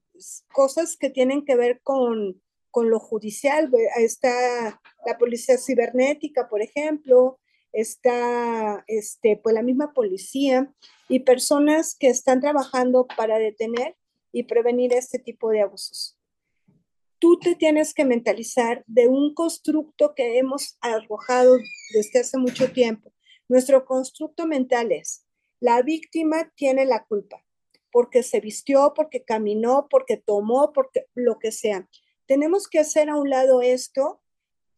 cosas 0.52 0.98
que 0.98 1.12
tienen 1.12 1.46
que 1.46 1.56
ver 1.56 1.82
con, 1.84 2.42
con 2.72 2.90
lo 2.90 3.00
judicial. 3.00 3.72
Está 3.98 4.82
la 5.06 5.20
policía 5.20 5.60
cibernética, 5.60 6.50
por 6.50 6.64
ejemplo, 6.64 7.40
está 7.74 8.84
este, 8.88 9.38
pues 9.38 9.54
la 9.54 9.62
misma 9.62 9.94
policía 9.94 10.74
y 11.08 11.20
personas 11.20 11.96
que 11.96 12.08
están 12.08 12.42
trabajando 12.42 13.06
para 13.16 13.38
detener 13.38 13.96
y 14.32 14.44
prevenir 14.44 14.94
este 14.94 15.20
tipo 15.20 15.52
de 15.52 15.62
abusos 15.62 16.19
tú 17.20 17.38
te 17.38 17.56
tienes 17.56 17.94
que 17.94 18.06
mentalizar 18.06 18.84
de 18.88 19.08
un 19.08 19.34
constructo 19.34 20.16
que 20.16 20.38
hemos 20.38 20.78
arrojado 20.82 21.58
desde 21.94 22.20
hace 22.20 22.38
mucho 22.38 22.72
tiempo. 22.72 23.12
Nuestro 23.50 23.86
constructo 23.86 24.48
mental 24.48 24.92
es, 24.92 25.26
la 25.60 25.82
víctima 25.82 26.52
tiene 26.56 26.86
la 26.86 27.04
culpa, 27.04 27.44
porque 27.92 28.24
se 28.24 28.40
vistió, 28.40 28.94
porque 28.96 29.24
caminó, 29.24 29.88
porque 29.90 30.18
tomó, 30.18 30.72
porque 30.72 31.08
lo 31.14 31.38
que 31.40 31.52
sea. 31.52 31.90
Tenemos 32.26 32.68
que 32.68 32.80
hacer 32.80 33.10
a 33.10 33.18
un 33.18 33.30
lado 33.30 33.62
esto 33.62 34.22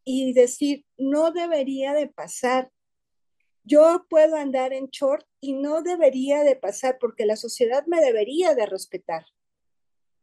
y 0.03 0.33
decir, 0.33 0.85
no 0.97 1.31
debería 1.31 1.93
de 1.93 2.07
pasar. 2.07 2.71
Yo 3.63 4.05
puedo 4.09 4.35
andar 4.35 4.73
en 4.73 4.87
short 4.87 5.27
y 5.39 5.53
no 5.53 5.83
debería 5.83 6.43
de 6.43 6.55
pasar 6.55 6.97
porque 6.99 7.27
la 7.27 7.35
sociedad 7.35 7.85
me 7.85 8.01
debería 8.01 8.55
de 8.55 8.65
respetar 8.65 9.25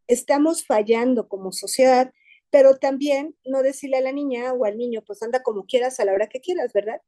estamos 0.09 0.65
fallando 0.65 1.29
como 1.29 1.51
sociedad, 1.51 2.11
pero 2.49 2.77
también 2.77 3.35
no 3.45 3.61
decirle 3.61 3.97
a 3.97 4.01
la 4.01 4.11
niña 4.11 4.51
o 4.53 4.65
al 4.65 4.77
niño, 4.77 5.03
pues 5.05 5.21
anda 5.21 5.43
como 5.43 5.65
quieras 5.65 5.99
a 5.99 6.05
la 6.05 6.13
hora 6.13 6.27
que 6.27 6.41
quieras, 6.41 6.73
¿verdad? 6.73 7.01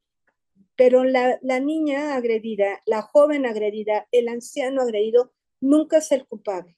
Pero 0.75 1.03
la, 1.03 1.39
niña 1.59 2.15
agredida, 2.15 2.81
la 2.85 3.01
joven 3.01 3.45
agredida, 3.45 4.07
el 4.11 4.29
anciano 4.29 4.83
agredido, 4.83 5.33
nunca 5.59 5.97
es 5.97 6.11
el 6.11 6.27
culpable. 6.27 6.77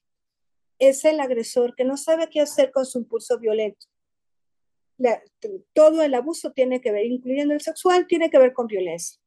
Es 0.78 1.04
el 1.04 1.20
agresor 1.20 1.76
que 1.76 1.84
no 1.84 1.96
sabe 1.96 2.28
qué 2.30 2.40
hacer 2.40 2.72
con 2.72 2.86
su 2.86 2.98
impulso 2.98 3.38
violento. 3.38 3.86
todo 5.74 6.02
el 6.02 6.14
abuso 6.14 6.52
tiene 6.52 6.80
que 6.80 6.90
ver, 6.90 7.04
incluyendo 7.04 7.52
el 7.52 7.60
sexual, 7.60 8.06
tiene 8.06 8.30
que 8.30 8.38
ver 8.38 8.54
con 8.54 8.66
violencia. 8.66 9.20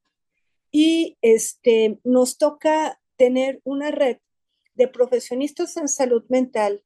Y 0.71 1.17
este, 1.21 1.99
nos 2.03 2.39
toca 2.39 2.99
tener 3.17 3.61
una 3.63 3.91
red 3.91 4.17
de 4.73 4.87
profesionistas 4.87 5.77
en 5.77 5.87
salud 5.87 6.23
mental 6.29 6.83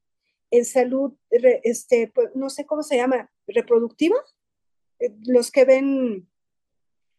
en 0.52 0.66
salud, 0.66 1.14
este, 1.30 2.12
pues, 2.14 2.30
no 2.36 2.50
sé 2.50 2.66
cómo 2.66 2.84
se 2.84 2.98
llama, 2.98 3.32
reproductiva, 3.48 4.18
eh, 5.00 5.16
los 5.26 5.50
que 5.50 5.66
ven 5.66 6.30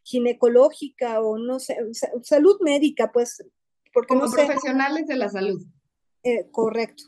ginecológica 0.05 1.21
o 1.21 1.39
no 1.39 1.59
sé, 1.59 1.77
salud 2.23 2.59
médica, 2.61 3.11
pues, 3.11 3.45
porque 3.93 4.15
no 4.15 4.31
profesionales 4.31 5.07
de 5.07 5.17
la 5.17 5.29
salud. 5.29 5.65
Eh, 6.23 6.49
correcto. 6.51 7.05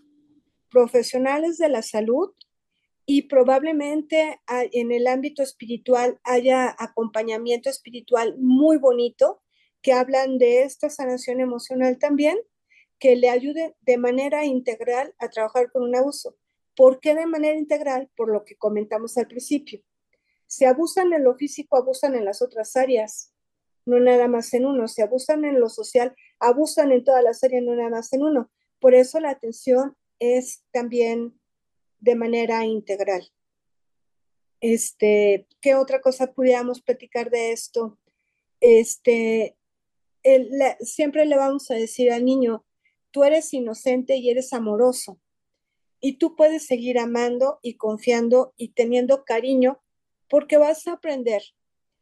Profesionales 0.71 1.59
de 1.59 1.69
la 1.69 1.83
salud 1.83 2.31
y 3.07 3.23
probablemente 3.23 4.41
en 4.49 4.93
el 4.93 5.07
ámbito 5.07 5.43
espiritual 5.43 6.19
haya 6.25 6.75
acompañamiento 6.79 7.69
espiritual 7.69 8.37
muy 8.39 8.79
bonito 8.79 9.43
que 9.83 9.93
hablan 9.93 10.39
de 10.39 10.63
esta 10.63 10.89
sanación 10.89 11.41
emocional 11.41 11.99
también 11.99 12.39
que 12.99 13.17
le 13.17 13.31
ayude 13.31 13.77
de 13.81 13.99
manera 13.99 14.45
integral 14.45 15.15
a 15.19 15.29
trabajar 15.29 15.71
con 15.71 15.83
un 15.83 15.95
abuso. 15.95 16.37
¿Por 16.77 17.01
qué 17.01 17.15
de 17.15 17.27
manera 17.27 17.57
integral? 17.57 18.11
Por 18.17 18.33
lo 18.33 18.45
que 18.45 18.57
comentamos 18.57 19.17
al 19.17 19.29
principio. 19.29 19.83
Si 20.47 20.65
abusan 20.65 21.13
en 21.13 21.25
lo 21.25 21.35
físico, 21.35 21.77
abusan 21.77 22.15
en 22.15 22.25
las 22.25 22.43
otras 22.43 22.77
áreas, 22.77 23.33
no 23.87 23.99
nada 24.01 24.29
más 24.29 24.53
en 24.55 24.67
uno. 24.67 24.89
Si 24.89 25.03
abusan 25.03 25.45
en 25.45 25.61
lo 25.61 25.69
social, 25.69 26.15
abusan 26.39 26.93
en 26.93 27.05
todas 27.05 27.23
las 27.23 27.43
áreas, 27.45 27.63
no 27.63 27.75
nada 27.75 27.91
más 27.91 28.13
en 28.13 28.23
uno. 28.23 28.51
Por 28.81 28.95
eso 28.95 29.21
la 29.21 29.31
atención 29.31 29.97
es 30.19 30.63
también 30.73 31.39
de 32.01 32.15
manera 32.15 32.65
integral. 32.65 33.31
Este, 34.61 35.47
¿qué 35.61 35.75
otra 35.75 36.01
cosa 36.01 36.33
pudiéramos 36.33 36.81
platicar 36.81 37.31
de 37.31 37.53
esto? 37.53 37.99
Este, 38.61 39.57
siempre 40.81 41.27
le 41.27 41.37
vamos 41.37 41.71
a 41.71 41.75
decir 41.75 42.13
al 42.13 42.25
niño, 42.25 42.65
tú 43.15 43.23
eres 43.23 43.55
inocente 43.55 44.17
y 44.17 44.29
eres 44.29 44.53
amoroso. 44.53 45.21
Y 46.01 46.19
tú 46.19 46.35
puedes 46.35 46.67
seguir 46.67 46.99
amando 46.99 47.61
y 47.63 47.77
confiando 47.77 48.53
y 48.57 48.71
teniendo 48.73 49.25
cariño 49.25 49.81
porque 50.29 50.59
vas 50.59 50.89
a 50.89 50.95
aprender 50.95 51.41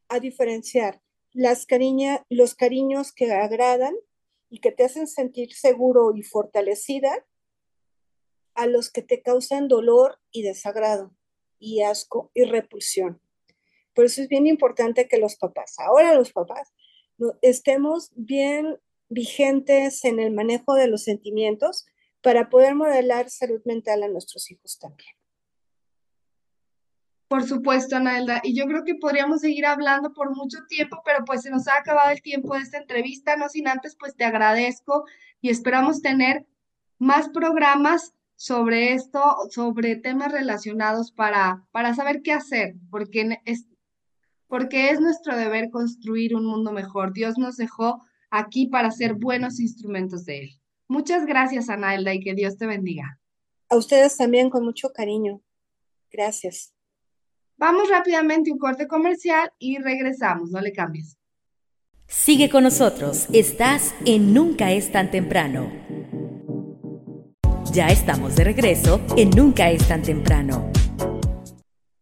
a 0.09 0.21
diferenciar 0.21 1.03
las 1.33 1.67
cariña, 1.67 2.25
los 2.31 2.55
cariños 2.55 3.13
que 3.13 3.31
agradan 3.31 3.95
y 4.49 4.61
que 4.61 4.73
te 4.73 4.85
hacen 4.85 5.07
sentir 5.07 5.53
seguro 5.53 6.17
y 6.17 6.23
fortalecida 6.23 7.27
a 8.55 8.67
los 8.67 8.91
que 8.91 9.03
te 9.03 9.21
causan 9.21 9.69
dolor 9.69 10.19
y 10.31 10.41
desagrado 10.41 11.15
y 11.59 11.83
asco 11.83 12.31
y 12.33 12.45
repulsión. 12.45 13.21
Por 13.95 14.07
eso 14.07 14.23
es 14.23 14.29
bien 14.29 14.47
importante 14.47 15.09
que 15.09 15.19
los 15.19 15.37
papás, 15.37 15.79
ahora 15.79 16.15
los 16.15 16.33
papás, 16.33 16.73
estemos 17.43 18.13
bien 18.15 18.79
vigentes 19.13 20.05
en 20.05 20.19
el 20.19 20.33
manejo 20.33 20.75
de 20.75 20.89
los 20.89 21.05
sentimientos 21.05 21.87
para 22.23 22.49
poder 22.49 22.75
modelar 22.75 23.31
salud 23.31 23.61
mental 23.65 24.03
a 24.03 24.09
nuestros 24.09 24.51
hijos 24.51 24.79
también. 24.79 25.11
Por 27.29 27.45
supuesto, 27.45 27.97
Anaelda. 27.97 28.41
Y 28.45 28.55
yo 28.55 28.67
creo 28.67 28.85
que 28.85 28.95
podríamos 28.95 29.41
seguir 29.41 29.65
hablando 29.65 30.13
por 30.13 30.37
mucho 30.37 30.59
tiempo, 30.69 31.01
pero 31.03 31.25
pues 31.25 31.41
se 31.41 31.51
nos 31.51 31.67
ha 31.67 31.79
acabado 31.79 32.11
el 32.11 32.21
tiempo 32.21 32.55
de 32.55 32.61
esta 32.61 32.77
entrevista, 32.77 33.37
no 33.37 33.49
sin 33.49 33.69
antes, 33.69 33.97
pues 33.99 34.15
te 34.15 34.25
agradezco 34.25 35.07
y 35.41 35.49
esperamos 35.49 36.03
tener 36.03 36.47
más 36.99 37.31
programas 37.31 38.13
sobre 38.37 38.93
esto, 38.93 39.23
sobre 39.51 39.97
temas 39.97 40.31
relacionados 40.31 41.11
para, 41.11 41.65
para 41.71 41.95
saber 41.95 42.21
qué 42.23 42.33
hacer, 42.33 42.75
porque 42.91 43.41
es, 43.47 43.67
porque 44.47 44.91
es 44.91 45.01
nuestro 45.01 45.35
deber 45.35 45.71
construir 45.71 46.37
un 46.37 46.45
mundo 46.45 46.71
mejor. 46.71 47.15
Dios 47.15 47.39
nos 47.39 47.57
dejó 47.57 48.03
aquí 48.33 48.67
para 48.67 48.91
ser 48.91 49.15
buenos 49.15 49.61
instrumentos 49.61 50.25
de 50.25 50.39
Él. 50.41 50.51
Muchas 50.89 51.27
gracias, 51.27 51.69
Anaelda, 51.69 52.15
y 52.15 52.21
que 52.21 52.35
Dios 52.35 52.57
te 52.57 52.67
bendiga. 52.67 53.21
A 53.69 53.77
ustedes 53.77 54.17
también 54.17 54.51
con 54.51 54.65
mucho 54.65 54.91
cariño. 54.93 55.41
Gracias. 56.11 56.73
Vamos 57.57 57.89
rápidamente 57.89 58.51
a 58.51 58.55
un 58.55 58.59
corte 58.59 58.89
comercial 58.89 59.53
y 59.59 59.79
regresamos, 59.79 60.51
no 60.51 60.61
le 60.61 60.73
cambies. 60.73 61.17
Sigue 62.09 62.51
con 62.51 62.65
nosotros, 62.65 63.29
estás 63.33 63.95
en 64.05 64.35
Nunca 64.35 64.73
es 64.73 64.91
tan 64.91 65.11
temprano. 65.11 65.71
Ya 67.73 67.87
estamos 67.89 68.35
de 68.37 68.45
regreso 68.45 69.01
en 69.17 69.31
Nunca 69.31 69.71
es 69.71 69.87
tan 69.87 70.03
temprano. 70.03 70.71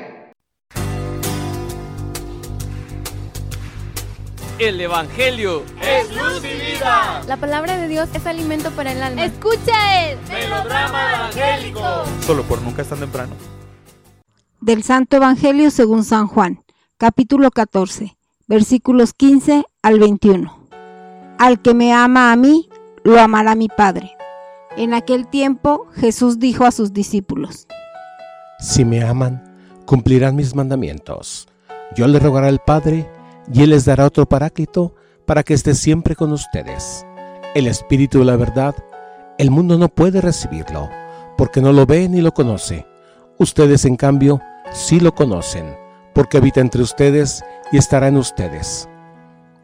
El 4.58 4.80
Evangelio 4.80 5.64
es 5.82 6.08
luz 6.16 6.42
y 6.42 6.72
vida. 6.72 7.22
La 7.26 7.36
palabra 7.36 7.76
de 7.76 7.88
Dios 7.88 8.08
es 8.14 8.26
alimento 8.26 8.70
para 8.70 8.92
el 8.92 9.02
alma. 9.02 9.26
Escucha 9.26 10.08
el 10.10 10.18
melodrama 10.28 11.14
evangélico. 11.14 11.80
Solo 12.22 12.42
por 12.44 12.62
nunca 12.62 12.80
es 12.80 12.88
tan 12.88 13.00
temprano. 13.00 13.34
Del 14.62 14.82
Santo 14.82 15.16
Evangelio 15.16 15.70
según 15.70 16.04
San 16.04 16.26
Juan, 16.26 16.64
capítulo 16.96 17.50
14, 17.50 18.16
versículos 18.46 19.12
15 19.12 19.64
al 19.82 19.98
21. 19.98 20.68
Al 21.38 21.60
que 21.60 21.74
me 21.74 21.92
ama 21.92 22.32
a 22.32 22.36
mí, 22.36 22.70
lo 23.04 23.20
amará 23.20 23.54
mi 23.54 23.68
Padre. 23.68 24.12
En 24.78 24.94
aquel 24.94 25.26
tiempo 25.26 25.86
Jesús 25.94 26.38
dijo 26.38 26.64
a 26.64 26.72
sus 26.72 26.94
discípulos, 26.94 27.66
Si 28.58 28.84
me 28.84 29.02
aman, 29.02 29.42
cumplirán 29.84 30.34
mis 30.34 30.54
mandamientos. 30.54 31.46
Yo 31.94 32.06
le 32.06 32.18
rogaré 32.18 32.48
al 32.48 32.60
Padre, 32.60 33.10
y 33.52 33.62
Él 33.62 33.70
les 33.70 33.84
dará 33.84 34.06
otro 34.06 34.26
paráclito 34.26 34.94
para 35.26 35.42
que 35.42 35.54
esté 35.54 35.74
siempre 35.74 36.16
con 36.16 36.32
ustedes. 36.32 37.06
El 37.54 37.66
Espíritu 37.66 38.20
de 38.20 38.24
la 38.24 38.36
verdad, 38.36 38.74
el 39.38 39.50
mundo 39.50 39.76
no 39.78 39.88
puede 39.88 40.20
recibirlo, 40.20 40.88
porque 41.36 41.60
no 41.60 41.72
lo 41.72 41.84
ve 41.84 42.08
ni 42.08 42.22
lo 42.22 42.32
conoce. 42.32 42.86
Ustedes, 43.38 43.84
en 43.84 43.96
cambio, 43.96 44.40
sí 44.72 45.00
lo 45.00 45.14
conocen, 45.14 45.76
porque 46.14 46.38
habita 46.38 46.60
entre 46.60 46.82
ustedes 46.82 47.44
y 47.72 47.76
estará 47.76 48.08
en 48.08 48.16
ustedes. 48.16 48.88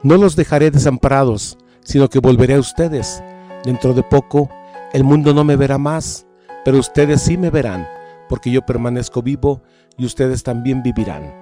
No 0.03 0.19
los 0.19 0.37
dejaré 0.37 0.71
desamparados, 0.71 1.57
sino 1.83 2.09
que 2.09 2.19
volveré 2.19 2.55
a 2.55 2.61
ustedes. 2.61 3.23
Dentro 3.65 3.95
de 3.95 4.03
poco, 4.03 4.51
el 4.93 5.03
mundo 5.03 5.33
no 5.33 5.45
me 5.45 5.57
verá 5.57 5.79
más, 5.79 6.27
pero 6.65 6.79
ustedes 6.79 7.23
sí 7.23 7.39
me 7.39 7.51
verán, 7.51 7.87
porque 8.33 8.51
yo 8.51 8.63
permanezco 8.63 9.21
vivo 9.21 9.61
y 9.99 10.07
ustedes 10.07 10.43
también 10.43 10.83
vivirán. 10.83 11.35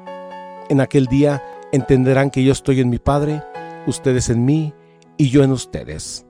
En 0.69 0.81
aquel 0.81 1.07
día 1.07 1.41
entenderán 1.71 2.33
que 2.33 2.43
yo 2.43 2.51
estoy 2.51 2.81
en 2.81 2.91
mi 2.91 2.99
Padre, 2.99 3.45
ustedes 3.87 4.29
en 4.29 4.45
mí 4.45 4.75
y 5.17 5.31
yo 5.31 5.45
en 5.45 5.53
ustedes. 5.53 6.27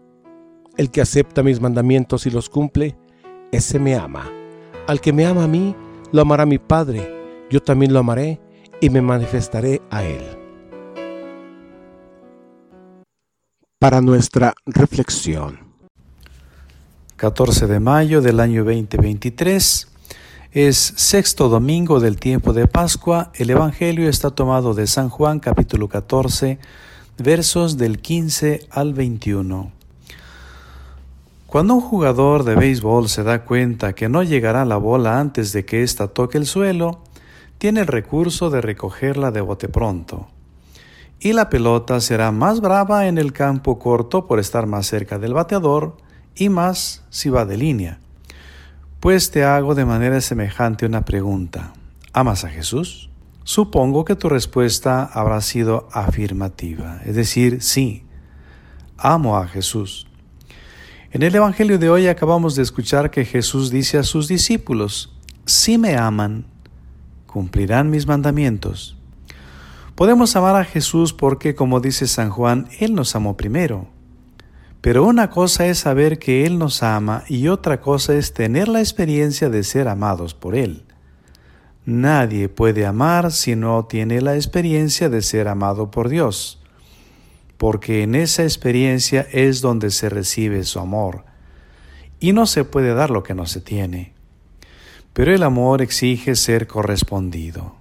El 0.76 0.90
que 0.90 1.00
acepta 1.00 1.42
mis 1.42 1.62
mandamientos 1.62 2.26
y 2.26 2.30
los 2.30 2.50
cumple, 2.50 2.98
ese 3.52 3.78
me 3.78 3.94
ama. 3.94 4.30
Al 4.86 5.00
que 5.00 5.14
me 5.14 5.24
ama 5.24 5.44
a 5.44 5.48
mí, 5.48 5.74
lo 6.12 6.20
amará 6.20 6.44
mi 6.44 6.58
Padre, 6.58 7.10
yo 7.48 7.62
también 7.62 7.94
lo 7.94 8.00
amaré 8.00 8.38
y 8.82 8.90
me 8.90 9.00
manifestaré 9.00 9.80
a 9.90 10.04
él. 10.04 10.22
Para 13.78 14.02
nuestra 14.02 14.52
reflexión. 14.66 15.58
14 17.16 17.66
de 17.66 17.80
mayo 17.80 18.20
del 18.20 18.40
año 18.40 18.62
2023 18.62 19.89
es 20.52 20.94
sexto 20.96 21.48
domingo 21.48 22.00
del 22.00 22.18
tiempo 22.18 22.52
de 22.52 22.66
Pascua. 22.66 23.30
El 23.34 23.50
Evangelio 23.50 24.08
está 24.08 24.30
tomado 24.30 24.74
de 24.74 24.88
San 24.88 25.08
Juan 25.08 25.38
capítulo 25.38 25.88
14 25.88 26.58
versos 27.18 27.76
del 27.76 28.00
15 28.00 28.66
al 28.68 28.92
21. 28.92 29.70
Cuando 31.46 31.74
un 31.74 31.80
jugador 31.80 32.42
de 32.42 32.56
béisbol 32.56 33.08
se 33.08 33.22
da 33.22 33.44
cuenta 33.44 33.92
que 33.92 34.08
no 34.08 34.24
llegará 34.24 34.64
la 34.64 34.76
bola 34.76 35.20
antes 35.20 35.52
de 35.52 35.64
que 35.64 35.84
ésta 35.84 36.08
toque 36.08 36.38
el 36.38 36.46
suelo, 36.46 36.98
tiene 37.58 37.82
el 37.82 37.86
recurso 37.86 38.50
de 38.50 38.60
recogerla 38.60 39.30
de 39.30 39.42
bote 39.42 39.68
pronto. 39.68 40.26
Y 41.20 41.32
la 41.32 41.48
pelota 41.48 42.00
será 42.00 42.32
más 42.32 42.60
brava 42.60 43.06
en 43.06 43.18
el 43.18 43.32
campo 43.32 43.78
corto 43.78 44.26
por 44.26 44.40
estar 44.40 44.66
más 44.66 44.88
cerca 44.88 45.20
del 45.20 45.32
bateador 45.32 45.96
y 46.34 46.48
más 46.48 47.04
si 47.08 47.30
va 47.30 47.44
de 47.44 47.56
línea. 47.56 48.00
Pues 49.00 49.30
te 49.30 49.44
hago 49.44 49.74
de 49.74 49.86
manera 49.86 50.20
semejante 50.20 50.84
una 50.84 51.06
pregunta. 51.06 51.72
¿Amas 52.12 52.44
a 52.44 52.50
Jesús? 52.50 53.08
Supongo 53.44 54.04
que 54.04 54.14
tu 54.14 54.28
respuesta 54.28 55.04
habrá 55.04 55.40
sido 55.40 55.88
afirmativa, 55.90 57.00
es 57.06 57.16
decir, 57.16 57.62
sí, 57.62 58.04
amo 58.98 59.38
a 59.38 59.48
Jesús. 59.48 60.06
En 61.12 61.22
el 61.22 61.34
Evangelio 61.34 61.78
de 61.78 61.88
hoy 61.88 62.08
acabamos 62.08 62.56
de 62.56 62.62
escuchar 62.62 63.10
que 63.10 63.24
Jesús 63.24 63.70
dice 63.70 63.96
a 63.96 64.02
sus 64.02 64.28
discípulos, 64.28 65.16
si 65.46 65.78
me 65.78 65.96
aman, 65.96 66.44
cumplirán 67.26 67.88
mis 67.88 68.06
mandamientos. 68.06 68.98
Podemos 69.94 70.36
amar 70.36 70.56
a 70.56 70.64
Jesús 70.64 71.14
porque, 71.14 71.54
como 71.54 71.80
dice 71.80 72.06
San 72.06 72.28
Juan, 72.28 72.68
Él 72.78 72.94
nos 72.94 73.16
amó 73.16 73.38
primero. 73.38 73.88
Pero 74.80 75.04
una 75.04 75.28
cosa 75.28 75.66
es 75.66 75.78
saber 75.78 76.18
que 76.18 76.46
Él 76.46 76.58
nos 76.58 76.82
ama 76.82 77.24
y 77.28 77.48
otra 77.48 77.80
cosa 77.80 78.14
es 78.14 78.32
tener 78.32 78.68
la 78.68 78.80
experiencia 78.80 79.50
de 79.50 79.62
ser 79.62 79.88
amados 79.88 80.34
por 80.34 80.54
Él. 80.54 80.84
Nadie 81.84 82.48
puede 82.48 82.86
amar 82.86 83.32
si 83.32 83.56
no 83.56 83.84
tiene 83.86 84.20
la 84.20 84.36
experiencia 84.36 85.08
de 85.08 85.22
ser 85.22 85.48
amado 85.48 85.90
por 85.90 86.08
Dios, 86.08 86.62
porque 87.58 88.02
en 88.02 88.14
esa 88.14 88.42
experiencia 88.42 89.26
es 89.32 89.60
donde 89.60 89.90
se 89.90 90.08
recibe 90.08 90.62
su 90.64 90.78
amor, 90.78 91.24
y 92.18 92.32
no 92.32 92.46
se 92.46 92.64
puede 92.64 92.94
dar 92.94 93.10
lo 93.10 93.22
que 93.22 93.34
no 93.34 93.46
se 93.46 93.60
tiene. 93.60 94.12
Pero 95.12 95.34
el 95.34 95.42
amor 95.42 95.82
exige 95.82 96.36
ser 96.36 96.66
correspondido. 96.66 97.74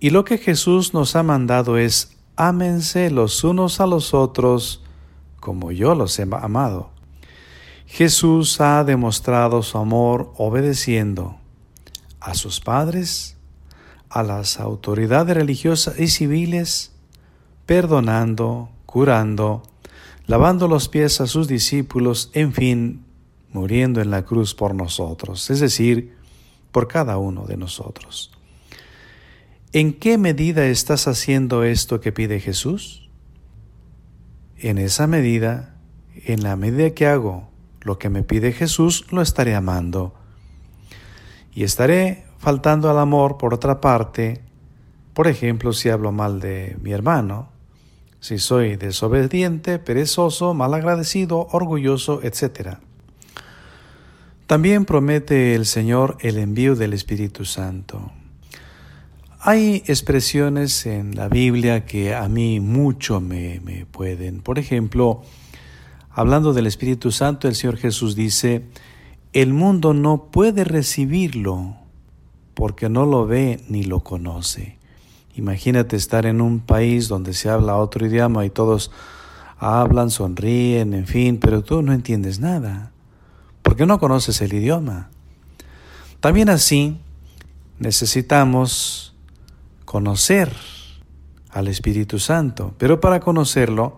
Y 0.00 0.10
lo 0.10 0.24
que 0.24 0.38
Jesús 0.38 0.92
nos 0.92 1.16
ha 1.16 1.22
mandado 1.22 1.78
es 1.78 2.16
ámense 2.34 3.10
los 3.10 3.44
unos 3.44 3.80
a 3.80 3.86
los 3.86 4.12
otros 4.14 4.85
como 5.46 5.70
yo 5.70 5.94
los 5.94 6.18
he 6.18 6.22
amado. 6.22 6.90
Jesús 7.86 8.60
ha 8.60 8.82
demostrado 8.82 9.62
su 9.62 9.78
amor 9.78 10.32
obedeciendo 10.38 11.36
a 12.18 12.34
sus 12.34 12.58
padres, 12.58 13.36
a 14.08 14.24
las 14.24 14.58
autoridades 14.58 15.36
religiosas 15.36 16.00
y 16.00 16.08
civiles, 16.08 16.90
perdonando, 17.64 18.70
curando, 18.86 19.62
lavando 20.26 20.66
los 20.66 20.88
pies 20.88 21.20
a 21.20 21.28
sus 21.28 21.46
discípulos, 21.46 22.28
en 22.32 22.52
fin, 22.52 23.04
muriendo 23.52 24.00
en 24.00 24.10
la 24.10 24.24
cruz 24.24 24.52
por 24.52 24.74
nosotros, 24.74 25.48
es 25.48 25.60
decir, 25.60 26.16
por 26.72 26.88
cada 26.88 27.18
uno 27.18 27.46
de 27.46 27.56
nosotros. 27.56 28.32
¿En 29.72 29.92
qué 29.92 30.18
medida 30.18 30.66
estás 30.66 31.06
haciendo 31.06 31.62
esto 31.62 32.00
que 32.00 32.10
pide 32.10 32.40
Jesús? 32.40 33.05
En 34.58 34.78
esa 34.78 35.06
medida, 35.06 35.74
en 36.14 36.42
la 36.42 36.56
medida 36.56 36.90
que 36.90 37.06
hago 37.06 37.50
lo 37.82 37.98
que 37.98 38.08
me 38.08 38.22
pide 38.22 38.52
Jesús, 38.52 39.06
lo 39.10 39.22
estaré 39.22 39.54
amando. 39.54 40.14
Y 41.52 41.64
estaré 41.64 42.24
faltando 42.38 42.90
al 42.90 42.98
amor 42.98 43.38
por 43.38 43.54
otra 43.54 43.80
parte, 43.80 44.42
por 45.14 45.28
ejemplo, 45.28 45.72
si 45.72 45.88
hablo 45.88 46.12
mal 46.12 46.40
de 46.40 46.76
mi 46.82 46.92
hermano, 46.92 47.48
si 48.20 48.38
soy 48.38 48.76
desobediente, 48.76 49.78
perezoso, 49.78 50.52
malagradecido, 50.52 51.48
orgulloso, 51.52 52.20
etc. 52.22 52.78
También 54.46 54.84
promete 54.84 55.54
el 55.54 55.66
Señor 55.66 56.16
el 56.20 56.38
envío 56.38 56.76
del 56.76 56.92
Espíritu 56.92 57.44
Santo. 57.44 58.12
Hay 59.48 59.84
expresiones 59.86 60.86
en 60.86 61.14
la 61.14 61.28
Biblia 61.28 61.86
que 61.86 62.16
a 62.16 62.28
mí 62.28 62.58
mucho 62.58 63.20
me, 63.20 63.86
pueden. 63.92 64.40
Por 64.40 64.58
ejemplo, 64.58 65.22
hablando 66.10 66.52
del 66.52 66.66
Espíritu 66.66 67.12
Santo, 67.12 67.46
el 67.46 67.54
Señor 67.54 67.76
Jesús 67.76 68.16
dice, 68.16 68.64
el 69.32 69.52
mundo 69.52 69.94
no 69.94 70.32
puede 70.32 70.64
recibirlo 70.64 71.76
porque 72.54 72.88
no 72.88 73.06
lo 73.06 73.24
ve 73.24 73.62
ni 73.68 73.84
lo 73.84 74.00
conoce. 74.00 74.78
Imagínate 75.36 75.94
estar 75.94 76.26
en 76.26 76.40
un 76.40 76.58
país 76.58 77.06
donde 77.06 77.32
se 77.32 77.48
habla 77.48 77.76
otro 77.76 78.04
idioma 78.04 78.44
y 78.44 78.50
todos 78.50 78.90
hablan, 79.58 80.10
sonríen, 80.10 80.92
en 80.92 81.06
fin, 81.06 81.38
pero 81.38 81.62
tú 81.62 81.82
no 81.82 81.92
entiendes 81.92 82.40
nada, 82.40 82.90
porque 83.62 83.86
no 83.86 84.00
conoces 84.00 84.40
el 84.40 84.54
idioma. 84.54 85.08
También 86.18 86.48
así 86.48 86.98
necesitamos 87.78 89.12
conocer 89.86 90.52
al 91.48 91.68
Espíritu 91.68 92.18
Santo, 92.18 92.74
pero 92.76 93.00
para 93.00 93.20
conocerlo 93.20 93.96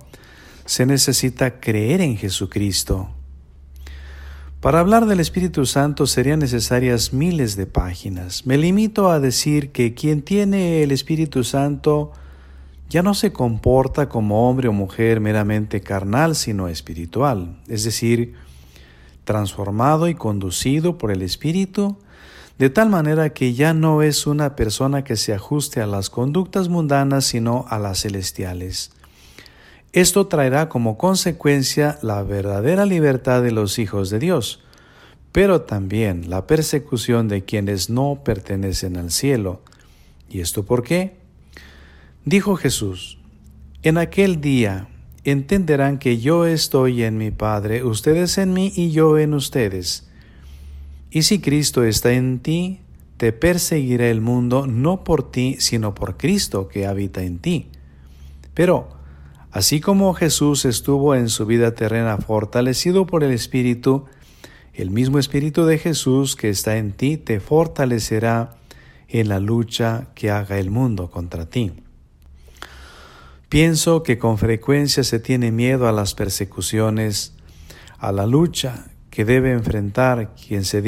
se 0.64 0.86
necesita 0.86 1.58
creer 1.58 2.00
en 2.00 2.16
Jesucristo. 2.16 3.08
Para 4.60 4.80
hablar 4.80 5.06
del 5.06 5.18
Espíritu 5.18 5.66
Santo 5.66 6.06
serían 6.06 6.40
necesarias 6.40 7.12
miles 7.12 7.56
de 7.56 7.66
páginas. 7.66 8.46
Me 8.46 8.58
limito 8.58 9.10
a 9.10 9.18
decir 9.18 9.72
que 9.72 9.94
quien 9.94 10.22
tiene 10.22 10.82
el 10.82 10.92
Espíritu 10.92 11.42
Santo 11.42 12.12
ya 12.90 13.02
no 13.02 13.14
se 13.14 13.32
comporta 13.32 14.08
como 14.08 14.48
hombre 14.48 14.68
o 14.68 14.72
mujer 14.72 15.20
meramente 15.20 15.80
carnal, 15.80 16.34
sino 16.34 16.68
espiritual, 16.68 17.60
es 17.66 17.84
decir, 17.84 18.34
transformado 19.24 20.08
y 20.08 20.14
conducido 20.14 20.98
por 20.98 21.10
el 21.12 21.22
Espíritu 21.22 21.98
de 22.58 22.70
tal 22.70 22.88
manera 22.90 23.30
que 23.30 23.54
ya 23.54 23.72
no 23.72 24.02
es 24.02 24.26
una 24.26 24.56
persona 24.56 25.04
que 25.04 25.16
se 25.16 25.32
ajuste 25.32 25.80
a 25.80 25.86
las 25.86 26.10
conductas 26.10 26.68
mundanas, 26.68 27.24
sino 27.24 27.66
a 27.68 27.78
las 27.78 28.02
celestiales. 28.02 28.90
Esto 29.92 30.26
traerá 30.26 30.68
como 30.68 30.98
consecuencia 30.98 31.98
la 32.02 32.22
verdadera 32.22 32.84
libertad 32.84 33.42
de 33.42 33.52
los 33.52 33.78
hijos 33.78 34.10
de 34.10 34.18
Dios, 34.18 34.60
pero 35.30 35.62
también 35.62 36.28
la 36.28 36.46
persecución 36.46 37.28
de 37.28 37.44
quienes 37.44 37.90
no 37.90 38.22
pertenecen 38.24 38.96
al 38.96 39.12
cielo. 39.12 39.60
¿Y 40.28 40.40
esto 40.40 40.64
por 40.64 40.82
qué? 40.82 41.16
Dijo 42.24 42.56
Jesús, 42.56 43.18
en 43.82 43.98
aquel 43.98 44.40
día 44.40 44.88
entenderán 45.22 45.98
que 45.98 46.18
yo 46.18 46.44
estoy 46.44 47.04
en 47.04 47.18
mi 47.18 47.30
Padre, 47.30 47.84
ustedes 47.84 48.36
en 48.38 48.52
mí 48.52 48.72
y 48.74 48.90
yo 48.90 49.16
en 49.16 49.32
ustedes 49.32 50.07
y 51.10 51.22
si 51.22 51.40
Cristo 51.40 51.84
está 51.84 52.12
en 52.12 52.40
ti, 52.40 52.80
te 53.16 53.32
perseguirá 53.32 54.08
el 54.08 54.20
mundo 54.20 54.66
no 54.66 55.02
por 55.04 55.30
ti, 55.30 55.56
sino 55.58 55.94
por 55.94 56.16
Cristo 56.16 56.68
que 56.68 56.86
habita 56.86 57.22
en 57.22 57.38
ti. 57.38 57.68
Pero, 58.54 58.88
así 59.50 59.80
como 59.80 60.14
Jesús 60.14 60.64
estuvo 60.64 61.14
en 61.14 61.28
su 61.28 61.46
vida 61.46 61.74
terrena 61.74 62.18
fortalecido 62.18 63.06
por 63.06 63.24
el 63.24 63.32
Espíritu, 63.32 64.04
el 64.74 64.90
mismo 64.90 65.18
Espíritu 65.18 65.64
de 65.64 65.78
Jesús 65.78 66.36
que 66.36 66.50
está 66.50 66.76
en 66.76 66.92
ti 66.92 67.16
te 67.16 67.40
fortalecerá 67.40 68.56
en 69.08 69.28
la 69.28 69.40
lucha 69.40 70.08
que 70.14 70.30
haga 70.30 70.58
el 70.58 70.70
mundo 70.70 71.10
contra 71.10 71.46
ti. 71.46 71.72
Pienso 73.48 74.02
que 74.02 74.18
con 74.18 74.36
frecuencia 74.36 75.02
se 75.02 75.18
tiene 75.18 75.50
miedo 75.50 75.88
a 75.88 75.92
las 75.92 76.14
persecuciones, 76.14 77.32
a 77.98 78.12
la 78.12 78.26
lucha 78.26 78.90
que 79.18 79.24
debe 79.24 79.50
enfrentar 79.50 80.32
quien 80.36 80.62
se, 80.62 80.80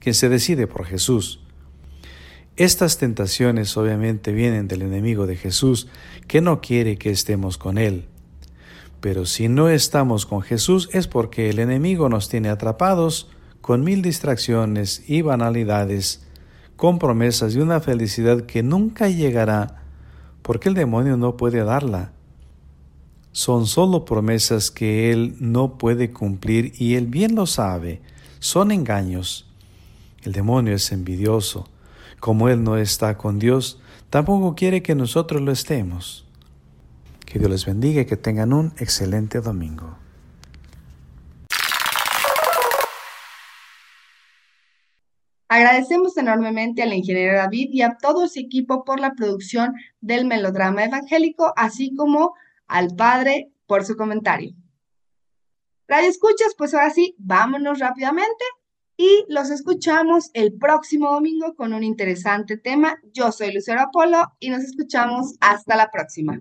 quien 0.00 0.14
se 0.14 0.28
decide 0.28 0.66
por 0.66 0.84
Jesús. 0.84 1.40
Estas 2.56 2.98
tentaciones 2.98 3.74
obviamente 3.78 4.32
vienen 4.32 4.68
del 4.68 4.82
enemigo 4.82 5.26
de 5.26 5.34
Jesús, 5.36 5.88
que 6.28 6.42
no 6.42 6.60
quiere 6.60 6.98
que 6.98 7.08
estemos 7.08 7.56
con 7.56 7.78
Él. 7.78 8.04
Pero 9.00 9.24
si 9.24 9.48
no 9.48 9.70
estamos 9.70 10.26
con 10.26 10.42
Jesús 10.42 10.90
es 10.92 11.08
porque 11.08 11.48
el 11.48 11.58
enemigo 11.58 12.10
nos 12.10 12.28
tiene 12.28 12.50
atrapados 12.50 13.30
con 13.62 13.82
mil 13.82 14.02
distracciones 14.02 15.02
y 15.08 15.22
banalidades, 15.22 16.26
con 16.76 16.98
promesas 16.98 17.54
de 17.54 17.62
una 17.62 17.80
felicidad 17.80 18.42
que 18.42 18.62
nunca 18.62 19.08
llegará, 19.08 19.84
porque 20.42 20.68
el 20.68 20.74
demonio 20.74 21.16
no 21.16 21.38
puede 21.38 21.64
darla 21.64 22.12
son 23.32 23.66
solo 23.66 24.04
promesas 24.04 24.70
que 24.70 25.12
Él 25.12 25.36
no 25.38 25.78
puede 25.78 26.12
cumplir 26.12 26.72
y 26.78 26.94
Él 26.94 27.06
bien 27.06 27.34
lo 27.34 27.46
sabe, 27.46 28.00
son 28.38 28.72
engaños. 28.72 29.46
El 30.22 30.32
demonio 30.32 30.74
es 30.74 30.92
envidioso. 30.92 31.68
Como 32.18 32.48
Él 32.48 32.62
no 32.62 32.76
está 32.76 33.16
con 33.16 33.38
Dios, 33.38 33.80
tampoco 34.10 34.54
quiere 34.54 34.82
que 34.82 34.94
nosotros 34.94 35.40
lo 35.40 35.52
estemos. 35.52 36.26
Que 37.24 37.38
Dios 37.38 37.50
les 37.50 37.64
bendiga 37.64 38.02
y 38.02 38.06
que 38.06 38.16
tengan 38.16 38.52
un 38.52 38.72
excelente 38.78 39.40
domingo. 39.40 39.96
Agradecemos 45.48 46.16
enormemente 46.16 46.82
al 46.82 46.92
ingeniero 46.92 47.36
David 47.36 47.70
y 47.72 47.82
a 47.82 47.96
todo 48.00 48.28
su 48.28 48.38
equipo 48.38 48.84
por 48.84 49.00
la 49.00 49.14
producción 49.14 49.74
del 50.00 50.24
melodrama 50.24 50.84
evangélico, 50.84 51.52
así 51.56 51.92
como 51.94 52.34
al 52.70 52.94
Padre 52.96 53.52
por 53.66 53.84
su 53.84 53.96
comentario. 53.96 54.54
Radio 55.86 56.08
escuchas, 56.08 56.54
pues 56.56 56.72
ahora 56.72 56.90
sí, 56.90 57.16
vámonos 57.18 57.80
rápidamente 57.80 58.44
y 58.96 59.24
los 59.28 59.50
escuchamos 59.50 60.30
el 60.34 60.54
próximo 60.54 61.12
domingo 61.12 61.54
con 61.56 61.74
un 61.74 61.82
interesante 61.82 62.56
tema. 62.56 62.96
Yo 63.12 63.32
soy 63.32 63.52
Lucero 63.52 63.80
Apolo 63.80 64.32
y 64.38 64.50
nos 64.50 64.62
escuchamos 64.62 65.34
hasta 65.40 65.74
la 65.74 65.90
próxima. 65.90 66.40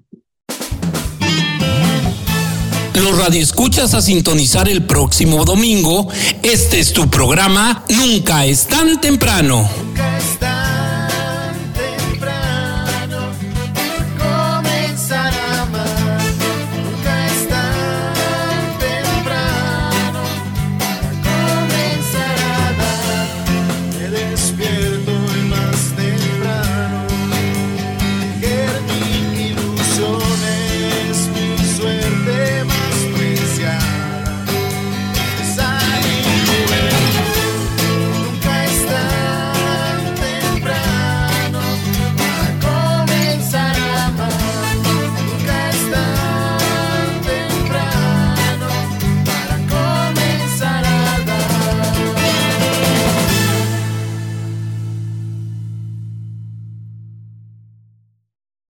Los 2.93 3.17
radioescuchas 3.17 3.93
a 3.93 4.01
sintonizar 4.01 4.67
el 4.67 4.86
próximo 4.86 5.45
domingo. 5.45 6.09
Este 6.43 6.80
es 6.80 6.93
tu 6.93 7.09
programa 7.09 7.86
Nunca 7.89 8.45
es 8.45 8.67
tan 8.67 8.99
temprano. 8.99 9.67